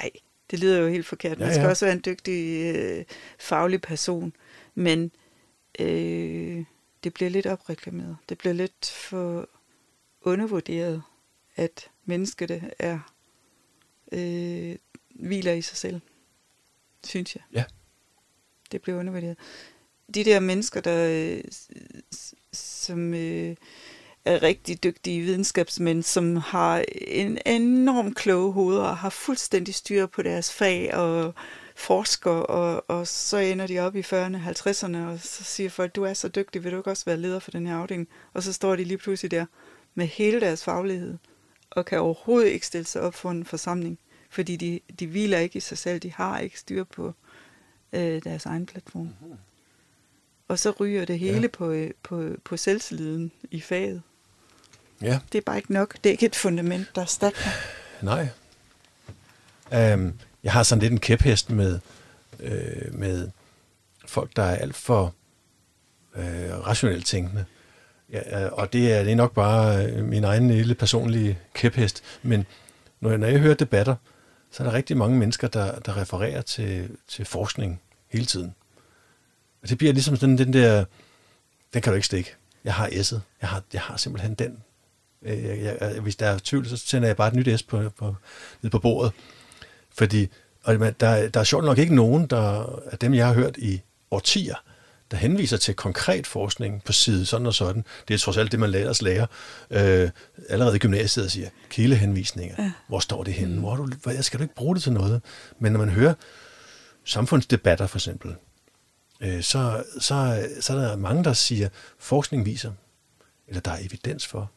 Nej, 0.00 0.10
det 0.50 0.58
lyder 0.60 0.78
jo 0.80 0.88
helt 0.88 1.06
forkert. 1.06 1.38
Man 1.38 1.48
Ja, 1.48 1.54
skal 1.54 1.62
ja. 1.64 1.68
også 1.68 1.84
være 1.86 1.94
en 1.94 2.02
dygtig 2.06 2.74
øh, 2.74 3.04
faglig 3.38 3.80
person, 3.82 4.32
men 4.74 5.10
øh, 5.78 6.64
det 7.04 7.14
bliver 7.14 7.30
lidt 7.30 7.46
opreklameret. 7.46 8.16
Det 8.28 8.38
bliver 8.38 8.52
lidt 8.52 8.90
for 8.90 9.48
undervurderet, 10.22 11.02
at 11.56 11.90
mennesket 12.04 12.70
er 12.78 12.98
øh, 14.12 14.76
hviler 15.10 15.52
i 15.52 15.62
sig 15.62 15.76
selv, 15.76 16.00
synes 17.04 17.36
jeg. 17.36 17.42
Ja. 17.52 17.64
Det 18.72 18.82
bliver 18.82 18.98
undervurderet. 18.98 19.36
De 20.14 20.24
der 20.24 20.40
mennesker, 20.40 20.80
der 20.80 21.08
øh, 21.10 21.44
som 22.52 23.14
øh, 23.14 23.56
er 24.24 24.42
rigtig 24.42 24.84
dygtige 24.84 25.20
videnskabsmænd, 25.20 26.02
som 26.02 26.36
har 26.36 26.84
en 26.92 27.38
enorm 27.46 28.14
kloge 28.14 28.52
hoveder 28.52 28.82
og 28.82 28.96
har 28.96 29.10
fuldstændig 29.10 29.74
styr 29.74 30.06
på 30.06 30.22
deres 30.22 30.52
fag 30.52 30.94
og 30.94 31.34
forsker, 31.76 32.30
og, 32.30 32.84
og 32.88 33.06
så 33.06 33.36
ender 33.36 33.66
de 33.66 33.78
op 33.78 33.96
i 33.96 34.00
40'erne, 34.00 34.36
50'erne, 34.36 34.96
og 34.96 35.18
så 35.20 35.44
siger 35.44 35.70
folk, 35.70 35.96
du 35.96 36.02
er 36.02 36.14
så 36.14 36.28
dygtig, 36.28 36.64
vil 36.64 36.72
du 36.72 36.76
ikke 36.76 36.90
også 36.90 37.04
være 37.04 37.16
leder 37.16 37.38
for 37.38 37.50
den 37.50 37.66
her 37.66 37.76
afdeling? 37.76 38.08
Og 38.32 38.42
så 38.42 38.52
står 38.52 38.76
de 38.76 38.84
lige 38.84 38.98
pludselig 38.98 39.30
der 39.30 39.46
med 39.94 40.06
hele 40.06 40.40
deres 40.40 40.64
faglighed, 40.64 41.18
og 41.76 41.84
kan 41.84 42.00
overhovedet 42.00 42.48
ikke 42.50 42.66
stille 42.66 42.86
sig 42.86 43.02
op 43.02 43.14
for 43.14 43.30
en 43.30 43.44
forsamling, 43.44 43.98
fordi 44.30 44.56
de, 44.56 44.80
de 45.00 45.06
hviler 45.06 45.38
ikke 45.38 45.56
i 45.56 45.60
sig 45.60 45.78
selv, 45.78 46.00
de 46.00 46.12
har 46.12 46.38
ikke 46.38 46.58
styr 46.58 46.84
på 46.84 47.14
øh, 47.92 48.22
deres 48.24 48.46
egen 48.46 48.66
platform. 48.66 49.02
Mm-hmm. 49.02 49.36
Og 50.48 50.58
så 50.58 50.70
ryger 50.70 51.04
det 51.04 51.18
hele 51.18 51.34
Ja. 51.34 51.40
ja. 51.40 51.48
på, 51.48 51.70
øh, 51.70 51.90
på, 52.02 52.30
på 52.44 52.56
selvtilliden 52.56 53.32
i 53.50 53.60
faget. 53.60 54.02
Ja. 55.02 55.20
Det 55.32 55.38
er 55.38 55.42
bare 55.42 55.56
ikke 55.56 55.72
nok. 55.72 55.94
Det 56.04 56.10
er 56.10 56.12
ikke 56.12 56.26
et 56.26 56.36
fundament, 56.36 56.86
der 56.94 57.02
er 57.02 57.06
stærkt. 57.06 57.48
Nej. 58.02 58.28
Um, 59.94 60.12
jeg 60.42 60.52
har 60.52 60.62
sådan 60.62 60.82
lidt 60.82 60.92
en 60.92 61.00
kæphest 61.00 61.50
med, 61.50 61.80
øh, 62.40 62.94
med 62.94 63.30
folk, 64.06 64.36
der 64.36 64.42
er 64.42 64.56
alt 64.56 64.76
for 64.76 65.14
øh, 66.14 66.66
rationelt 66.66 67.06
tænkende. 67.06 67.44
Ja, 68.12 68.44
øh, 68.44 68.52
og 68.52 68.72
det 68.72 68.92
er, 68.92 69.02
det 69.02 69.12
er 69.12 69.16
nok 69.16 69.34
bare 69.34 69.86
øh, 69.86 70.04
min 70.04 70.24
egen 70.24 70.50
lille 70.50 70.74
personlige 70.74 71.38
kæphest. 71.54 72.02
Men 72.22 72.46
når 73.00 73.10
jeg, 73.10 73.18
når 73.18 73.26
jeg 73.26 73.40
hører 73.40 73.54
debatter, 73.54 73.96
så 74.50 74.62
er 74.62 74.66
der 74.66 74.74
rigtig 74.74 74.96
mange 74.96 75.18
mennesker, 75.18 75.48
der, 75.48 75.78
der 75.78 75.96
refererer 75.96 76.42
til, 76.42 76.88
til 77.08 77.24
forskning 77.24 77.80
hele 78.08 78.26
tiden. 78.26 78.54
Og 79.62 79.68
det 79.68 79.78
bliver 79.78 79.92
ligesom 79.92 80.16
sådan 80.16 80.38
den 80.38 80.52
der, 80.52 80.84
den 81.74 81.82
kan 81.82 81.92
du 81.92 81.94
ikke 81.94 82.06
stikke. 82.06 82.34
Jeg 82.64 82.74
har 82.74 82.88
S'et. 82.88 83.18
Jeg 83.40 83.48
har, 83.48 83.62
jeg 83.72 83.80
har 83.80 83.96
simpelthen 83.96 84.34
den. 84.34 84.62
Øh, 85.22 85.44
jeg, 85.44 85.58
jeg, 85.62 85.76
jeg, 85.80 86.00
hvis 86.00 86.16
der 86.16 86.26
er 86.26 86.38
tvivl, 86.38 86.68
så 86.68 86.76
sender 86.76 87.08
jeg 87.08 87.16
bare 87.16 87.28
et 87.28 87.34
nyt 87.34 87.58
S 87.60 87.62
på, 87.62 87.90
på, 87.90 88.16
ned 88.62 88.70
på 88.70 88.78
bordet. 88.78 89.12
Fordi 89.90 90.28
og 90.62 91.00
der, 91.00 91.28
der 91.28 91.40
er 91.40 91.44
sjovt 91.44 91.64
nok 91.64 91.78
ikke 91.78 91.94
nogen 91.94 92.26
der, 92.26 92.80
af 92.92 92.98
dem, 92.98 93.14
jeg 93.14 93.26
har 93.26 93.34
hørt 93.34 93.56
i 93.56 93.80
årtier, 94.10 94.54
der 95.12 95.18
henviser 95.18 95.56
til 95.56 95.74
konkret 95.74 96.26
forskning 96.26 96.84
på 96.84 96.92
side 96.92 97.26
sådan 97.26 97.46
og 97.46 97.54
sådan. 97.54 97.84
Det 98.08 98.14
er 98.14 98.18
trods 98.18 98.36
alt 98.36 98.52
det, 98.52 98.60
man 98.60 98.70
lærer 98.70 98.90
os 98.90 99.02
lærer 99.02 99.26
øh, 99.70 100.10
allerede 100.48 100.76
i 100.76 100.78
gymnasiet, 100.78 101.24
og 101.24 101.30
siger 101.30 101.48
kildehenvisninger. 101.70 102.54
Ja. 102.58 102.72
Hvor 102.88 102.98
står 102.98 103.24
det 103.24 103.34
henne? 103.34 103.60
Hvor 103.60 103.76
du, 103.76 103.88
hvad, 104.02 104.22
skal 104.22 104.38
du 104.38 104.42
ikke 104.42 104.54
bruge 104.54 104.74
det 104.74 104.82
til 104.82 104.92
noget? 104.92 105.22
Men 105.58 105.72
når 105.72 105.78
man 105.78 105.88
hører 105.88 106.14
samfundsdebatter 107.04 107.86
for 107.86 107.98
eksempel, 107.98 108.34
øh, 109.20 109.42
så, 109.42 109.84
så, 110.00 110.48
så 110.60 110.72
er 110.72 110.76
der 110.76 110.96
mange, 110.96 111.24
der 111.24 111.32
siger, 111.32 111.68
forskning 111.98 112.46
viser, 112.46 112.72
eller 113.48 113.60
der 113.60 113.70
er 113.70 113.78
evidens 113.78 114.26
for. 114.26 114.50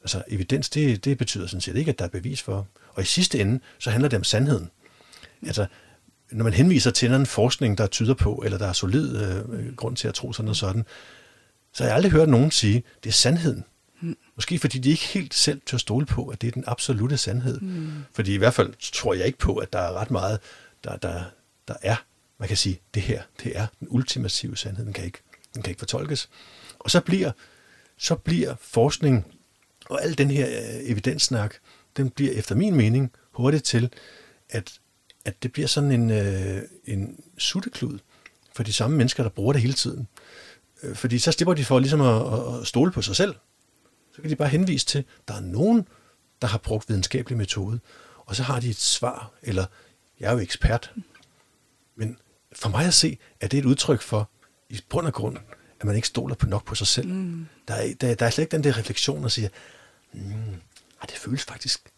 Altså 0.00 0.22
evidens, 0.28 0.70
det, 0.70 1.04
det 1.04 1.18
betyder 1.18 1.46
sådan 1.46 1.60
set 1.60 1.76
ikke, 1.76 1.90
at 1.90 1.98
der 1.98 2.04
er 2.04 2.08
bevis 2.08 2.42
for. 2.42 2.66
Og 2.88 3.02
i 3.02 3.06
sidste 3.06 3.40
ende, 3.40 3.60
så 3.78 3.90
handler 3.90 4.08
det 4.08 4.16
om 4.16 4.24
sandheden. 4.24 4.70
Altså, 5.46 5.66
når 6.32 6.44
man 6.44 6.52
henviser 6.52 6.90
til 6.90 7.12
en 7.12 7.26
forskning, 7.26 7.78
der 7.78 7.86
tyder 7.86 8.14
på, 8.14 8.42
eller 8.44 8.58
der 8.58 8.66
er 8.66 8.72
solid 8.72 9.22
øh, 9.22 9.76
grund 9.76 9.96
til 9.96 10.08
at 10.08 10.14
tro 10.14 10.32
sådan 10.32 10.48
og 10.48 10.56
sådan, 10.56 10.84
så 11.72 11.82
har 11.82 11.88
jeg 11.88 11.96
aldrig 11.96 12.12
hørt 12.12 12.28
nogen 12.28 12.50
sige, 12.50 12.82
det 13.04 13.08
er 13.08 13.12
sandheden. 13.12 13.64
Mm. 14.00 14.16
Måske 14.34 14.58
fordi 14.58 14.78
de 14.78 14.90
ikke 14.90 15.04
helt 15.04 15.34
selv 15.34 15.60
tør 15.66 15.78
stole 15.78 16.06
på, 16.06 16.26
at 16.26 16.42
det 16.42 16.48
er 16.48 16.52
den 16.52 16.64
absolute 16.66 17.16
sandhed. 17.16 17.60
Mm. 17.60 17.92
Fordi 18.12 18.34
i 18.34 18.36
hvert 18.36 18.54
fald 18.54 18.72
tror 18.92 19.14
jeg 19.14 19.26
ikke 19.26 19.38
på, 19.38 19.56
at 19.56 19.72
der 19.72 19.78
er 19.78 19.92
ret 19.92 20.10
meget, 20.10 20.40
der, 20.84 20.96
der, 20.96 21.22
der 21.68 21.74
er, 21.82 21.96
man 22.38 22.48
kan 22.48 22.56
sige, 22.56 22.80
det 22.94 23.02
her, 23.02 23.22
det 23.42 23.58
er 23.58 23.66
den 23.80 23.88
ultimative 23.90 24.56
sandhed. 24.56 24.84
Den 24.84 24.92
kan 24.92 25.04
ikke, 25.04 25.18
den 25.54 25.62
kan 25.62 25.70
ikke 25.70 25.78
fortolkes. 25.78 26.28
Og 26.78 26.90
så 26.90 27.00
bliver, 27.00 27.30
så 27.98 28.14
bliver 28.14 28.54
forskning 28.60 29.26
og 29.90 30.04
al 30.04 30.18
den 30.18 30.30
her 30.30 30.48
øh, 30.48 30.90
evidenssnak, 30.90 31.54
den 31.96 32.10
bliver 32.10 32.32
efter 32.32 32.54
min 32.54 32.74
mening 32.74 33.12
hurtigt 33.30 33.64
til, 33.64 33.90
at 34.50 34.80
at 35.24 35.42
det 35.42 35.52
bliver 35.52 35.68
sådan 35.68 35.92
en, 35.92 36.10
øh, 36.10 36.62
en 36.84 37.20
sutteklud 37.38 37.98
for 38.54 38.62
de 38.62 38.72
samme 38.72 38.96
mennesker, 38.96 39.22
der 39.22 39.30
bruger 39.30 39.52
det 39.52 39.62
hele 39.62 39.74
tiden. 39.74 40.08
Øh, 40.82 40.96
fordi 40.96 41.18
så 41.18 41.32
slipper 41.32 41.54
de 41.54 41.64
for 41.64 41.78
ligesom 41.78 42.00
at, 42.00 42.60
at 42.60 42.66
stole 42.66 42.92
på 42.92 43.02
sig 43.02 43.16
selv. 43.16 43.34
Så 44.16 44.22
kan 44.22 44.30
de 44.30 44.36
bare 44.36 44.48
henvise 44.48 44.86
til, 44.86 44.98
at 44.98 45.28
der 45.28 45.34
er 45.34 45.40
nogen, 45.40 45.88
der 46.42 46.48
har 46.48 46.58
brugt 46.58 46.88
videnskabelig 46.88 47.38
metode, 47.38 47.80
og 48.18 48.36
så 48.36 48.42
har 48.42 48.60
de 48.60 48.70
et 48.70 48.80
svar, 48.80 49.32
eller 49.42 49.66
jeg 50.20 50.28
er 50.28 50.32
jo 50.32 50.38
ekspert. 50.38 50.92
Men 51.96 52.18
for 52.52 52.68
mig 52.68 52.86
at 52.86 52.94
se, 52.94 53.18
er 53.40 53.48
det 53.48 53.58
et 53.58 53.64
udtryk 53.64 54.02
for, 54.02 54.30
i 54.70 54.80
bund 54.88 55.06
og 55.06 55.12
grund, 55.12 55.36
at 55.80 55.86
man 55.86 55.96
ikke 55.96 56.08
stoler 56.08 56.34
på 56.34 56.46
nok 56.46 56.64
på 56.64 56.74
sig 56.74 56.86
selv. 56.86 57.08
Mm. 57.08 57.46
Der, 57.68 57.74
er, 57.74 57.94
der, 58.00 58.14
der 58.14 58.26
er 58.26 58.30
slet 58.30 58.42
ikke 58.42 58.56
den 58.56 58.64
der 58.64 58.78
refleksion, 58.78 59.22
der 59.22 59.28
siger, 59.28 59.48
mm, 60.12 60.60
det 61.08 61.18
føles 61.18 61.44
faktisk 61.44 61.92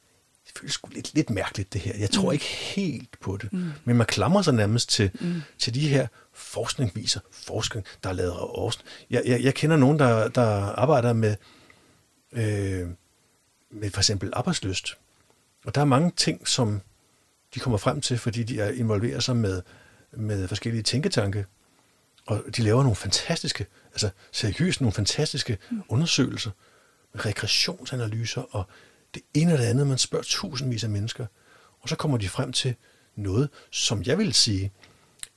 føles 0.56 0.72
sgu 0.72 0.88
lidt, 0.88 1.14
lidt 1.14 1.30
mærkeligt, 1.30 1.72
det 1.72 1.80
her. 1.80 1.92
Jeg 1.98 2.10
tror 2.10 2.28
mm. 2.28 2.32
ikke 2.32 2.44
helt 2.44 3.20
på 3.20 3.36
det. 3.36 3.52
Mm. 3.52 3.70
Men 3.84 3.96
man 3.96 4.06
klamrer 4.06 4.42
sig 4.42 4.54
nærmest 4.54 4.88
til, 4.88 5.10
mm. 5.20 5.42
til 5.58 5.74
de 5.74 5.88
her 5.88 6.06
forskningsviser, 6.32 7.20
forskning, 7.30 7.86
der 8.04 8.08
er 8.08 8.14
lavet 8.14 8.30
af 8.30 8.36
Aarhus. 8.36 8.78
Jeg, 9.10 9.22
jeg, 9.26 9.42
jeg 9.42 9.54
kender 9.54 9.76
nogen, 9.76 9.98
der, 9.98 10.28
der 10.28 10.46
arbejder 10.62 11.12
med, 11.12 11.36
øh, 12.32 12.88
med 13.70 13.90
for 13.90 14.00
eksempel 14.00 14.30
arbejdsløst. 14.32 14.96
Og 15.64 15.74
der 15.74 15.80
er 15.80 15.84
mange 15.84 16.12
ting, 16.16 16.48
som 16.48 16.80
de 17.54 17.60
kommer 17.60 17.78
frem 17.78 18.00
til, 18.00 18.18
fordi 18.18 18.42
de 18.42 18.60
er 18.60 18.70
involveret 18.70 19.22
sig 19.22 19.36
med, 19.36 19.62
med 20.12 20.48
forskellige 20.48 20.82
tænketanke. 20.82 21.44
Og 22.26 22.42
de 22.56 22.62
laver 22.62 22.82
nogle 22.82 22.96
fantastiske, 22.96 23.66
altså 23.92 24.10
seriøst 24.32 24.80
nogle 24.80 24.92
fantastiske 24.92 25.58
mm. 25.70 25.82
undersøgelser 25.88 26.50
med 27.12 27.26
regressionsanalyser 27.26 28.42
og 28.50 28.66
det 29.16 29.40
ene 29.42 29.52
eller 29.52 29.64
det 29.64 29.70
andet. 29.70 29.86
Man 29.86 29.98
spørger 29.98 30.24
tusindvis 30.24 30.84
af 30.84 30.90
mennesker, 30.90 31.26
og 31.80 31.88
så 31.88 31.96
kommer 31.96 32.18
de 32.18 32.28
frem 32.28 32.52
til 32.52 32.74
noget, 33.16 33.48
som 33.70 34.02
jeg 34.02 34.18
vil 34.18 34.34
sige 34.34 34.72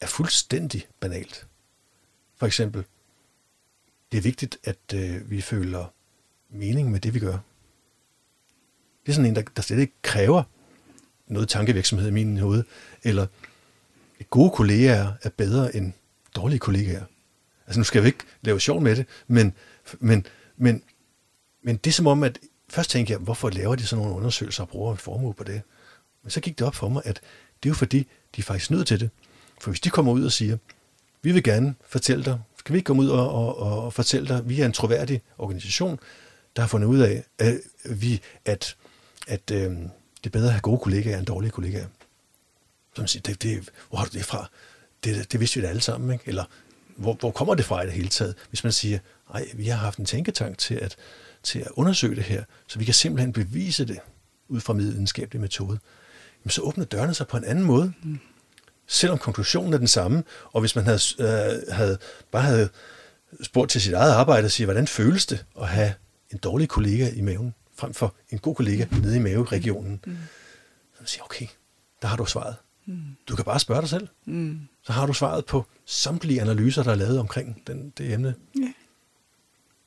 er 0.02 0.08
fuldstændig 0.08 0.88
banalt. 1.00 1.48
For 2.38 2.46
eksempel, 2.46 2.86
det 4.12 4.18
er 4.18 4.22
vigtigt, 4.22 4.58
at 4.64 4.94
øh, 4.94 5.32
vi 5.32 5.42
føler 5.42 5.94
mening 6.50 6.92
med 6.92 7.00
det, 7.00 7.14
vi 7.14 7.20
gør. 7.20 7.38
Det 9.06 9.12
er 9.12 9.14
sådan 9.14 9.26
en, 9.26 9.36
der, 9.36 9.42
der 9.42 9.62
slet 9.62 9.80
ikke 9.80 10.02
kræver 10.02 10.44
noget 11.28 11.50
tankevirksomhed 11.50 12.08
i 12.08 12.12
min 12.12 12.38
hoved, 12.38 12.64
eller 13.04 13.28
gode 14.30 14.52
kollegaer 14.52 15.14
er 15.24 15.30
bedre 15.30 15.76
end 15.76 15.94
dårlige 16.36 16.60
kollegaer. 16.60 17.06
Altså 17.68 17.80
nu 17.80 17.84
skal 17.84 18.02
vi 18.04 18.08
ikke 18.08 18.24
lave 18.42 18.60
sjov 18.60 18.82
med 18.82 18.96
det, 18.96 19.06
men, 19.28 19.54
men, 20.00 20.26
men, 20.58 20.84
men 21.62 21.78
det 21.78 21.90
er 21.90 21.94
som 21.94 22.08
om, 22.08 22.24
at 22.24 22.40
først 22.70 22.90
tænkte 22.90 23.12
jeg, 23.12 23.20
hvorfor 23.20 23.50
laver 23.50 23.76
de 23.76 23.86
sådan 23.86 24.04
nogle 24.04 24.18
undersøgelser 24.18 24.64
og 24.64 24.70
bruger 24.70 24.92
en 24.92 24.98
formue 24.98 25.34
på 25.34 25.44
det? 25.44 25.62
Men 26.24 26.32
så 26.32 26.42
gik 26.42 26.60
det 26.60 26.68
op 26.68 26.76
for 26.76 26.90
mig, 26.90 27.02
at 27.06 27.22
det 27.64 27.70
er 27.70 27.72
jo 27.72 27.76
fordi, 27.76 28.08
de 28.36 28.42
er 28.42 28.44
faktisk 28.44 28.72
nødt 28.72 28.88
til 28.88 29.00
det. 29.00 29.10
For 29.62 29.72
hvis 29.72 29.80
de 29.80 29.90
kommer 29.90 30.12
ud 30.12 30.26
og 30.26 30.32
siger, 30.32 30.58
vi 31.22 31.32
vil 31.32 31.44
gerne 31.44 31.76
fortælle 31.88 32.26
dig, 32.26 32.40
kan 32.66 32.74
vi 32.74 32.78
ikke 32.78 32.88
komme 32.88 33.02
ud 33.02 33.10
og, 33.10 33.34
og, 33.34 33.58
og 33.58 33.94
fortælle 33.94 34.28
dig, 34.28 34.50
vi 34.50 34.62
er 34.62 34.66
en 34.66 34.72
troværdig 34.72 35.22
organisation, 35.38 36.00
der 36.56 36.62
har 36.62 36.68
fundet 36.68 36.88
ud 36.88 37.00
af, 37.00 37.24
at, 37.40 37.60
vi, 37.86 38.22
at, 38.46 38.76
at 39.28 39.52
øh, 39.52 39.72
det 40.24 40.26
er 40.26 40.30
bedre 40.30 40.46
at 40.46 40.52
have 40.52 40.62
gode 40.62 40.80
kollegaer 40.80 41.18
end 41.18 41.26
dårlige 41.26 41.52
kollegaer. 41.52 41.88
Så 42.96 43.02
man 43.02 43.08
siger, 43.08 43.24
det, 43.24 43.44
det, 43.44 43.70
hvor 43.90 43.98
har 43.98 44.06
du 44.06 44.18
det 44.18 44.26
fra? 44.26 44.50
Det, 45.04 45.32
det 45.32 45.40
vidste 45.40 45.60
vi 45.60 45.66
da 45.66 45.70
alle 45.70 45.82
sammen, 45.82 46.12
ikke? 46.14 46.24
Eller 46.28 46.44
hvor, 46.96 47.14
hvor 47.14 47.32
kommer 47.32 47.56
det 47.56 47.66
fra 47.66 47.82
i 47.82 47.86
det 47.86 47.94
hele 47.94 48.10
taget? 48.10 48.36
Hvis 48.50 48.64
man 48.64 48.74
siger, 48.74 49.00
nej, 49.34 49.48
vi 49.54 49.68
har 49.68 49.78
haft 49.78 50.00
en 50.00 50.06
tænketank 50.06 50.58
til 50.58 50.76
at, 50.76 50.96
til 51.44 51.60
at 51.60 51.68
undersøge 51.74 52.16
det 52.16 52.24
her, 52.24 52.44
så 52.68 52.80
vi 52.80 52.86
kan 52.86 52.94
simpelthen 52.94 53.34
bevise 53.34 53.86
det 53.86 54.00
ud 54.48 54.60
fra 54.60 54.74
videnskabelig 54.74 55.42
metode, 55.42 55.80
jamen 56.44 56.50
så 56.50 56.62
åbner 56.62 56.86
dørene 56.86 57.14
sig 57.14 57.28
på 57.28 57.38
en 57.38 57.44
anden 57.44 57.66
måde. 57.66 57.94
Mm. 58.04 58.20
Selvom 58.88 59.18
konklusionen 59.18 59.74
er 59.74 59.78
den 59.78 59.88
samme, 59.88 60.24
og 60.52 60.60
hvis 60.60 60.76
man 60.76 60.86
havde, 60.86 61.00
øh, 61.20 61.74
havde 61.76 61.98
bare 62.32 62.44
havde 62.44 62.70
spurgt 63.42 63.72
til 63.72 63.82
sit 63.82 63.94
eget 63.94 64.12
arbejde 64.12 64.46
og 64.46 64.52
sige, 64.52 64.66
hvordan 64.66 64.88
føles 64.88 65.26
det 65.26 65.46
at 65.62 65.68
have 65.68 65.94
en 66.32 66.38
dårlig 66.38 66.70
kollega 66.70 67.10
i 67.10 67.22
maven, 67.22 67.54
frem 67.76 67.94
for 67.94 68.16
en 68.30 68.40
god 68.40 68.56
kollega 68.56 68.86
nede 68.92 69.16
i 69.16 69.20
maveregionen, 69.20 70.00
mm. 70.06 70.18
så 70.94 70.98
man 71.00 71.08
siger, 71.08 71.24
okay, 71.24 71.46
der 72.02 72.08
har 72.08 72.18
du 72.18 72.26
svaret. 72.26 72.56
Mm. 72.86 73.02
Du 73.30 73.36
kan 73.36 73.46
bare 73.46 73.60
spørge 73.60 73.82
dig 73.82 73.90
selv. 73.90 74.08
Mm. 74.26 74.60
Så 74.84 74.94
har 74.94 75.06
du 75.06 75.14
svaret 75.14 75.46
på 75.46 75.66
samtlige 75.86 76.42
analyser, 76.42 76.84
der 76.84 76.92
er 76.92 76.96
lavet 76.96 77.20
omkring 77.20 77.64
den, 77.68 77.94
det 77.98 78.14
emne. 78.14 78.36
Yeah. 78.60 78.70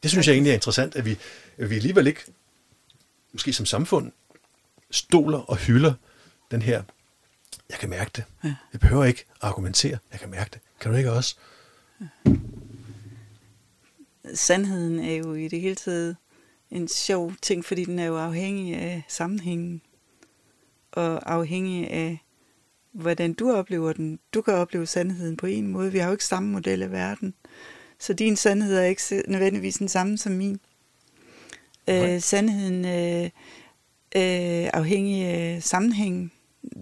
Det 0.02 0.10
synes 0.10 0.26
jeg 0.26 0.32
egentlig 0.32 0.50
er 0.50 0.54
interessant, 0.54 0.96
at 0.96 1.04
vi, 1.04 1.18
at 1.58 1.70
vi 1.70 1.74
alligevel 1.74 2.06
ikke, 2.06 2.20
måske 3.32 3.52
som 3.52 3.66
samfund, 3.66 4.12
stoler 4.90 5.38
og 5.38 5.56
hylder 5.56 5.94
den 6.50 6.62
her, 6.62 6.82
jeg 7.70 7.78
kan 7.78 7.90
mærke 7.90 8.10
det. 8.16 8.24
Ja. 8.44 8.54
Jeg 8.72 8.80
behøver 8.80 9.04
ikke 9.04 9.24
argumentere, 9.40 9.98
jeg 10.12 10.20
kan 10.20 10.30
mærke 10.30 10.50
det. 10.52 10.60
Kan 10.80 10.90
du 10.90 10.96
ikke 10.96 11.12
også? 11.12 11.36
Ja. 12.00 12.06
Sandheden 14.34 14.98
er 14.98 15.14
jo 15.14 15.34
i 15.34 15.48
det 15.48 15.60
hele 15.60 15.74
taget 15.74 16.16
en 16.70 16.88
sjov 16.88 17.32
ting, 17.42 17.64
fordi 17.64 17.84
den 17.84 17.98
er 17.98 18.04
jo 18.04 18.18
afhængig 18.18 18.76
af 18.76 19.02
sammenhængen, 19.08 19.82
og 20.92 21.32
afhængig 21.32 21.90
af, 21.90 22.18
hvordan 22.92 23.32
du 23.32 23.52
oplever 23.52 23.92
den. 23.92 24.18
Du 24.34 24.42
kan 24.42 24.54
opleve 24.54 24.86
sandheden 24.86 25.36
på 25.36 25.46
en 25.46 25.66
måde. 25.66 25.92
Vi 25.92 25.98
har 25.98 26.06
jo 26.06 26.12
ikke 26.12 26.24
samme 26.24 26.48
model 26.50 26.82
af 26.82 26.90
verden. 26.90 27.34
Så 28.02 28.12
din 28.12 28.36
sandhed 28.36 28.76
er 28.76 28.84
ikke 28.84 29.22
nødvendigvis 29.28 29.74
den 29.74 29.88
samme 29.88 30.18
som 30.18 30.32
min. 30.32 30.60
Øh, 31.88 32.20
sandheden 32.20 32.84
øh, 32.84 33.24
øh, 34.16 34.70
afhængig 34.72 35.24
af 35.24 35.62
sammenhæng. 35.62 36.32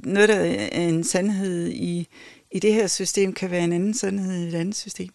Noget, 0.04 0.28
der 0.28 0.34
er 0.34 0.88
en 0.88 1.04
sandhed 1.04 1.68
i, 1.68 2.08
i 2.50 2.58
det 2.58 2.74
her 2.74 2.86
system, 2.86 3.32
kan 3.32 3.50
være 3.50 3.64
en 3.64 3.72
anden 3.72 3.94
sandhed 3.94 4.44
i 4.44 4.48
et 4.48 4.54
andet 4.54 4.76
system. 4.76 5.08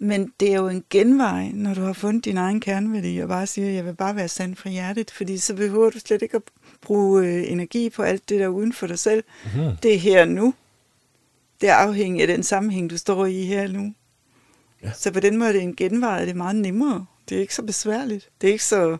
Men 0.00 0.32
det 0.40 0.52
er 0.52 0.56
jo 0.56 0.68
en 0.68 0.84
genvej, 0.90 1.48
når 1.54 1.74
du 1.74 1.80
har 1.80 1.92
fundet 1.92 2.24
din 2.24 2.36
egen 2.36 2.60
kerneværdi, 2.60 3.18
og 3.18 3.28
bare 3.28 3.46
siger, 3.46 3.68
jeg 3.68 3.86
vil 3.86 3.94
bare 3.94 4.16
være 4.16 4.28
sand 4.28 4.56
fra 4.56 4.70
hjertet, 4.70 5.10
fordi 5.10 5.38
så 5.38 5.54
behøver 5.54 5.90
du 5.90 5.98
slet 5.98 6.22
ikke 6.22 6.36
at 6.36 6.42
bruge 6.80 7.26
øh, 7.26 7.52
energi 7.52 7.90
på 7.90 8.02
alt 8.02 8.28
det, 8.28 8.38
der 8.38 8.44
er 8.44 8.48
uden 8.48 8.72
for 8.72 8.86
dig 8.86 8.98
selv. 8.98 9.24
Mm-hmm. 9.44 9.76
Det 9.82 9.94
er 9.94 9.98
her 9.98 10.24
nu. 10.24 10.54
Det 11.60 11.68
er 11.68 11.74
afhængigt 11.74 12.30
af 12.30 12.36
den 12.36 12.42
sammenhæng, 12.42 12.90
du 12.90 12.98
står 12.98 13.26
i 13.26 13.44
her 13.44 13.68
nu. 13.68 13.94
Ja. 14.82 14.92
Så 14.92 15.12
på 15.12 15.20
den 15.20 15.36
måde 15.36 15.48
er 15.48 15.52
det 15.52 15.62
en 15.62 15.76
genvej, 15.76 16.20
det 16.20 16.30
er 16.30 16.34
meget 16.34 16.56
nemmere. 16.56 17.06
Det 17.28 17.36
er 17.36 17.40
ikke 17.40 17.54
så 17.54 17.62
besværligt. 17.62 18.30
Det 18.40 18.48
er 18.48 18.52
ikke 18.52 18.64
så 18.64 18.96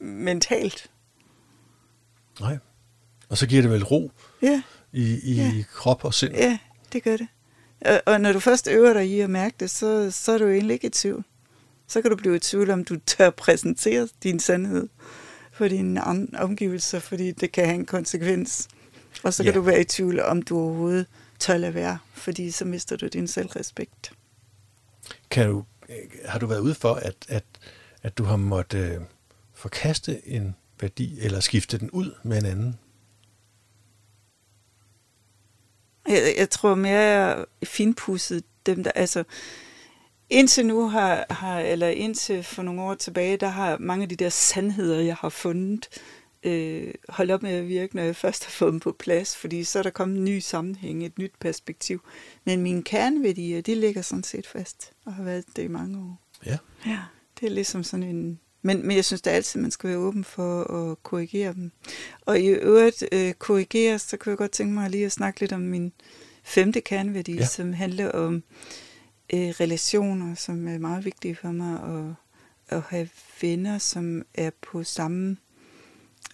mentalt. 0.00 0.90
Nej. 2.40 2.58
Og 3.28 3.38
så 3.38 3.46
giver 3.46 3.62
det 3.62 3.70
vel 3.70 3.84
ro 3.84 4.12
ja. 4.42 4.62
i, 4.92 5.20
i 5.22 5.34
ja. 5.34 5.52
krop 5.72 6.04
og 6.04 6.14
sind. 6.14 6.34
Ja, 6.34 6.58
det 6.92 7.02
gør 7.02 7.16
det. 7.16 7.28
Og, 7.80 8.02
og 8.06 8.20
når 8.20 8.32
du 8.32 8.40
først 8.40 8.68
øver 8.68 8.92
dig 8.92 9.06
i 9.06 9.20
at 9.20 9.30
mærke 9.30 9.56
det, 9.60 9.70
så, 9.70 10.10
så 10.10 10.32
er 10.32 10.38
du 10.38 10.48
egentlig 10.48 10.74
ikke 10.74 10.86
i 10.86 10.90
tvivl. 10.90 11.24
Så 11.86 12.02
kan 12.02 12.10
du 12.10 12.16
blive 12.16 12.36
i 12.36 12.38
tvivl, 12.38 12.70
om 12.70 12.84
du 12.84 12.96
tør 13.06 13.30
præsentere 13.30 14.08
din 14.22 14.40
sandhed 14.40 14.88
for 15.52 15.68
dine 15.68 16.04
omgivelser, 16.38 16.98
fordi 16.98 17.32
det 17.32 17.52
kan 17.52 17.64
have 17.64 17.74
en 17.74 17.86
konsekvens. 17.86 18.68
Og 19.22 19.34
så 19.34 19.42
kan 19.42 19.52
ja. 19.52 19.58
du 19.58 19.62
være 19.62 19.80
i 19.80 19.84
tvivl, 19.84 20.20
om 20.20 20.42
du 20.42 20.58
overhovedet 20.58 21.06
tør 21.38 21.56
lade 21.56 21.74
være, 21.74 21.98
fordi 22.12 22.50
så 22.50 22.64
mister 22.64 22.96
du 22.96 23.06
din 23.06 23.26
selvrespekt. 23.26 24.12
Kan 25.30 25.48
du, 25.48 25.64
øh, 25.88 25.96
har 26.24 26.38
du 26.38 26.46
været 26.46 26.60
ude 26.60 26.74
for, 26.74 26.94
at, 26.94 27.16
at, 27.28 27.44
at 28.02 28.18
du 28.18 28.24
har 28.24 28.36
måttet 28.36 28.94
øh, 28.94 29.00
forkaste 29.54 30.28
en 30.28 30.56
værdi, 30.80 31.20
eller 31.20 31.40
skifte 31.40 31.78
den 31.78 31.90
ud 31.90 32.14
med 32.22 32.38
en 32.38 32.46
anden? 32.46 32.78
Jeg, 36.08 36.34
jeg 36.38 36.50
tror 36.50 36.74
mere, 36.74 37.00
jeg 37.00 37.44
finpudset 37.64 38.44
dem, 38.66 38.84
der, 38.84 38.90
altså, 38.90 39.24
indtil 40.30 40.66
nu 40.66 40.88
har, 40.88 41.26
har, 41.30 41.60
eller 41.60 41.88
indtil 41.88 42.42
for 42.42 42.62
nogle 42.62 42.82
år 42.82 42.94
tilbage, 42.94 43.36
der 43.36 43.48
har 43.48 43.78
mange 43.78 44.02
af 44.02 44.08
de 44.08 44.16
der 44.16 44.28
sandheder, 44.28 45.00
jeg 45.00 45.16
har 45.16 45.28
fundet, 45.28 45.88
øh, 46.44 46.94
holdt 47.08 47.30
op 47.30 47.42
med 47.42 47.50
at 47.50 47.68
virke, 47.68 47.96
når 47.96 48.02
jeg 48.02 48.16
først 48.16 48.44
har 48.44 48.50
fået 48.50 48.72
dem 48.72 48.80
på 48.80 48.92
plads, 48.92 49.36
fordi 49.36 49.64
så 49.64 49.78
er 49.78 49.82
der 49.82 49.90
kommet 49.90 50.18
en 50.18 50.24
ny 50.24 50.38
sammenhæng, 50.38 51.06
et 51.06 51.18
nyt 51.18 51.32
perspektiv. 51.40 52.02
Men 52.44 52.62
mine 52.62 52.82
kerneværdier, 52.82 53.60
de 53.60 53.74
ligger 53.74 54.02
sådan 54.02 54.24
set 54.24 54.46
fast, 54.46 54.92
og 55.04 55.14
har 55.14 55.24
været 55.24 55.44
det 55.56 55.62
i 55.62 55.68
mange 55.68 55.98
år. 55.98 56.20
Ja. 56.46 56.58
Ja, 56.86 56.98
det 57.40 57.46
er 57.46 57.50
ligesom 57.50 57.84
sådan 57.84 58.02
en... 58.02 58.40
Men, 58.62 58.86
men 58.86 58.96
jeg 58.96 59.04
synes 59.04 59.22
da 59.22 59.30
altid, 59.30 59.60
man 59.60 59.70
skal 59.70 59.90
være 59.90 59.98
åben 59.98 60.24
for 60.24 60.64
at 60.64 61.02
korrigere 61.02 61.54
dem. 61.54 61.72
Og 62.20 62.40
i 62.40 62.46
øvrigt 62.46 63.04
øh, 63.12 63.32
korrigere, 63.32 63.98
så 63.98 64.16
kunne 64.16 64.30
jeg 64.30 64.38
godt 64.38 64.50
tænke 64.50 64.74
mig 64.74 64.90
lige 64.90 65.06
at 65.06 65.12
snakke 65.12 65.40
lidt 65.40 65.52
om 65.52 65.60
min 65.60 65.92
femte 66.44 66.80
kerneværdi, 66.80 67.34
ja. 67.34 67.46
som 67.46 67.72
handler 67.72 68.10
om 68.10 68.42
øh, 69.32 69.48
relationer, 69.48 70.34
som 70.34 70.68
er 70.68 70.78
meget 70.78 71.04
vigtige 71.04 71.36
for 71.36 71.52
mig, 71.52 71.80
og 71.80 72.14
at 72.68 72.80
have 72.80 73.08
venner, 73.40 73.78
som 73.78 74.22
er 74.34 74.50
på 74.62 74.84
samme 74.84 75.36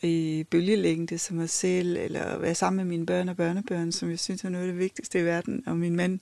i 0.03 0.47
bølgelængde 0.51 1.19
som 1.19 1.37
mig 1.37 1.51
selv, 1.51 1.97
eller 1.97 2.39
være 2.39 2.55
sammen 2.55 2.77
med 2.77 2.85
mine 2.85 3.07
børn 3.07 3.29
og 3.29 3.37
børnebørn, 3.37 3.93
som 3.93 4.11
jeg 4.11 4.19
synes 4.19 4.45
er 4.45 4.49
noget 4.49 4.65
af 4.65 4.73
det 4.73 4.79
vigtigste 4.79 5.21
i 5.21 5.25
verden, 5.25 5.63
og 5.67 5.77
min 5.77 5.97
mand, 5.97 6.21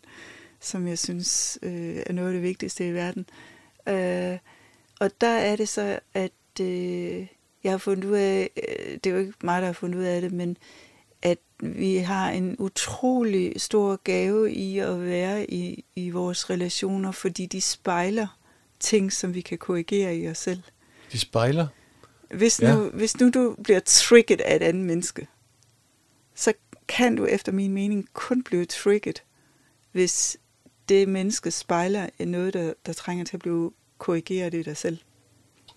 som 0.61 0.89
jeg 0.89 0.99
synes 0.99 1.59
øh, 1.62 1.97
er 2.07 2.12
noget 2.12 2.29
af 2.29 2.35
det 2.35 2.43
vigtigste 2.43 2.89
i 2.89 2.93
verden. 2.93 3.27
Øh, 3.89 4.39
og 5.01 5.11
der 5.21 5.29
er 5.29 5.57
det 5.57 5.69
så, 5.69 5.99
at 6.14 6.61
øh, 6.61 7.27
jeg 7.64 7.73
har 7.73 7.79
fundet 7.79 8.05
ud 8.05 8.16
af, 8.16 8.51
øh, 8.57 8.95
det 9.05 9.07
er 9.07 9.11
jo 9.11 9.19
ikke 9.19 9.33
mig, 9.43 9.61
der 9.61 9.66
har 9.66 9.73
fundet 9.73 9.99
ud 9.99 10.05
af 10.05 10.21
det, 10.21 10.33
men 10.33 10.57
at 11.23 11.39
vi 11.61 11.97
har 11.97 12.31
en 12.31 12.57
utrolig 12.59 13.61
stor 13.61 14.01
gave 14.05 14.53
i 14.53 14.79
at 14.79 15.05
være 15.05 15.51
i, 15.51 15.85
i 15.97 16.11
vores 16.11 16.51
relationer, 16.51 17.12
fordi 17.12 17.47
de 17.47 17.61
spejler 17.61 18.39
ting, 18.81 19.12
som 19.12 19.35
vi 19.35 19.41
kan 19.41 19.59
korrigere 19.59 20.16
i 20.16 20.29
os 20.29 20.39
selv. 20.39 20.62
De 21.12 21.19
spejler. 21.19 21.66
Hvis 22.35 22.61
Ja. 22.62 22.74
nu, 22.74 22.91
hvis 22.95 23.20
nu 23.20 23.31
du 23.31 23.57
bliver 23.64 23.81
trigget 23.81 24.41
af 24.41 24.57
et 24.57 24.62
andet 24.62 24.85
menneske, 24.87 25.26
så 26.35 26.53
kan 26.89 27.16
du 27.16 27.24
efter 27.26 27.53
min 27.53 27.72
mening 27.72 28.09
kun 28.12 28.43
blive 28.43 28.64
trigget, 28.64 29.22
hvis 29.93 30.37
det 30.89 31.09
menneske 31.09 31.51
spejler 31.51 32.07
noget, 32.24 32.55
der, 32.55 32.72
der 32.87 32.93
trænger 32.93 33.24
til 33.24 33.37
at 33.37 33.41
blive 33.41 33.72
korrigeret 33.99 34.55
i 34.55 34.62
dig 34.62 34.76
selv. 34.76 34.99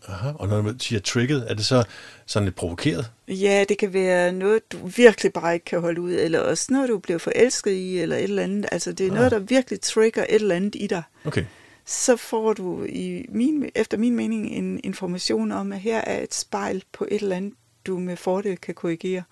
Aha. 0.07 0.31
Og 0.35 0.47
når 0.47 0.61
man 0.61 0.79
siger 0.79 0.99
trigget, 0.99 1.45
er 1.49 1.53
det 1.53 1.65
så 1.65 1.83
sådan 2.25 2.45
lidt 2.45 2.55
provokeret? 2.55 3.11
Ja, 3.27 3.65
det 3.69 3.77
kan 3.77 3.93
være 3.93 4.31
noget, 4.31 4.71
du 4.71 4.77
virkelig 4.87 5.33
bare 5.33 5.53
ikke 5.53 5.65
kan 5.65 5.81
holde 5.81 6.01
ud, 6.01 6.11
eller 6.13 6.39
også 6.39 6.65
noget, 6.69 6.89
du 6.89 6.97
bliver 6.97 7.17
forelsket 7.19 7.71
i, 7.71 7.97
eller 7.99 8.15
et 8.15 8.23
eller 8.23 8.43
andet. 8.43 8.69
Altså, 8.71 8.91
det 8.91 9.05
er 9.05 9.09
Ah. 9.11 9.15
noget, 9.15 9.31
der 9.31 9.39
virkelig 9.39 9.81
trigger 9.81 10.21
et 10.29 10.35
eller 10.35 10.55
andet 10.55 10.75
i 10.75 10.87
dig. 10.87 11.03
Okay. 11.25 11.45
Så 11.85 12.15
får 12.15 12.53
du 12.53 12.83
i 12.83 13.25
min, 13.29 13.69
efter 13.75 13.97
min 13.97 14.15
mening 14.15 14.47
en 14.47 14.79
information 14.83 15.51
om, 15.51 15.71
at 15.71 15.79
her 15.79 15.97
er 15.97 16.23
et 16.23 16.33
spejl 16.33 16.83
på 16.91 17.07
et 17.11 17.21
eller 17.21 17.35
andet, 17.35 17.53
du 17.85 17.99
med 17.99 18.17
fordel 18.17 18.57
kan 18.57 18.75
korrigere. 18.75 19.23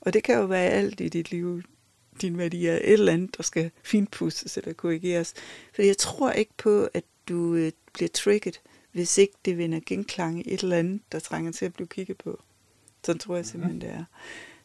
Og 0.00 0.12
det 0.12 0.22
kan 0.22 0.38
jo 0.38 0.44
være 0.44 0.70
alt 0.70 1.00
i 1.00 1.08
dit 1.08 1.30
liv, 1.30 1.62
din 2.20 2.38
værdi 2.38 2.66
er 2.66 2.74
et 2.74 2.92
eller 2.92 3.12
andet, 3.12 3.36
der 3.36 3.42
skal 3.42 3.70
finpusses 3.82 4.56
eller 4.56 4.72
korrigeres. 4.72 5.34
For 5.74 5.82
jeg 5.82 5.96
tror 5.96 6.30
ikke 6.30 6.52
på, 6.56 6.88
at 6.94 7.04
du 7.28 7.54
øh, 7.54 7.72
bliver 7.92 8.08
trigget, 8.08 8.60
hvis 8.92 9.18
ikke 9.18 9.34
det 9.44 9.58
vinder 9.58 9.80
genklang 9.86 10.46
i 10.46 10.54
et 10.54 10.62
eller 10.62 10.76
andet, 10.76 11.00
der 11.12 11.18
trænger 11.18 11.52
til 11.52 11.64
at 11.64 11.74
blive 11.74 11.88
kigget 11.88 12.18
på. 12.18 12.42
Sådan 13.04 13.18
tror 13.18 13.36
jeg 13.36 13.46
simpelthen, 13.46 13.80
det 13.80 13.90
er. 13.90 14.04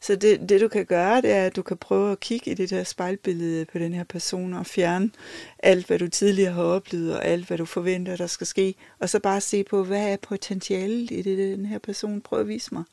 Så 0.01 0.15
det, 0.15 0.49
det 0.49 0.61
du 0.61 0.67
kan 0.67 0.85
gøre, 0.85 1.21
det 1.21 1.31
er, 1.31 1.45
at 1.45 1.55
du 1.55 1.61
kan 1.61 1.77
prøve 1.77 2.11
at 2.11 2.19
kigge 2.19 2.51
i 2.51 2.53
det 2.53 2.69
der 2.69 2.83
spejlbillede 2.83 3.65
på 3.65 3.79
den 3.79 3.93
her 3.93 4.03
person 4.03 4.53
og 4.53 4.65
fjerne 4.65 5.11
alt, 5.59 5.87
hvad 5.87 5.99
du 5.99 6.07
tidligere 6.07 6.53
har 6.53 6.63
oplevet, 6.63 7.15
og 7.15 7.25
alt, 7.25 7.47
hvad 7.47 7.57
du 7.57 7.65
forventer, 7.65 8.15
der 8.15 8.27
skal 8.27 8.47
ske, 8.47 8.75
og 8.99 9.09
så 9.09 9.19
bare 9.19 9.41
se 9.41 9.63
på, 9.63 9.83
hvad 9.83 10.11
er 10.11 10.17
potentialet 10.17 11.11
i 11.11 11.21
det, 11.21 11.57
den 11.57 11.65
her 11.65 11.79
person 11.79 12.21
prøver 12.21 12.41
at 12.41 12.47
vise 12.47 12.73
mig. 12.73 12.83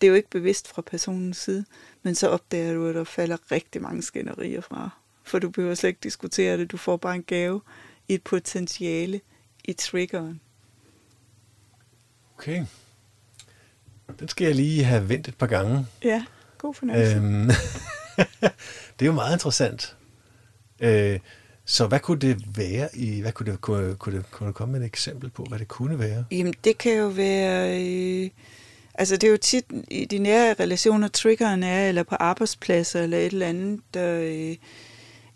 Det 0.00 0.06
er 0.06 0.08
jo 0.08 0.14
ikke 0.14 0.30
bevidst 0.30 0.68
fra 0.68 0.82
personens 0.82 1.36
side, 1.36 1.64
men 2.02 2.14
så 2.14 2.28
opdager 2.28 2.74
du, 2.74 2.86
at 2.86 2.94
der 2.94 3.04
falder 3.04 3.52
rigtig 3.52 3.82
mange 3.82 4.02
skænderier 4.02 4.60
fra. 4.60 4.90
For 5.22 5.38
du 5.38 5.50
behøver 5.50 5.74
slet 5.74 5.88
ikke 5.88 6.00
diskutere 6.02 6.58
det, 6.58 6.72
du 6.72 6.76
får 6.76 6.96
bare 6.96 7.14
en 7.14 7.22
gave 7.22 7.60
i 8.08 8.14
et 8.14 8.22
potentiale 8.22 9.20
i 9.64 9.72
triggeren. 9.72 10.40
Okay. 12.38 12.64
Den 14.20 14.28
skal 14.28 14.46
jeg 14.46 14.54
lige 14.54 14.84
have 14.84 15.08
vendt 15.08 15.28
et 15.28 15.36
par 15.36 15.46
gange. 15.46 15.86
Ja, 16.04 16.24
god 16.58 16.74
fornøjelse. 16.74 17.16
Øhm, 17.16 17.50
det 18.98 19.02
er 19.02 19.06
jo 19.06 19.12
meget 19.12 19.32
interessant. 19.32 19.96
Øh, 20.80 21.18
så 21.64 21.86
hvad 21.86 22.00
kunne 22.00 22.18
det 22.18 22.56
være 22.56 22.88
i, 22.94 23.20
hvad 23.20 23.32
kunne 23.32 23.52
det, 23.52 23.60
kunne, 23.60 23.94
kunne, 23.94 24.16
det, 24.16 24.30
kunne 24.30 24.46
det 24.46 24.54
komme 24.54 24.72
med 24.72 24.80
et 24.80 24.86
eksempel 24.86 25.30
på, 25.30 25.44
hvad 25.48 25.58
det 25.58 25.68
kunne 25.68 25.98
være? 25.98 26.24
Jamen, 26.30 26.54
det 26.64 26.78
kan 26.78 26.92
jo 26.92 27.06
være... 27.06 27.82
Øh, 27.82 28.30
altså, 28.94 29.16
det 29.16 29.26
er 29.26 29.30
jo 29.30 29.36
tit 29.36 29.64
i 29.90 30.04
de 30.04 30.18
nære 30.18 30.54
relationer, 30.60 31.08
triggeren 31.08 31.62
er, 31.62 31.88
eller 31.88 32.02
på 32.02 32.14
arbejdspladser, 32.14 33.02
eller 33.02 33.18
et 33.18 33.26
eller 33.26 33.46
andet, 33.46 33.80
der 33.94 34.20
øh, 34.20 34.56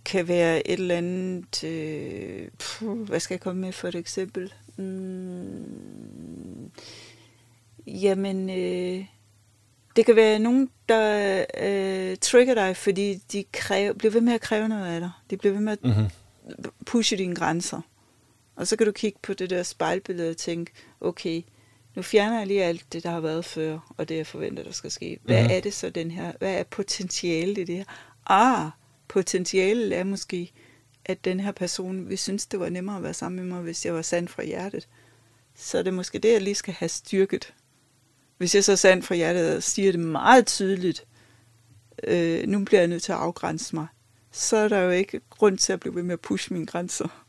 kan 0.05 0.29
være 0.29 0.69
et 0.69 0.81
eller 0.81 0.97
andet... 0.97 1.65
Øh, 1.65 2.49
puh, 2.59 2.99
hvad 3.09 3.21
skal 3.21 3.35
jeg 3.35 3.41
komme 3.41 3.61
med 3.61 3.73
for 3.73 3.89
et 3.89 3.95
eksempel? 3.95 4.53
Mm, 4.77 5.65
jamen, 7.89 8.51
øh, 8.51 9.05
det 9.97 10.07
kan 10.07 10.17
være 10.17 10.39
nogen, 10.39 10.71
der 10.89 11.45
øh, 11.61 12.17
trigger 12.21 12.55
dig, 12.55 12.77
fordi 12.77 13.15
de 13.33 13.45
kræver, 13.53 13.93
bliver 13.93 14.13
ved 14.13 14.21
med 14.21 14.33
at 14.33 14.41
kræve 14.41 14.69
noget 14.69 14.87
af 14.95 15.01
dig. 15.01 15.11
De 15.31 15.37
bliver 15.37 15.53
ved 15.53 15.61
med 15.61 15.73
at 15.73 15.85
Mm-hmm. 15.85 16.07
pushe 16.87 17.17
dine 17.17 17.35
grænser. 17.35 17.81
Og 18.57 18.67
så 18.67 18.77
kan 18.77 18.87
du 18.87 18.93
kigge 18.93 19.19
på 19.23 19.35
det 19.35 19.51
der 19.51 19.63
spejlbillede 19.63 20.31
og 20.31 20.37
tænke, 20.37 20.73
okay, 21.01 21.43
nu 21.97 22.03
fjerner 22.03 22.39
jeg 22.39 22.47
lige 22.47 22.65
alt 22.65 22.93
det, 22.93 23.03
der 23.03 23.11
har 23.11 23.21
været 23.21 23.45
før, 23.45 23.95
og 23.97 24.09
det 24.09 24.17
jeg 24.17 24.27
forventer, 24.27 24.63
der 24.63 24.73
skal 24.73 24.91
ske. 24.91 25.19
Hvad 25.23 25.43
Mhm. 25.43 25.51
er 25.53 25.61
det 25.61 25.75
så 25.75 25.91
den 25.91 26.11
her, 26.11 26.33
hvad 26.39 26.55
er 26.55 26.63
potentialet 26.63 27.59
i 27.59 27.65
det 27.65 27.77
her? 27.77 27.85
Ah, 28.27 28.71
potentialet 29.09 29.97
er 29.99 30.05
måske, 30.05 30.53
at 31.05 31.25
den 31.25 31.41
her 31.41 31.53
person 31.53 32.09
vil 32.09 32.19
synes, 32.19 32.47
det 32.47 32.61
var 32.61 32.69
nemmere 32.69 32.97
at 32.97 33.03
være 33.03 33.15
sammen 33.15 33.45
med 33.45 33.55
mig, 33.55 33.63
hvis 33.63 33.87
jeg 33.87 33.95
var 33.95 34.03
sand 34.03 34.29
fra 34.29 34.45
hjertet. 34.45 34.89
Så 35.57 35.79
er 35.79 35.83
det 35.83 35.95
måske 35.95 36.19
det, 36.19 36.33
jeg 36.33 36.43
lige 36.43 36.55
skal 36.55 36.75
have 36.75 36.89
styrket. 36.89 37.55
Hvis 38.39 38.55
jeg 38.55 38.65
så 38.65 38.73
er 38.73 38.77
sand 38.77 39.03
fra 39.03 39.15
hjertet 39.15 39.57
og 39.57 39.63
siger 39.63 39.93
det 39.93 40.01
meget 40.01 40.47
tydeligt, 40.47 41.05
øh, 42.05 42.47
nu 42.49 42.65
bliver 42.65 42.81
jeg 42.81 42.89
nødt 42.89 43.03
til 43.03 43.13
at 43.13 43.19
afgrænse 43.19 43.75
mig, 43.77 43.87
så 44.33 44.57
er 44.57 44.69
der 44.69 44.79
jo 44.79 44.91
ikke 44.91 45.21
grund 45.31 45.59
til 45.59 45.73
at 45.73 45.81
blive 45.81 45.95
ved 45.95 46.03
med 46.03 46.13
at 46.13 46.21
pushe 46.21 46.53
mine 46.55 46.67
grænser. 46.67 47.25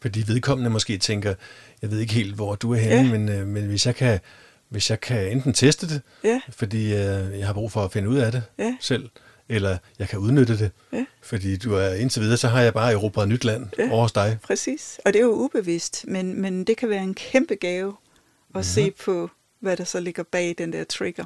Fordi 0.00 0.24
vedkommende 0.26 0.70
måske 0.70 0.98
tænker, 0.98 1.34
jeg 1.82 1.90
ved 1.90 1.98
ikke 1.98 2.14
helt, 2.14 2.34
hvor 2.34 2.54
du 2.54 2.72
er 2.72 2.76
henne, 2.78 3.02
Ja. 3.12 3.18
men, 3.18 3.28
øh, 3.28 3.46
men 3.46 3.66
hvis 3.66 3.86
jeg 3.86 3.94
kan 3.96 4.20
hvis 4.68 4.90
jeg 4.90 5.00
kan 5.00 5.32
enten 5.32 5.52
teste 5.52 5.88
det, 5.88 6.02
Ja, 6.24 6.40
fordi 6.50 6.84
øh, 6.84 7.38
jeg 7.38 7.46
har 7.46 7.52
brug 7.52 7.72
for 7.72 7.84
at 7.84 7.92
finde 7.92 8.08
ud 8.08 8.16
af 8.18 8.32
det 8.32 8.42
Ja. 8.58 8.76
selv, 8.80 9.10
eller 9.48 9.78
jeg 9.98 10.08
kan 10.08 10.18
udnytte 10.18 10.58
det, 10.58 10.70
Ja. 10.92 11.04
fordi 11.22 11.56
du 11.56 11.74
er 11.74 11.94
indtil 11.94 12.22
videre, 12.22 12.36
så 12.36 12.48
har 12.48 12.60
jeg 12.60 12.74
bare 12.74 12.92
erobret 12.92 13.28
nyt 13.28 13.44
land 13.44 13.66
Ja. 13.78 13.90
over 13.90 14.02
hos 14.02 14.12
dig. 14.12 14.38
præcis. 14.42 15.00
Og 15.04 15.12
det 15.12 15.18
er 15.18 15.24
jo 15.24 15.32
ubevidst, 15.32 16.04
men, 16.08 16.40
men 16.40 16.64
det 16.64 16.76
kan 16.76 16.88
være 16.88 17.02
en 17.02 17.14
kæmpe 17.14 17.54
gave 17.54 17.88
at 17.88 18.54
Mhm. 18.54 18.62
se 18.62 18.90
på, 18.90 19.30
hvad 19.60 19.76
der 19.76 19.84
så 19.84 20.00
ligger 20.00 20.22
bag 20.22 20.54
den 20.58 20.72
der 20.72 20.84
trigger. 20.84 21.24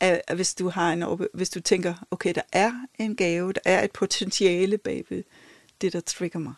At, 0.00 0.22
hvis, 0.34 0.54
du 0.54 0.68
har 0.68 0.92
en, 0.92 1.26
hvis 1.34 1.50
du 1.50 1.60
tænker, 1.60 1.94
okay, 2.10 2.34
der 2.34 2.42
er 2.52 2.72
en 2.98 3.16
gave, 3.16 3.52
der 3.52 3.60
er 3.64 3.84
et 3.84 3.90
potentiale 3.92 4.78
bag 4.78 5.04
ved 5.10 5.22
det, 5.80 5.92
der 5.92 6.00
trigger 6.00 6.38
mig. 6.38 6.54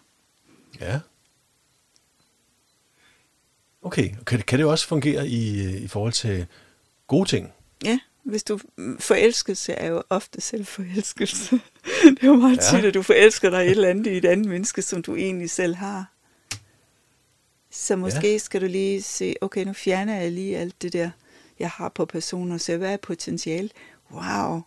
Ja. 0.81 1.01
Okay, 3.83 4.11
kan, 4.27 4.39
det- 4.39 4.47
kan 4.47 4.59
det 4.59 4.67
også 4.67 4.87
fungere 4.87 5.29
i, 5.29 5.65
øh, 5.67 5.83
i 5.83 5.89
forhold 5.89 6.13
til 6.13 6.47
gode 7.07 7.29
ting? 7.29 7.53
Ja, 7.85 7.99
hvis 8.23 8.45
du 8.45 8.61
forelskelse 8.99 9.73
er 9.73 9.87
jo 9.89 10.03
ofte 10.11 10.41
selvforelskelse. 10.41 11.55
det 12.05 12.23
er 12.23 12.27
jo 12.27 12.37
meget 12.37 12.57
Ja. 12.73 12.77
tit, 12.77 12.85
at 12.85 12.95
du 12.95 13.03
forelsker 13.03 13.51
dig 13.51 13.63
i 13.63 13.67
et 13.67 13.71
eller 13.71 13.89
andet 13.89 14.07
i 14.07 14.17
et 14.17 14.25
andet 14.25 14.47
menneske, 14.47 14.83
som 14.83 15.03
du 15.03 15.17
egentlig 15.17 15.51
selv 15.51 15.75
har. 15.75 16.13
Så 17.79 17.97
måske 17.97 18.33
ja. 18.33 18.39
skal 18.39 18.61
du 18.61 18.67
lige 18.67 19.03
se, 19.03 19.35
okay, 19.41 19.65
nu 19.65 19.73
fjerner 19.73 20.17
jeg 20.21 20.33
lige 20.33 20.59
alt 20.59 20.83
det 20.83 20.93
der, 20.93 21.11
jeg 21.59 21.71
har 21.71 21.89
på 21.89 22.05
personer, 22.05 22.59
så 22.59 22.77
hvad 22.77 22.93
er 22.93 22.97
potentiale? 22.97 23.71
Wow, 24.11 24.63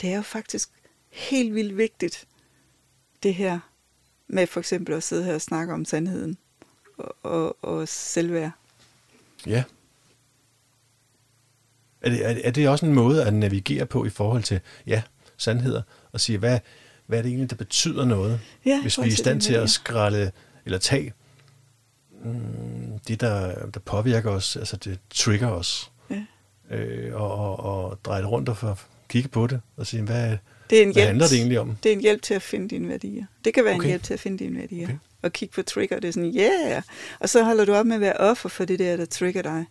det 0.00 0.10
er 0.12 0.16
jo 0.16 0.22
faktisk 0.22 0.68
helt 1.10 1.54
vildt 1.54 1.76
vigtigt, 1.76 2.26
det 3.22 3.34
her 3.34 3.58
med 4.28 4.46
for 4.46 4.60
eksempel 4.60 4.94
at 4.94 5.02
sidde 5.02 5.24
her 5.24 5.34
og 5.34 5.40
snakke 5.40 5.72
om 5.74 5.84
sandheden 5.84 6.36
og, 6.98 7.16
og, 7.22 7.64
og 7.64 7.88
selvværd. 7.88 8.50
Ja. 9.46 9.64
Er 12.00 12.10
det, 12.10 12.26
er, 12.26 12.34
det- 12.34 12.46
er 12.46 12.50
det 12.50 12.68
også 12.68 12.86
en 12.86 12.94
måde 12.94 13.24
at 13.24 13.34
navigere 13.34 13.86
på 13.86 14.04
i 14.04 14.10
forhold 14.10 14.42
til, 14.42 14.60
ja, 14.86 15.02
sandheder, 15.36 15.82
og 16.12 16.20
sige, 16.20 16.38
hvad, 16.38 16.58
hvad 17.06 17.18
er 17.18 17.22
det 17.22 17.28
egentlig, 17.28 17.50
der 17.50 17.56
betyder 17.56 18.04
noget, 18.04 18.40
Ja, 18.64 18.82
hvis 18.82 18.98
vi 18.98 19.02
er 19.02 19.06
i 19.06 19.10
stand 19.10 19.40
til 19.40 19.54
at 19.54 19.62
det. 19.62 19.70
skralde 19.70 20.32
eller 20.64 20.78
tage 20.78 21.12
mm, 22.24 22.98
det, 23.08 23.20
der, 23.20 23.66
der 23.66 23.80
påvirker 23.80 24.30
os, 24.30 24.56
altså 24.56 24.76
det 24.76 24.98
trigger 25.10 25.48
os, 25.48 25.90
Ja. 26.10 26.76
øh, 26.76 27.14
og, 27.20 27.36
og, 27.36 27.60
og 27.88 27.98
dreje 28.04 28.22
det 28.22 28.30
rundt 28.30 28.48
og 28.48 28.56
for, 28.56 28.78
kigge 29.08 29.28
på 29.28 29.46
det 29.46 29.60
og 29.76 29.86
sige, 29.86 30.02
hvad, 30.02 30.36
Det 30.70 30.78
er 30.78 30.82
en 30.82 30.88
hvad 30.88 30.94
hjælp, 30.94 31.06
handler 31.06 31.26
det 31.26 31.36
egentlig 31.36 31.60
om? 31.60 31.76
det 31.82 31.88
er 31.88 31.92
en 31.96 32.00
hjælp 32.00 32.22
til 32.22 32.34
at 32.34 32.42
finde 32.42 32.68
dine 32.68 32.88
værdier. 32.88 33.24
Det 33.44 33.54
kan 33.54 33.64
være 33.64 33.74
Okay. 33.74 33.82
en 33.84 33.88
hjælp 33.88 34.02
til 34.02 34.14
at 34.14 34.20
finde 34.20 34.38
dine 34.44 34.58
værdier. 34.58 34.84
Okay. 34.86 34.96
Og 35.22 35.32
kigge 35.32 35.54
på 35.54 35.62
trigger, 35.62 36.00
det 36.00 36.08
er 36.08 36.12
sådan, 36.12 36.34
yeah! 36.36 36.82
Og 37.20 37.28
så 37.28 37.44
holder 37.44 37.64
du 37.64 37.74
op 37.74 37.86
med 37.86 37.94
at 37.94 38.00
være 38.00 38.16
offer 38.16 38.48
for 38.48 38.64
det 38.64 38.78
der, 38.78 38.96
der 38.96 39.04
trigger 39.04 39.42
dig. 39.42 39.64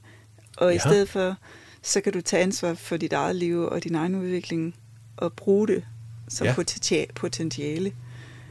Og 0.57 0.71
i 0.71 0.73
Ja. 0.73 0.79
stedet 0.79 1.09
for, 1.09 1.35
så 1.81 2.01
kan 2.01 2.13
du 2.13 2.21
tage 2.21 2.43
ansvar 2.43 2.73
for 2.73 2.97
dit 2.97 3.13
eget 3.13 3.35
liv 3.35 3.59
og 3.61 3.83
din 3.83 3.95
egen 3.95 4.15
udvikling, 4.15 4.75
og 5.17 5.33
bruge 5.33 5.67
det 5.67 5.83
som 6.29 6.45
Ja. 6.47 6.55
ja. 6.91 7.05
potentiale. 7.15 7.91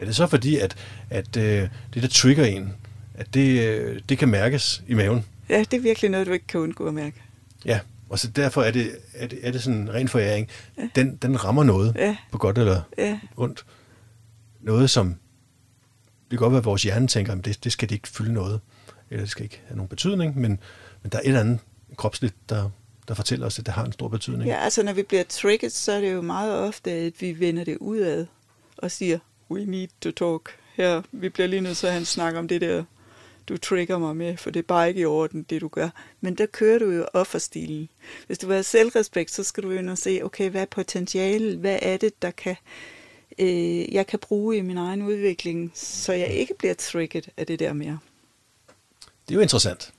Er 0.01 0.05
det 0.05 0.17
så 0.17 0.27
fordi, 0.27 0.57
at, 0.59 0.77
at 1.11 1.37
øh, 1.37 1.69
det, 1.95 2.03
der 2.03 2.09
trigger 2.09 2.45
en, 2.45 2.75
at 3.21 3.35
det, 3.35 3.69
øh, 3.69 4.01
det 4.09 4.19
kan 4.19 4.29
mærkes 4.29 4.83
i 4.89 4.95
maven? 4.95 5.25
Ja, 5.49 5.59
det 5.71 5.75
er 5.75 5.81
virkelig 5.81 6.11
noget, 6.11 6.27
du 6.27 6.33
ikke 6.33 6.47
kan 6.47 6.61
undgå 6.61 6.87
at 6.87 6.95
mærke. 6.95 7.23
Ja, 7.65 7.81
og 8.09 8.19
så 8.19 8.29
derfor 8.29 8.63
er 8.63 8.71
det, 8.71 8.91
er 9.15 9.27
det, 9.27 9.39
er 9.43 9.51
det 9.53 9.63
sådan 9.63 9.79
en 9.81 9.95
ren 9.95 10.09
foræring. 10.09 10.49
Den, 10.95 11.17
den 11.17 11.45
rammer 11.45 11.63
noget, 11.65 11.95
Ja, 11.99 12.17
på 12.33 12.39
godt 12.39 12.59
eller 12.59 12.83
ja, 12.99 13.19
ondt. 13.37 13.65
Noget, 14.61 14.91
som 14.91 15.09
det 16.31 16.31
kan 16.31 16.39
godt 16.39 16.53
være, 16.53 16.59
at 16.59 16.65
vores 16.65 16.83
hjerne 16.83 17.07
tænker, 17.09 17.33
at 17.33 17.45
det, 17.45 17.65
det 17.65 17.73
skal 17.73 17.89
det 17.89 17.95
ikke 17.95 18.09
fylde 18.09 18.33
noget, 18.33 18.61
eller 19.11 19.23
det 19.23 19.31
skal 19.31 19.43
ikke 19.45 19.61
have 19.67 19.77
nogen 19.77 19.89
betydning, 19.89 20.39
men, 20.39 20.59
men 21.03 21.13
der 21.13 21.19
er 21.19 21.23
et 21.23 21.27
eller 21.27 21.41
andet 21.41 21.59
kropsligt, 21.97 22.35
der, 22.49 22.71
der 23.09 23.15
fortæller 23.15 23.47
os, 23.47 23.59
at 23.59 23.67
det 23.67 23.75
har 23.75 23.85
en 23.85 23.93
stor 23.93 24.09
betydning. 24.09 24.51
ja, 24.51 24.57
altså 24.57 24.83
når 24.83 24.93
vi 24.93 25.03
bliver 25.03 25.25
trigget, 25.29 25.73
så 25.73 25.93
er 25.93 26.01
det 26.01 26.13
jo 26.13 26.21
meget 26.23 26.59
ofte, 26.59 26.91
at 26.91 27.13
vi 27.21 27.41
vender 27.41 27.65
det 27.65 27.77
udad 27.81 28.27
og 28.77 28.91
siger, 28.91 29.19
we 29.51 29.65
need 29.65 29.89
to 30.01 30.11
talk. 30.11 30.51
Her, 30.75 31.03
vi 31.13 31.29
bliver 31.29 31.47
lige 31.47 31.61
nødt 31.61 31.77
til 31.77 31.87
at 31.87 31.93
have 31.93 32.01
en 32.01 32.07
snak 32.07 32.35
om 32.35 32.49
det 32.49 32.61
der, 32.61 32.85
du 33.51 33.57
trigger 33.57 33.99
mig 33.99 34.17
med, 34.17 34.37
for 34.37 34.51
det 34.51 34.61
er 34.61 34.67
bare 34.67 34.89
ikke 34.89 35.01
i 35.01 35.05
orden, 35.05 35.43
det 35.43 35.61
du 35.61 35.69
gør. 35.69 35.89
Men 36.21 36.35
der 36.35 36.47
kører 36.47 36.79
du 36.79 36.91
jo 36.91 37.07
offerstilen. 37.13 37.89
Hvis 38.27 38.39
du 38.39 38.47
vil 38.47 38.55
have 38.55 38.63
selvrespekt, 38.63 39.31
så 39.31 39.45
skal 39.45 39.63
du 39.63 39.71
jo 39.71 39.79
ind 39.79 39.91
og 39.91 39.99
se, 39.99 40.21
okay, 40.23 40.51
hvad 40.51 40.61
er 40.63 40.67
potentialet? 40.67 41.59
Hvad 41.59 41.79
er 41.83 41.97
det, 41.97 42.23
der 42.23 42.31
kan, 42.31 42.57
øh, 43.39 43.95
jeg 43.95 44.07
kan 44.07 44.19
bruge 44.19 44.57
i 44.57 44.61
min 44.61 44.79
egen 44.79 45.03
udvikling, 45.03 45.73
så 45.75 46.13
jeg 46.13 46.29
ikke 46.29 46.55
bliver 46.59 46.75
trigget 46.75 47.29
af 47.37 47.47
det 47.47 47.59
der 47.59 47.73
mere. 47.73 47.99
Det 49.29 49.35
er 49.35 49.35
jo 49.35 49.41
interessant. 49.41 49.93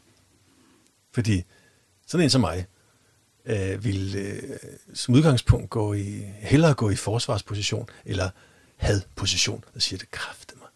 Fordi 1.12 1.44
sådan 2.08 2.24
en 2.24 2.30
som 2.30 2.42
mig 2.42 2.66
øh, 3.46 3.84
vil 3.84 4.16
øh, 4.16 4.58
som 4.94 5.16
udgangspunkt 5.16 5.70
gå 5.70 5.94
i, 5.94 6.24
hellere 6.40 6.74
gå 6.74 6.90
i 6.90 6.96
forsvarsposition 6.96 7.90
eller 8.06 8.30
hadposition. 8.78 9.64
Og 9.76 9.82
siger 9.82 9.98
det 9.98 10.12
kræfter 10.12 10.56
mig. 10.58 10.68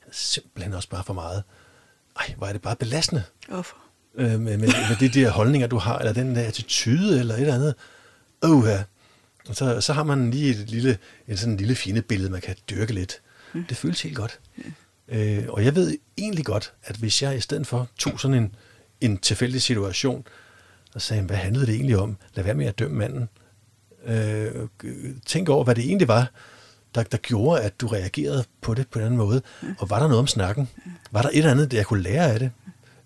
Det 0.00 0.08
er 0.08 0.12
simpelthen 0.12 0.72
også 0.72 0.88
bare 0.88 1.04
for 1.04 1.14
meget. 1.14 1.42
Ej, 2.16 2.34
hvor 2.36 2.46
er 2.46 2.52
det 2.52 2.62
bare 2.62 2.76
belastende 2.76 3.22
Offer. 3.50 3.76
øh, 4.14 4.30
med, 4.30 4.38
med, 4.38 4.58
med 4.58 4.96
de 5.00 5.08
der 5.20 5.30
holdninger, 5.30 5.66
du 5.68 5.78
har, 5.78 5.98
eller 5.98 6.12
den 6.12 6.34
der 6.34 6.42
attitude, 6.46 7.20
eller 7.20 7.34
et 7.34 7.40
eller 7.40 7.54
andet. 7.54 7.74
Oh, 8.42 8.64
ja. 8.66 8.82
Og 9.48 9.56
så, 9.56 9.80
så 9.80 9.92
har 9.92 10.02
man 10.04 10.30
lige 10.30 10.50
et 10.50 10.70
lille, 10.70 10.98
en 11.28 11.36
sådan 11.36 11.56
lille 11.56 11.74
fine 11.74 12.02
billede, 12.02 12.30
man 12.30 12.40
kan 12.40 12.56
dyrke 12.70 12.92
lidt. 12.92 13.20
Mm. 13.52 13.64
Det 13.64 13.76
føles 13.76 14.02
helt 14.02 14.16
godt. 14.16 14.40
Øh, 15.08 15.44
og 15.48 15.64
jeg 15.64 15.74
ved 15.74 15.98
egentlig 16.18 16.44
godt, 16.44 16.72
at 16.82 16.96
hvis 16.96 17.22
jeg 17.22 17.36
i 17.36 17.40
stedet 17.40 17.66
for 17.66 17.88
tog 17.98 18.20
sådan 18.20 18.36
en, 18.36 18.54
en 19.00 19.18
tilfældig 19.18 19.62
situation, 19.62 20.26
og 20.94 21.02
sagde, 21.02 21.22
hvad 21.22 21.36
handlede 21.36 21.66
det 21.66 21.74
egentlig 21.74 21.96
om? 21.98 22.16
Lad 22.34 22.44
være 22.44 22.54
med 22.54 22.66
at 22.66 22.78
dømme 22.78 22.96
manden. 22.96 23.28
Øh, 24.06 24.68
tænk 25.26 25.48
over, 25.48 25.64
hvad 25.64 25.74
det 25.74 25.84
egentlig 25.84 26.08
var, 26.08 26.30
der, 26.94 27.02
der 27.02 27.18
gjorde, 27.18 27.60
at 27.62 27.80
du 27.80 27.86
reagerede 27.86 28.44
på 28.60 28.74
det 28.74 28.88
på 28.88 28.98
den 28.98 29.06
anden 29.06 29.18
måde. 29.18 29.42
Og 29.78 29.90
var 29.90 29.98
der 29.98 30.06
noget 30.06 30.18
om 30.18 30.26
snakken? 30.26 30.68
Var 31.10 31.22
der 31.22 31.28
et 31.28 31.36
eller 31.38 31.50
andet, 31.50 31.72
jeg 31.72 31.86
kunne 31.86 32.02
lære 32.02 32.32
af 32.32 32.38
det? 32.38 32.50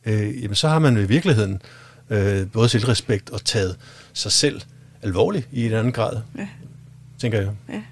Øh, 0.05 0.43
jamen, 0.43 0.55
så 0.55 0.68
har 0.68 0.78
man 0.78 0.97
i 0.97 1.05
virkeligheden 1.05 1.62
øh, 2.11 2.51
både 2.51 2.68
selvrespekt 2.68 3.30
og 3.30 3.45
taget 3.45 3.76
sig 4.12 4.32
selv 4.32 4.61
alvorligt 5.03 5.49
i 5.53 5.66
en 5.66 5.72
anden 5.72 5.93
grad, 5.93 6.20
Ja, 6.39 6.49
tænker 7.18 7.41
jeg. 7.41 7.51
ja. 7.68 7.82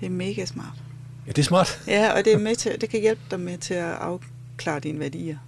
Det 0.00 0.06
er 0.06 0.10
mega 0.10 0.44
smart. 0.44 0.74
Ja, 1.26 1.32
det 1.32 1.38
er 1.38 1.42
smart. 1.46 1.82
Ja, 1.86 2.12
og 2.18 2.24
det, 2.24 2.32
er 2.32 2.38
med 2.38 2.56
til, 2.56 2.80
det 2.80 2.88
kan 2.90 3.00
hjælpe 3.00 3.20
dig 3.30 3.40
med 3.40 3.58
til 3.58 3.74
at 3.74 3.92
afklare 3.94 4.80
dine 4.80 4.98
værdier. 5.00 5.38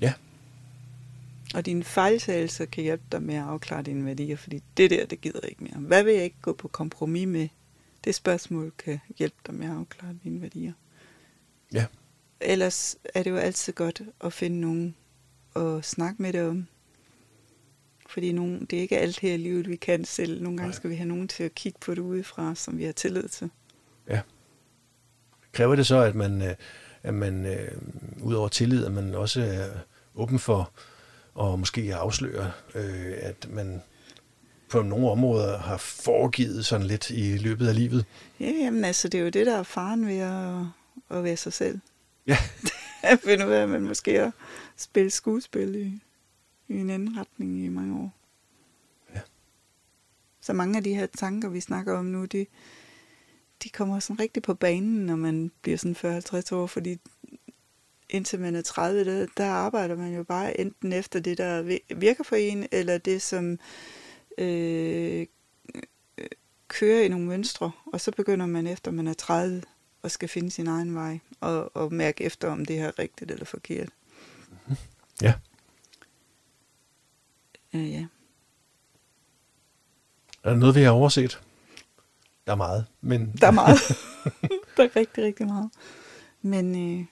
Ja. 0.00 0.12
Og 1.54 1.66
dine 1.66 1.84
fejltagelser 1.84 2.64
kan 2.64 2.82
hjælpe 2.82 3.04
dig 3.12 3.22
med 3.22 3.34
at 3.34 3.42
afklare 3.42 3.82
dine 3.82 4.04
værdier, 4.06 4.36
fordi 4.36 4.62
det 4.76 4.90
der, 4.90 5.06
det 5.06 5.20
gider 5.20 5.38
jeg 5.42 5.50
ikke 5.50 5.64
mere. 5.64 5.74
Hvad 5.78 6.02
vil 6.04 6.14
jeg 6.14 6.24
ikke 6.24 6.36
gå 6.42 6.52
på 6.52 6.68
kompromis 6.68 7.26
med? 7.28 7.48
Det 8.04 8.14
spørgsmål 8.14 8.72
kan 8.78 9.00
hjælpe 9.18 9.36
dig 9.46 9.54
med 9.54 9.66
at 9.66 9.72
afklare 9.72 10.16
dine 10.24 10.42
værdier. 10.42 10.72
Ja. 11.72 11.86
Ellers 12.40 12.96
er 13.14 13.22
det 13.22 13.30
jo 13.30 13.36
altid 13.36 13.72
godt 13.72 14.02
at 14.20 14.32
finde 14.32 14.60
nogen 14.60 14.96
at 15.56 15.84
snakke 15.84 16.22
med 16.22 16.32
det 16.32 16.42
om. 16.42 16.66
Fordi 18.08 18.32
nogen, 18.32 18.64
det 18.64 18.76
er 18.76 18.80
ikke 18.80 18.98
alt 18.98 19.18
her 19.18 19.34
i 19.34 19.36
livet, 19.36 19.68
vi 19.68 19.76
kan 19.76 20.04
selv. 20.04 20.42
Nogle 20.42 20.56
gange 20.56 20.70
Nej. 20.70 20.76
skal 20.76 20.90
vi 20.90 20.94
have 20.94 21.08
nogen 21.08 21.28
til 21.28 21.44
at 21.44 21.54
kigge 21.54 21.78
på 21.80 21.94
det 21.94 22.00
udefra, 22.00 22.54
som 22.54 22.78
vi 22.78 22.84
har 22.84 22.92
tillid 22.92 23.28
til. 23.28 23.50
Ja. 24.08 24.20
Kræver 25.52 25.76
det 25.76 25.86
så, 25.86 25.96
at 25.96 26.14
man, 26.14 26.42
øh, 26.42 26.54
at 27.02 27.14
man 27.14 27.46
øh, 27.46 27.72
ud 28.22 28.34
over 28.34 28.48
tillid, 28.48 28.84
at 28.86 28.92
man 28.92 29.14
også 29.14 29.42
er 29.42 29.68
åben 30.14 30.38
for 30.38 30.72
at 31.40 31.58
måske 31.58 31.94
afsløre, 31.94 32.52
øh, 32.74 33.12
at 33.16 33.48
man 33.50 33.82
på 34.74 34.82
nogle 34.82 35.10
områder 35.10 35.58
har 35.58 35.76
foregivet 35.76 36.66
sådan 36.66 36.86
lidt 36.86 37.10
i 37.10 37.36
løbet 37.36 37.68
af 37.68 37.74
livet? 37.74 38.04
Ja, 38.40 38.50
jamen 38.50 38.84
altså, 38.84 39.08
det 39.08 39.18
er 39.18 39.24
jo 39.24 39.28
det, 39.30 39.46
der 39.46 39.56
er 39.58 39.62
faren 39.62 40.06
ved 40.06 40.18
at, 40.18 40.66
at 41.18 41.24
være 41.24 41.36
sig 41.36 41.52
selv. 41.52 41.78
Ja. 42.26 42.36
At 43.02 43.20
finde 43.24 43.46
ud 43.46 43.52
af, 43.52 43.62
at 43.62 43.68
man 43.68 43.82
måske 43.82 44.18
har 44.18 44.32
spillet 44.76 45.12
skuespil 45.12 45.74
i, 45.74 46.00
i 46.74 46.78
en 46.78 46.90
anden 46.90 47.18
retning 47.18 47.64
i 47.64 47.68
mange 47.68 47.96
år. 48.00 48.12
Ja. 49.14 49.20
Så 50.40 50.52
mange 50.52 50.76
af 50.76 50.84
de 50.84 50.94
her 50.94 51.06
tanker, 51.06 51.48
vi 51.48 51.60
snakker 51.60 51.98
om 51.98 52.04
nu, 52.04 52.24
de, 52.24 52.46
de 53.62 53.68
kommer 53.68 53.98
sådan 54.00 54.20
rigtig 54.20 54.42
på 54.42 54.54
banen, 54.54 55.06
når 55.06 55.16
man 55.16 55.50
bliver 55.62 55.78
sådan 55.78 56.20
40-50 56.52 56.54
år, 56.54 56.66
fordi 56.66 56.98
indtil 58.08 58.40
man 58.40 58.56
er 58.56 58.62
30, 58.62 59.04
der, 59.04 59.26
der 59.36 59.46
arbejder 59.46 59.96
man 59.96 60.14
jo 60.14 60.22
bare 60.22 60.60
enten 60.60 60.92
efter 60.92 61.20
det, 61.20 61.38
der 61.38 61.62
vi- 61.62 61.84
virker 61.96 62.24
for 62.24 62.36
en, 62.36 62.66
eller 62.72 62.98
det, 62.98 63.22
som 63.22 63.58
øh, 64.38 65.26
øh, 66.18 66.26
kører 66.68 67.04
i 67.04 67.08
nogle 67.08 67.26
mønstre, 67.26 67.70
og 67.92 68.00
så 68.00 68.10
begynder 68.10 68.46
man 68.46 68.66
efter 68.66 68.90
man 68.90 69.06
er 69.06 69.14
30 69.14 69.62
og 70.02 70.10
skal 70.10 70.28
finde 70.28 70.50
sin 70.50 70.66
egen 70.66 70.94
vej, 70.94 71.18
og, 71.40 71.76
og 71.76 71.92
mærke 71.92 72.24
efter, 72.24 72.48
om 72.50 72.64
det 72.64 72.76
her 72.76 72.88
er 72.88 72.98
rigtigt 72.98 73.30
eller 73.30 73.44
forkert. 73.44 73.88
Ja. 75.22 75.34
Ja, 77.74 77.78
ja. 77.78 78.06
Er 80.42 80.50
der 80.50 80.56
noget, 80.56 80.74
vi 80.74 80.82
har 80.82 80.90
overset? 80.90 81.40
Der 82.46 82.52
er 82.52 82.56
meget, 82.56 82.86
men... 83.00 83.32
Der 83.40 83.46
er 83.46 83.50
meget. 83.50 83.78
der 84.76 84.84
er 84.84 84.96
rigtig, 84.96 85.24
rigtig 85.24 85.46
meget. 85.46 85.70
Men 86.42 86.98
øh, 87.00 87.06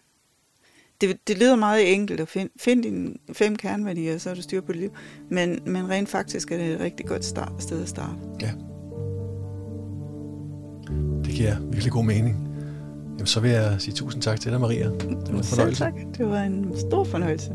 det, 1.02 1.28
det 1.28 1.38
lyder 1.38 1.56
meget 1.56 1.92
enkelt 1.94 2.20
at 2.20 2.28
finde 2.28 2.52
find 2.60 2.82
dine 2.82 3.14
fem 3.32 3.56
kerneværdier, 3.56 4.18
så 4.18 4.30
er 4.30 4.34
du 4.34 4.42
styr 4.42 4.60
på 4.60 4.72
dit 4.72 4.80
liv. 4.80 4.90
Men, 5.30 5.58
men 5.66 5.88
rent 5.90 6.08
faktisk 6.08 6.50
er 6.52 6.56
det 6.56 6.66
et 6.66 6.80
rigtig 6.80 7.06
godt 7.06 7.24
start, 7.24 7.52
sted 7.58 7.82
at 7.82 7.88
starte. 7.88 8.12
Ja. 8.40 8.50
Det 11.24 11.34
giver 11.34 11.60
virkelig 11.60 11.92
god 11.92 12.04
mening. 12.04 12.36
Jamen, 13.12 13.26
så 13.26 13.40
vil 13.40 13.50
jeg 13.50 13.76
sige 13.78 13.94
tusind 13.94 14.22
tak 14.22 14.40
til 14.40 14.52
dig, 14.52 14.60
Maria. 14.60 14.84
Det 14.84 15.04
var 15.04 15.38
en 15.38 15.42
Selv 15.42 15.44
fornøjelse. 15.44 15.84
tak. 15.84 15.94
Det 16.18 16.26
var 16.26 16.40
en 16.42 16.72
stor 16.78 17.04
fornøjelse. 17.04 17.52